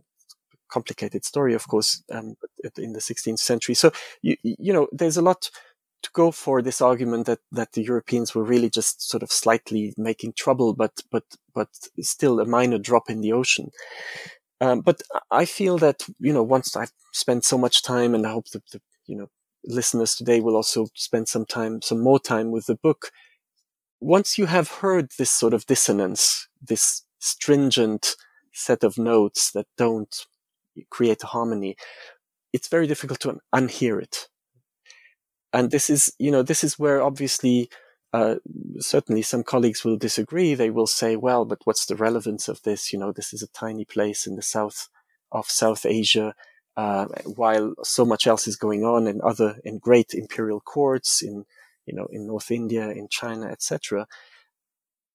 complicated 0.73 1.23
story, 1.23 1.53
of 1.53 1.67
course, 1.67 2.03
um, 2.11 2.35
in 2.77 2.93
the 2.93 2.99
16th 2.99 3.39
century. 3.39 3.75
So, 3.75 3.91
you, 4.21 4.35
you 4.43 4.73
know, 4.73 4.87
there's 4.91 5.17
a 5.17 5.21
lot 5.21 5.49
to 6.01 6.09
go 6.13 6.31
for 6.31 6.61
this 6.61 6.81
argument 6.81 7.25
that, 7.27 7.39
that 7.51 7.73
the 7.73 7.83
Europeans 7.83 8.35
were 8.35 8.43
really 8.43 8.69
just 8.69 9.07
sort 9.09 9.23
of 9.23 9.31
slightly 9.31 9.93
making 9.97 10.33
trouble, 10.33 10.73
but, 10.73 10.93
but, 11.11 11.23
but 11.53 11.69
still 12.01 12.39
a 12.39 12.45
minor 12.45 12.77
drop 12.77 13.09
in 13.09 13.21
the 13.21 13.33
ocean. 13.33 13.69
Um, 14.59 14.81
but 14.81 15.01
I 15.31 15.45
feel 15.45 15.77
that, 15.77 16.03
you 16.19 16.33
know, 16.33 16.43
once 16.43 16.75
I've 16.75 16.91
spent 17.11 17.45
so 17.45 17.57
much 17.57 17.83
time 17.83 18.15
and 18.15 18.25
I 18.25 18.31
hope 18.31 18.49
that 18.49 18.65
the, 18.71 18.81
you 19.05 19.15
know, 19.15 19.27
listeners 19.65 20.15
today 20.15 20.39
will 20.41 20.55
also 20.55 20.87
spend 20.93 21.27
some 21.27 21.45
time, 21.45 21.81
some 21.81 22.01
more 22.01 22.19
time 22.19 22.51
with 22.51 22.65
the 22.65 22.75
book. 22.75 23.11
Once 23.99 24.37
you 24.37 24.45
have 24.47 24.69
heard 24.81 25.11
this 25.17 25.31
sort 25.31 25.53
of 25.53 25.65
dissonance, 25.65 26.47
this 26.61 27.03
stringent 27.19 28.15
set 28.53 28.83
of 28.83 28.97
notes 28.97 29.51
that 29.51 29.67
don't 29.77 30.25
create 30.89 31.23
a 31.23 31.27
harmony, 31.27 31.75
it's 32.51 32.67
very 32.67 32.87
difficult 32.87 33.19
to 33.21 33.39
unhear 33.53 34.01
it. 34.01 34.27
And 35.51 35.71
this 35.71 35.89
is, 35.89 36.13
you 36.19 36.31
know, 36.31 36.43
this 36.43 36.63
is 36.63 36.79
where 36.79 37.01
obviously, 37.01 37.69
uh, 38.11 38.35
certainly 38.79 39.21
some 39.21 39.43
colleagues 39.43 39.83
will 39.83 39.97
disagree. 39.97 40.53
They 40.53 40.69
will 40.69 40.87
say, 40.87 41.15
well, 41.15 41.45
but 41.45 41.59
what's 41.63 41.85
the 41.85 41.95
relevance 41.95 42.47
of 42.47 42.61
this? 42.63 42.93
You 42.93 42.99
know, 42.99 43.11
this 43.11 43.33
is 43.33 43.41
a 43.41 43.47
tiny 43.47 43.85
place 43.85 44.27
in 44.27 44.35
the 44.35 44.41
south 44.41 44.89
of 45.31 45.47
South 45.47 45.85
Asia, 45.85 46.35
uh, 46.77 47.05
while 47.25 47.73
so 47.83 48.05
much 48.05 48.27
else 48.27 48.47
is 48.47 48.55
going 48.55 48.83
on 48.83 49.07
in 49.07 49.19
other, 49.23 49.59
in 49.63 49.79
great 49.79 50.13
imperial 50.13 50.59
courts, 50.61 51.21
in, 51.21 51.45
you 51.85 51.95
know, 51.95 52.07
in 52.11 52.27
North 52.27 52.51
India, 52.51 52.89
in 52.89 53.07
China, 53.09 53.47
etc. 53.47 54.07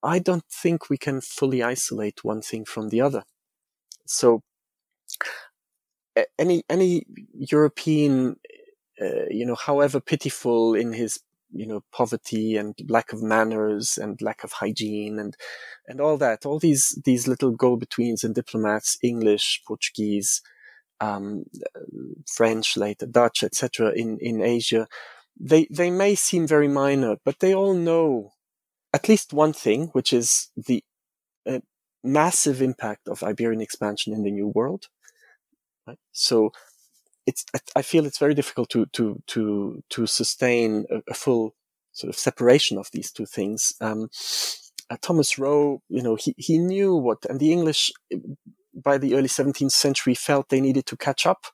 I 0.02 0.18
don't 0.18 0.44
think 0.50 0.88
we 0.88 0.98
can 0.98 1.20
fully 1.20 1.62
isolate 1.62 2.24
one 2.24 2.42
thing 2.42 2.64
from 2.64 2.88
the 2.88 3.00
other. 3.00 3.24
So 4.06 4.42
any 6.38 6.64
any 6.68 7.04
European, 7.34 8.36
uh, 9.00 9.26
you 9.30 9.44
know, 9.46 9.54
however 9.54 10.00
pitiful 10.00 10.74
in 10.74 10.92
his 10.92 11.20
you 11.50 11.66
know 11.66 11.82
poverty 11.92 12.56
and 12.56 12.74
lack 12.88 13.12
of 13.12 13.22
manners 13.22 13.96
and 13.96 14.20
lack 14.20 14.44
of 14.44 14.52
hygiene 14.52 15.18
and 15.18 15.36
and 15.86 16.00
all 16.00 16.16
that, 16.18 16.44
all 16.46 16.58
these 16.58 17.00
these 17.04 17.26
little 17.26 17.50
go 17.50 17.76
betweens 17.76 18.24
and 18.24 18.34
diplomats, 18.34 18.98
English, 19.02 19.62
Portuguese, 19.66 20.42
um, 21.00 21.44
French, 22.26 22.76
later 22.76 23.06
Dutch, 23.06 23.42
etc. 23.42 23.92
in 23.94 24.18
in 24.20 24.42
Asia, 24.42 24.86
they 25.38 25.66
they 25.70 25.90
may 25.90 26.14
seem 26.14 26.46
very 26.46 26.68
minor, 26.68 27.16
but 27.24 27.40
they 27.40 27.54
all 27.54 27.74
know 27.74 28.32
at 28.92 29.08
least 29.08 29.32
one 29.32 29.52
thing, 29.52 29.88
which 29.88 30.12
is 30.12 30.48
the 30.56 30.82
uh, 31.46 31.60
massive 32.02 32.62
impact 32.62 33.08
of 33.08 33.22
Iberian 33.22 33.60
expansion 33.60 34.12
in 34.12 34.22
the 34.22 34.30
New 34.30 34.48
World. 34.48 34.88
Right? 35.88 35.98
So 36.12 36.52
it's 37.26 37.44
I 37.74 37.82
feel 37.82 38.06
it's 38.06 38.18
very 38.18 38.34
difficult 38.34 38.68
to 38.70 38.86
to 38.92 39.22
to 39.28 39.82
to 39.90 40.06
sustain 40.06 40.84
a, 40.90 41.00
a 41.10 41.14
full 41.14 41.54
sort 41.92 42.10
of 42.10 42.18
separation 42.18 42.78
of 42.78 42.88
these 42.92 43.10
two 43.10 43.26
things. 43.26 43.72
Um, 43.80 44.08
uh, 44.90 44.96
Thomas 45.02 45.38
Roe, 45.38 45.82
you 45.88 46.02
know, 46.02 46.16
he 46.16 46.34
he 46.36 46.58
knew 46.58 46.94
what, 46.94 47.24
and 47.28 47.40
the 47.40 47.52
English 47.52 47.90
by 48.74 48.96
the 48.96 49.14
early 49.14 49.28
17th 49.28 49.72
century 49.72 50.14
felt 50.14 50.48
they 50.48 50.60
needed 50.60 50.86
to 50.86 50.96
catch 50.96 51.26
up 51.26 51.46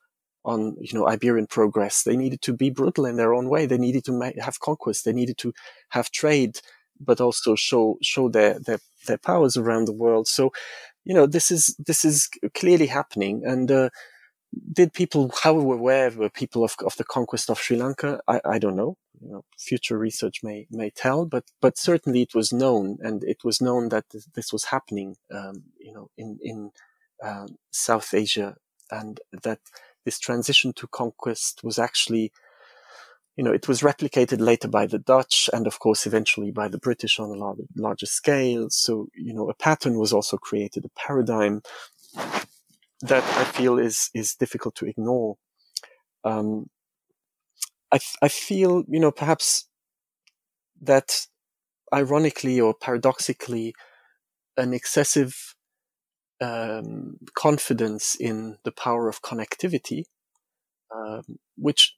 on 0.45 0.77
you 0.81 0.99
know 0.99 1.09
Iberian 1.09 1.47
progress. 1.47 2.03
They 2.03 2.17
needed 2.17 2.43
to 2.43 2.53
be 2.53 2.71
brutal 2.71 3.07
in 3.07 3.17
their 3.17 3.35
own 3.35 3.49
way. 3.49 3.67
They 3.67 3.79
needed 3.79 4.05
to 4.05 4.13
ma- 4.13 4.39
have 4.41 4.61
conquest. 4.61 5.05
They 5.05 5.13
needed 5.13 5.39
to 5.39 5.53
have 5.91 6.11
trade, 6.11 6.61
but 7.01 7.21
also 7.21 7.55
show 7.55 7.99
show 8.03 8.29
their 8.29 8.59
their 8.59 8.79
their 9.07 9.19
powers 9.19 9.57
around 9.57 9.87
the 9.87 9.93
world. 9.93 10.29
So, 10.29 10.53
you 11.05 11.15
know, 11.15 11.27
this 11.27 11.51
is 11.51 11.75
this 11.79 12.05
is 12.05 12.29
clearly 12.55 12.87
happening. 12.87 13.43
And 13.45 13.71
uh, 13.71 13.91
did 14.73 14.93
people 14.93 15.33
how 15.43 15.59
aware 15.59 16.11
were 16.11 16.31
people 16.31 16.65
of 16.65 16.77
of 16.85 16.97
the 16.97 17.05
conquest 17.05 17.51
of 17.51 17.61
Sri 17.61 17.77
Lanka? 17.77 18.21
I, 18.29 18.41
I 18.45 18.59
don't 18.59 18.77
know. 18.77 18.97
You 19.21 19.31
know, 19.31 19.45
future 19.59 19.99
research 19.99 20.43
may 20.43 20.67
may 20.71 20.91
tell, 20.91 21.27
but 21.27 21.45
but 21.61 21.79
certainly 21.79 22.23
it 22.23 22.35
was 22.35 22.53
known, 22.53 22.99
and 23.01 23.25
it 23.25 23.45
was 23.45 23.61
known 23.61 23.89
that 23.91 24.11
this, 24.11 24.27
this 24.35 24.53
was 24.53 24.65
happening. 24.67 25.17
Um, 25.33 25.65
you 25.79 25.93
know, 25.93 26.11
in 26.17 26.39
in 26.43 26.71
um, 27.23 27.57
South 27.71 28.13
Asia, 28.13 28.57
and 28.91 29.21
that 29.43 29.61
this 30.05 30.19
transition 30.19 30.73
to 30.75 30.87
conquest 30.87 31.63
was 31.65 31.79
actually, 31.79 32.33
you 33.37 33.45
know, 33.45 33.53
it 33.53 33.67
was 33.69 33.81
replicated 33.81 34.41
later 34.41 34.69
by 34.69 34.87
the 34.87 34.99
Dutch 34.99 35.49
and 35.53 35.67
of 35.67 35.79
course 35.79 36.07
eventually 36.07 36.51
by 36.51 36.69
the 36.69 36.79
British 36.79 37.19
on 37.19 37.31
a 37.31 37.35
larger, 37.35 37.63
larger 37.75 38.07
scale. 38.07 38.69
So, 38.71 39.09
you 39.15 39.33
know, 39.33 39.49
a 39.49 39.55
pattern 39.55 39.99
was 39.99 40.13
also 40.13 40.37
created, 40.37 40.85
a 40.85 40.91
paradigm 40.91 41.63
that 43.05 43.23
I 43.23 43.45
feel 43.45 43.79
is, 43.79 44.11
is 44.15 44.35
difficult 44.35 44.75
to 44.77 44.87
ignore. 44.87 45.37
Um, 46.25 46.71
I, 47.93 47.99
I 48.23 48.29
feel, 48.29 48.85
you 48.89 48.99
know, 48.99 49.13
perhaps 49.13 49.69
that 50.81 51.27
ironically 51.93 52.61
or 52.61 52.75
paradoxically, 52.75 53.75
an 54.57 54.73
excessive 54.73 55.55
um, 56.41 57.19
confidence 57.35 58.15
in 58.15 58.59
the 58.65 58.73
power 58.73 59.09
of 59.09 59.23
connectivity, 59.23 60.05
um, 60.95 61.39
which 61.57 61.95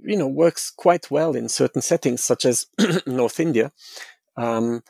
you 0.00 0.16
know 0.16 0.28
works 0.28 0.70
quite 0.70 1.10
well 1.10 1.34
in 1.34 1.48
certain 1.48 1.82
settings, 1.82 2.22
such 2.22 2.44
as 2.44 2.66
North 3.06 3.40
India. 3.40 3.72
Um, 4.36 4.82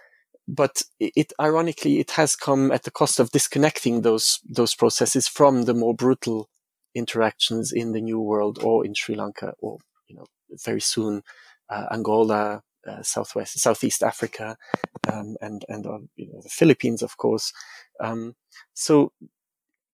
but 0.47 0.83
it, 1.01 1.33
ironically 1.41 1.99
it 2.01 2.13
has 2.13 2.37
come 2.37 2.71
at 2.71 2.83
the 2.83 2.91
cost 2.91 3.19
of 3.19 3.31
disconnecting 3.31 4.03
those 4.03 4.41
those 4.49 4.75
processes 4.75 5.27
from 5.27 5.63
the 5.63 5.75
more 5.75 5.95
brutal 5.95 6.49
interactions 6.95 7.73
in 7.73 7.93
the 7.93 8.01
New 8.01 8.21
World 8.21 8.59
or 8.63 8.85
in 8.85 8.95
Sri 8.95 9.15
Lanka 9.15 9.55
or 9.61 9.79
you 10.09 10.17
know 10.17 10.27
very 10.65 10.81
soon 10.81 11.23
uh, 11.71 11.87
Angola, 11.91 12.63
uh, 12.87 13.03
Southwest 13.03 13.59
Southeast 13.59 14.03
Africa, 14.03 14.57
um, 15.11 15.37
and 15.41 15.65
and 15.69 15.87
uh, 15.87 15.99
you 16.17 16.33
know, 16.33 16.41
the 16.43 16.51
Philippines, 16.51 17.03
of 17.03 17.17
course. 17.17 17.53
Um, 18.01 18.35
so, 18.75 19.13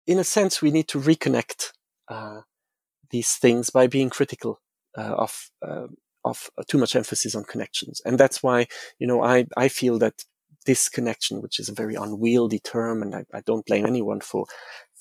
in 0.07 0.19
a 0.19 0.25
sense, 0.25 0.63
we 0.63 0.71
need 0.71 0.89
to 0.89 0.99
reconnect 1.01 1.73
uh, 2.09 2.41
these 3.11 3.35
things 3.35 3.71
by 3.71 3.87
being 3.87 4.11
critical 4.11 4.61
uh, 4.97 5.15
of 5.17 5.51
uh, 5.67 5.87
of 6.25 6.51
too 6.67 6.79
much 6.79 6.97
emphasis 6.97 7.35
on 7.35 7.45
connections, 7.45 8.01
and 8.05 8.19
that's 8.19 8.43
why 8.43 8.67
you 8.99 9.07
know 9.07 9.23
I 9.23 9.47
I 9.57 9.69
feel 9.69 9.99
that 9.99 10.25
disconnection, 10.73 11.41
which 11.41 11.59
is 11.59 11.69
a 11.71 11.79
very 11.83 11.95
unwieldy 11.95 12.59
term, 12.59 13.03
and 13.03 13.15
I, 13.15 13.25
I 13.33 13.41
don't 13.49 13.65
blame 13.65 13.87
anyone 13.87 14.21
for 14.21 14.45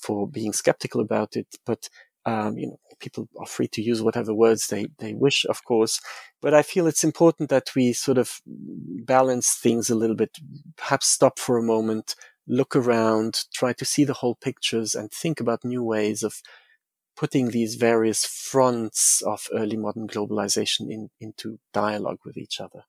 for 0.04 0.26
being 0.26 0.54
skeptical 0.54 1.00
about 1.02 1.36
it, 1.36 1.48
but 1.66 1.90
um, 2.24 2.56
you 2.56 2.68
know, 2.68 2.78
people 3.00 3.28
are 3.38 3.46
free 3.46 3.68
to 3.68 3.82
use 3.82 4.00
whatever 4.02 4.32
words 4.34 4.66
they, 4.66 4.86
they 4.98 5.14
wish, 5.14 5.44
of 5.46 5.64
course. 5.64 6.00
But 6.40 6.54
I 6.54 6.62
feel 6.62 6.86
it's 6.86 7.04
important 7.04 7.50
that 7.50 7.74
we 7.74 7.92
sort 7.92 8.18
of 8.18 8.40
balance 8.46 9.54
things 9.54 9.90
a 9.90 9.94
little 9.94 10.16
bit, 10.16 10.36
perhaps 10.76 11.06
stop 11.08 11.38
for 11.38 11.58
a 11.58 11.62
moment, 11.74 12.14
look 12.46 12.74
around, 12.76 13.44
try 13.54 13.72
to 13.74 13.84
see 13.84 14.04
the 14.04 14.20
whole 14.20 14.34
pictures 14.34 14.94
and 14.94 15.10
think 15.10 15.40
about 15.40 15.64
new 15.64 15.82
ways 15.82 16.22
of 16.22 16.34
putting 17.16 17.48
these 17.48 17.74
various 17.74 18.24
fronts 18.24 19.22
of 19.22 19.48
early 19.52 19.76
modern 19.76 20.06
globalization 20.06 20.90
in, 20.90 21.10
into 21.20 21.58
dialogue 21.72 22.20
with 22.24 22.36
each 22.36 22.60
other. 22.60 22.84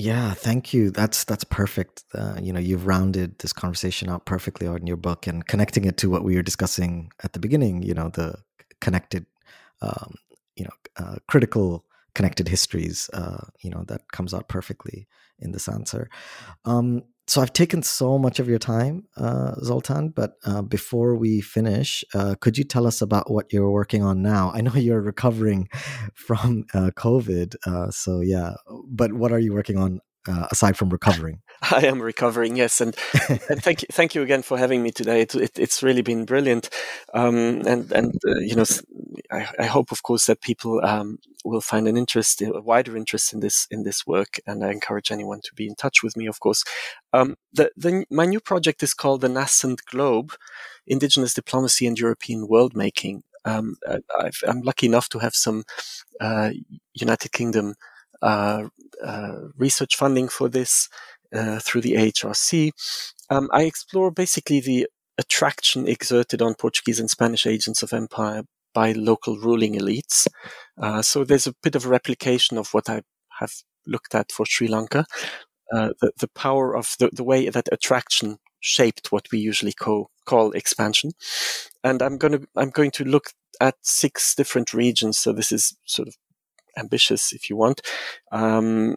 Yeah, 0.00 0.32
thank 0.32 0.72
you. 0.72 0.90
That's 0.90 1.24
that's 1.24 1.44
perfect. 1.44 2.04
Uh, 2.14 2.36
you 2.40 2.52
know, 2.54 2.60
you've 2.60 2.86
rounded 2.86 3.38
this 3.40 3.52
conversation 3.52 4.08
out 4.08 4.24
perfectly 4.24 4.66
in 4.66 4.86
your 4.86 4.96
book 4.96 5.26
and 5.26 5.46
connecting 5.46 5.84
it 5.84 5.98
to 5.98 6.08
what 6.08 6.24
we 6.24 6.36
were 6.36 6.42
discussing 6.42 7.12
at 7.22 7.34
the 7.34 7.38
beginning. 7.38 7.82
You 7.82 7.92
know, 7.92 8.08
the 8.08 8.36
connected, 8.80 9.26
um, 9.82 10.14
you 10.56 10.64
know, 10.64 10.70
uh, 10.96 11.16
critical 11.28 11.84
connected 12.14 12.48
histories. 12.48 13.10
Uh, 13.12 13.44
you 13.60 13.68
know, 13.68 13.84
that 13.88 14.10
comes 14.10 14.32
out 14.32 14.48
perfectly 14.48 15.06
in 15.38 15.52
this 15.52 15.68
answer. 15.68 16.08
Um, 16.64 17.02
so 17.30 17.40
I've 17.40 17.52
taken 17.52 17.84
so 17.84 18.18
much 18.18 18.40
of 18.40 18.48
your 18.48 18.58
time, 18.58 19.04
uh, 19.16 19.54
Zoltan. 19.62 20.08
But 20.08 20.32
uh, 20.44 20.62
before 20.62 21.14
we 21.14 21.40
finish, 21.40 22.04
uh, 22.12 22.34
could 22.40 22.58
you 22.58 22.64
tell 22.64 22.88
us 22.88 23.00
about 23.00 23.30
what 23.30 23.52
you're 23.52 23.70
working 23.70 24.02
on 24.02 24.20
now? 24.20 24.50
I 24.52 24.62
know 24.62 24.74
you're 24.74 25.00
recovering 25.00 25.68
from 26.12 26.64
uh, 26.74 26.90
COVID, 26.96 27.54
uh, 27.64 27.92
so 27.92 28.20
yeah. 28.20 28.54
But 28.88 29.12
what 29.12 29.30
are 29.30 29.38
you 29.38 29.54
working 29.54 29.78
on 29.78 30.00
uh, 30.28 30.46
aside 30.50 30.76
from 30.76 30.90
recovering? 30.90 31.40
I 31.70 31.86
am 31.86 32.00
recovering, 32.00 32.56
yes, 32.56 32.80
and, 32.80 32.96
and 33.28 33.62
thank 33.62 33.82
you, 33.82 33.88
thank 33.92 34.14
you 34.14 34.22
again 34.22 34.42
for 34.42 34.56
having 34.56 34.82
me 34.82 34.90
today. 34.90 35.22
It, 35.22 35.34
it, 35.34 35.58
it's 35.58 35.82
really 35.82 36.02
been 36.02 36.24
brilliant, 36.24 36.70
um, 37.12 37.62
and 37.66 37.90
and 37.92 38.14
uh, 38.26 38.38
you 38.38 38.54
know, 38.56 38.64
I, 39.30 39.48
I, 39.58 39.66
hope, 39.66 39.92
of 39.92 40.02
course, 40.02 40.26
that 40.26 40.40
people 40.40 40.84
um, 40.84 41.18
will 41.44 41.60
find 41.60 41.86
an 41.86 41.96
interest, 41.96 42.40
a 42.40 42.60
wider 42.60 42.96
interest 42.96 43.32
in 43.32 43.40
this 43.40 43.66
in 43.70 43.82
this 43.82 44.06
work, 44.06 44.40
and 44.46 44.64
I 44.64 44.70
encourage 44.70 45.10
anyone 45.10 45.40
to 45.44 45.54
be 45.54 45.66
in 45.66 45.74
touch 45.74 46.02
with 46.02 46.16
me. 46.16 46.26
Of 46.26 46.40
course, 46.40 46.64
um, 47.12 47.36
the, 47.52 47.70
the 47.76 48.04
my 48.10 48.24
new 48.24 48.40
project 48.40 48.82
is 48.82 48.94
called 48.94 49.20
the 49.20 49.28
Nascent 49.28 49.84
Globe: 49.84 50.32
Indigenous 50.86 51.34
Diplomacy 51.34 51.86
and 51.86 51.98
European 51.98 52.48
World 52.48 52.74
Making. 52.74 53.22
Um, 53.44 53.76
I, 53.86 54.30
am 54.46 54.60
lucky 54.62 54.86
enough 54.86 55.08
to 55.10 55.18
have 55.18 55.34
some 55.34 55.64
uh, 56.20 56.50
United 56.94 57.32
Kingdom 57.32 57.74
research 59.56 59.96
funding 59.96 60.28
for 60.28 60.48
this 60.48 60.88
uh, 61.32 61.60
through 61.60 61.80
the 61.80 61.94
AHRC. 61.94 62.70
Um, 63.28 63.48
I 63.52 63.62
explore 63.62 64.10
basically 64.10 64.60
the 64.60 64.86
attraction 65.18 65.86
exerted 65.86 66.42
on 66.42 66.54
Portuguese 66.54 66.98
and 66.98 67.10
Spanish 67.10 67.46
agents 67.46 67.82
of 67.82 67.92
empire 67.92 68.42
by 68.72 68.92
local 68.92 69.36
ruling 69.36 69.74
elites. 69.74 70.26
Uh, 70.80 71.02
so 71.02 71.24
there's 71.24 71.46
a 71.46 71.54
bit 71.62 71.74
of 71.74 71.84
a 71.84 71.88
replication 71.88 72.56
of 72.56 72.72
what 72.72 72.88
I 72.88 73.02
have 73.38 73.52
looked 73.86 74.14
at 74.14 74.32
for 74.32 74.46
Sri 74.46 74.68
Lanka. 74.68 75.04
Uh, 75.72 75.90
the, 76.00 76.12
the 76.18 76.28
power 76.28 76.76
of 76.76 76.94
the, 76.98 77.10
the 77.12 77.24
way 77.24 77.48
that 77.48 77.68
attraction 77.70 78.38
shaped 78.60 79.12
what 79.12 79.26
we 79.30 79.38
usually 79.38 79.72
co- 79.72 80.10
call 80.26 80.52
expansion. 80.52 81.12
And 81.84 82.02
I'm 82.02 82.18
going 82.18 82.32
to, 82.32 82.46
I'm 82.56 82.70
going 82.70 82.90
to 82.92 83.04
look 83.04 83.30
at 83.60 83.76
six 83.82 84.34
different 84.34 84.74
regions. 84.74 85.18
So 85.18 85.32
this 85.32 85.52
is 85.52 85.76
sort 85.84 86.08
of 86.08 86.16
ambitious 86.76 87.32
if 87.32 87.50
you 87.50 87.56
want. 87.56 87.82
Um, 88.32 88.96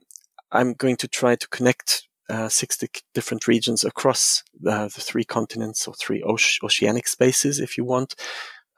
I'm 0.51 0.73
going 0.73 0.97
to 0.97 1.07
try 1.07 1.35
to 1.35 1.47
connect 1.49 2.07
uh, 2.29 2.47
60 2.47 2.87
different 3.13 3.47
regions 3.47 3.83
across 3.83 4.43
the 4.59 4.89
three 4.89 5.25
continents 5.25 5.87
or 5.87 5.93
three 5.95 6.23
oceanic 6.23 7.07
spaces, 7.07 7.59
if 7.59 7.77
you 7.77 7.83
want. 7.83 8.15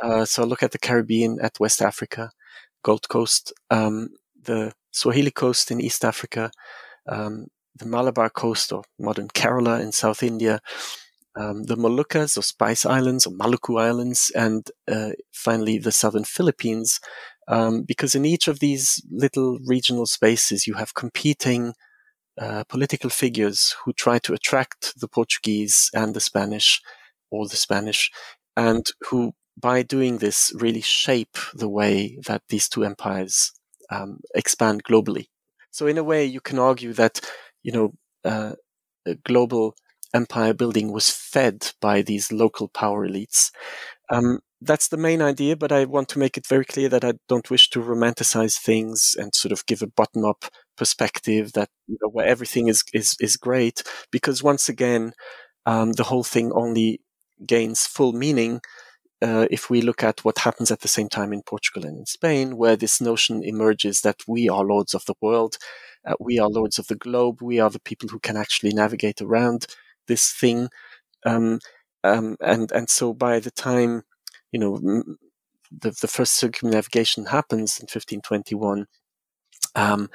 Uh, 0.02 0.26
so 0.26 0.44
look 0.44 0.64
at 0.64 0.72
the 0.72 0.80
Caribbean, 0.80 1.38
at 1.42 1.60
West 1.60 1.82
Africa, 1.82 2.32
Gold 2.84 3.08
Coast, 3.08 3.54
um, 3.70 4.10
the 4.42 4.74
Swahili 4.92 5.32
coast 5.32 5.72
in 5.72 5.82
East 5.82 6.04
Africa, 6.04 6.52
um, 7.08 7.48
the 7.76 7.86
Malabar 7.86 8.30
coast 8.30 8.72
or 8.72 8.84
modern 9.00 9.28
Kerala 9.28 9.82
in 9.82 9.92
South 9.92 10.24
India, 10.24 10.60
um, 11.36 11.64
the 11.64 11.76
Moluccas 11.76 12.38
or 12.38 12.42
Spice 12.42 12.86
Islands 12.86 13.26
or 13.26 13.34
Maluku 13.34 13.82
Islands, 13.82 14.32
and 14.36 14.70
uh, 14.88 15.12
finally 15.32 15.78
the 15.78 15.92
southern 15.92 16.24
Philippines, 16.24 17.00
um, 17.48 17.84
because 17.84 18.16
in 18.16 18.26
each 18.26 18.48
of 18.48 18.60
these 18.60 19.02
little 19.12 19.60
regional 19.66 20.06
spaces, 20.06 20.68
you 20.68 20.76
have 20.76 20.94
competing 20.94 21.74
uh, 22.40 22.64
political 22.70 23.10
figures 23.10 23.76
who 23.84 23.94
try 23.94 24.20
to 24.20 24.34
attract 24.34 25.00
the 25.00 25.08
Portuguese 25.08 25.90
and 25.94 26.14
the 26.14 26.20
Spanish, 26.20 26.82
or 27.32 27.48
the 27.48 27.56
Spanish, 27.56 28.12
and 28.58 28.86
who, 29.10 29.34
by 29.58 29.82
doing 29.84 30.18
this, 30.18 30.54
really 30.60 30.82
shape 30.82 31.38
the 31.54 31.70
way 31.70 32.18
that 32.28 32.42
these 32.50 32.68
two 32.68 32.84
empires 32.84 33.52
um, 33.90 34.20
expand 34.36 34.84
globally. 34.84 35.28
So, 35.72 35.88
in 35.88 35.98
a 35.98 36.04
way, 36.04 36.26
you 36.26 36.42
can 36.42 36.60
argue 36.60 36.94
that 36.94 37.22
you 37.64 37.72
know 37.72 37.94
uh, 38.26 38.54
global 39.24 39.76
empire 40.14 40.54
building 40.54 40.92
was 40.92 41.10
fed 41.10 41.72
by 41.82 42.02
these 42.02 42.32
local 42.32 42.68
power 42.70 43.08
elites. 43.08 43.52
Um, 44.10 44.40
that's 44.62 44.88
the 44.88 44.98
main 44.98 45.22
idea, 45.22 45.56
but 45.58 45.72
I 45.72 45.86
want 45.86 46.10
to 46.10 46.20
make 46.20 46.38
it 46.38 46.48
very 46.48 46.66
clear 46.66 46.90
that 46.90 47.04
I 47.04 47.14
don't 47.30 47.50
wish 47.52 47.70
to 47.72 47.80
romanticize 47.82 48.58
things 48.60 49.16
and 49.20 49.36
sort 49.36 49.52
of 49.52 49.66
give 49.66 49.82
a 49.82 49.88
bottom 49.88 50.26
up 50.26 50.46
perspective 50.78 51.54
that 51.54 51.70
you 51.88 51.98
know, 52.02 52.10
where 52.10 52.26
everything 52.28 52.68
is 52.68 52.84
is 52.94 53.16
is 53.22 53.38
great 53.38 53.84
because 54.12 54.44
once 54.44 54.70
again 54.70 55.14
um, 55.66 55.94
the 55.94 56.04
whole 56.06 56.24
thing 56.24 56.52
only 56.54 57.02
gains 57.48 57.88
full 57.88 58.14
meaning 58.14 58.62
uh, 59.22 59.48
if 59.50 59.70
we 59.70 59.82
look 59.82 60.04
at 60.04 60.24
what 60.26 60.40
happens 60.40 60.72
at 60.72 60.82
the 60.82 60.88
same 60.88 61.10
time 61.10 61.34
in 61.34 61.42
Portugal 61.44 61.86
and 61.86 61.98
in 61.98 62.06
Spain, 62.06 62.58
where 62.58 62.76
this 62.76 63.02
notion 63.02 63.44
emerges 63.44 64.02
that 64.02 64.18
we 64.28 64.50
are 64.50 64.64
lords 64.66 64.94
of 64.94 65.06
the 65.06 65.16
world, 65.22 65.58
uh, 66.06 66.14
we 66.20 66.38
are 66.40 66.50
lords 66.50 66.78
of 66.80 66.88
the 66.88 66.96
globe, 66.96 67.42
we 67.42 67.60
are 67.60 67.70
the 67.70 67.80
people 67.80 68.10
who 68.10 68.20
can 68.20 68.38
actually 68.38 68.74
navigate 68.74 69.22
around 69.22 69.68
this 70.08 70.32
thing, 70.34 70.70
um, 71.26 71.60
um, 72.04 72.38
and 72.42 72.72
and 72.72 72.90
so 72.90 73.14
by 73.14 73.40
the 73.40 73.52
time 73.52 74.04
you 74.56 74.60
know 74.62 74.74
the 75.84 75.92
the 76.02 76.08
first 76.08 76.36
circumnavigation 76.36 77.26
happens 77.26 77.78
in 77.78 77.88
1521. 77.88 78.86
Um, 79.76 80.10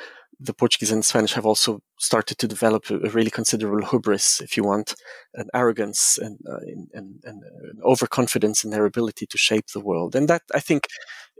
the 0.48 0.54
Portuguese 0.54 0.92
and 0.92 1.04
Spanish 1.04 1.34
have 1.34 1.44
also 1.44 1.82
started 1.98 2.38
to 2.38 2.48
develop 2.48 2.88
a, 2.88 2.96
a 3.08 3.10
really 3.10 3.28
considerable 3.30 3.84
hubris, 3.90 4.40
if 4.40 4.56
you 4.56 4.64
want, 4.64 4.94
an 5.34 5.48
arrogance 5.52 6.16
and, 6.16 6.38
uh, 6.50 6.64
and, 6.72 6.88
and, 6.94 7.08
an 7.24 7.78
overconfidence 7.84 8.64
in 8.64 8.70
their 8.70 8.86
ability 8.86 9.26
to 9.26 9.36
shape 9.36 9.66
the 9.74 9.86
world. 9.88 10.16
And 10.16 10.26
that, 10.28 10.42
I 10.54 10.60
think, 10.60 10.86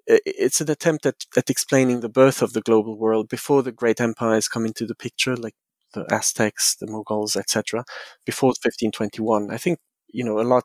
it's 0.06 0.60
an 0.60 0.70
attempt 0.70 1.06
at, 1.06 1.24
at 1.35 1.48
explaining 1.48 2.01
the 2.01 2.10
birth 2.10 2.43
of 2.43 2.52
the 2.52 2.60
global 2.60 2.98
world 2.98 3.31
before 3.31 3.62
the 3.62 3.72
great 3.72 4.02
empires 4.02 4.48
come 4.48 4.66
into 4.66 4.85
the 4.85 5.01
picture, 5.06 5.35
like 5.35 5.55
the 5.94 6.05
Aztecs, 6.12 6.77
the 6.77 6.86
Mughals, 6.86 7.36
etc. 7.36 7.85
Before 8.27 8.48
1521, 8.48 9.51
I 9.51 9.56
think 9.56 9.78
you 10.12 10.24
know 10.24 10.39
a 10.39 10.51
lot 10.55 10.64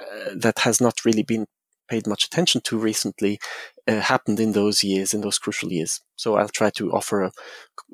uh, 0.00 0.30
that 0.34 0.60
has 0.60 0.80
not 0.80 1.04
really 1.04 1.22
been 1.22 1.46
paid 1.88 2.06
much 2.06 2.24
attention 2.24 2.60
to 2.62 2.78
recently 2.78 3.38
uh, 3.88 4.00
happened 4.00 4.38
in 4.40 4.52
those 4.52 4.84
years, 4.84 5.12
in 5.12 5.20
those 5.20 5.38
crucial 5.38 5.72
years. 5.72 6.00
So 6.16 6.36
I'll 6.36 6.48
try 6.48 6.70
to 6.70 6.92
offer 6.92 7.22
a, 7.22 7.32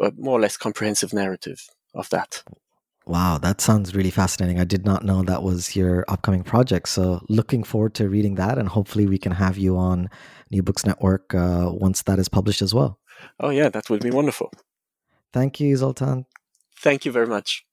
a 0.00 0.12
more 0.16 0.38
or 0.38 0.40
less 0.40 0.56
comprehensive 0.56 1.12
narrative 1.12 1.66
of 1.94 2.08
that. 2.10 2.42
Wow, 3.06 3.38
that 3.38 3.60
sounds 3.60 3.94
really 3.94 4.10
fascinating. 4.10 4.58
I 4.58 4.64
did 4.64 4.84
not 4.84 5.04
know 5.04 5.22
that 5.22 5.44
was 5.44 5.76
your 5.76 6.04
upcoming 6.08 6.42
project. 6.42 6.88
So, 6.88 7.24
looking 7.28 7.62
forward 7.62 7.94
to 7.94 8.08
reading 8.08 8.34
that, 8.34 8.58
and 8.58 8.68
hopefully, 8.68 9.06
we 9.06 9.16
can 9.16 9.30
have 9.30 9.56
you 9.56 9.76
on 9.76 10.10
New 10.50 10.60
Books 10.64 10.84
Network 10.84 11.32
uh, 11.32 11.70
once 11.72 12.02
that 12.02 12.18
is 12.18 12.28
published 12.28 12.62
as 12.62 12.74
well. 12.74 12.98
Oh, 13.38 13.50
yeah, 13.50 13.68
that 13.68 13.88
would 13.90 14.02
be 14.02 14.10
wonderful. 14.10 14.50
Thank 15.32 15.60
you, 15.60 15.76
Zoltan. 15.76 16.26
Thank 16.80 17.04
you 17.04 17.12
very 17.12 17.28
much. 17.28 17.64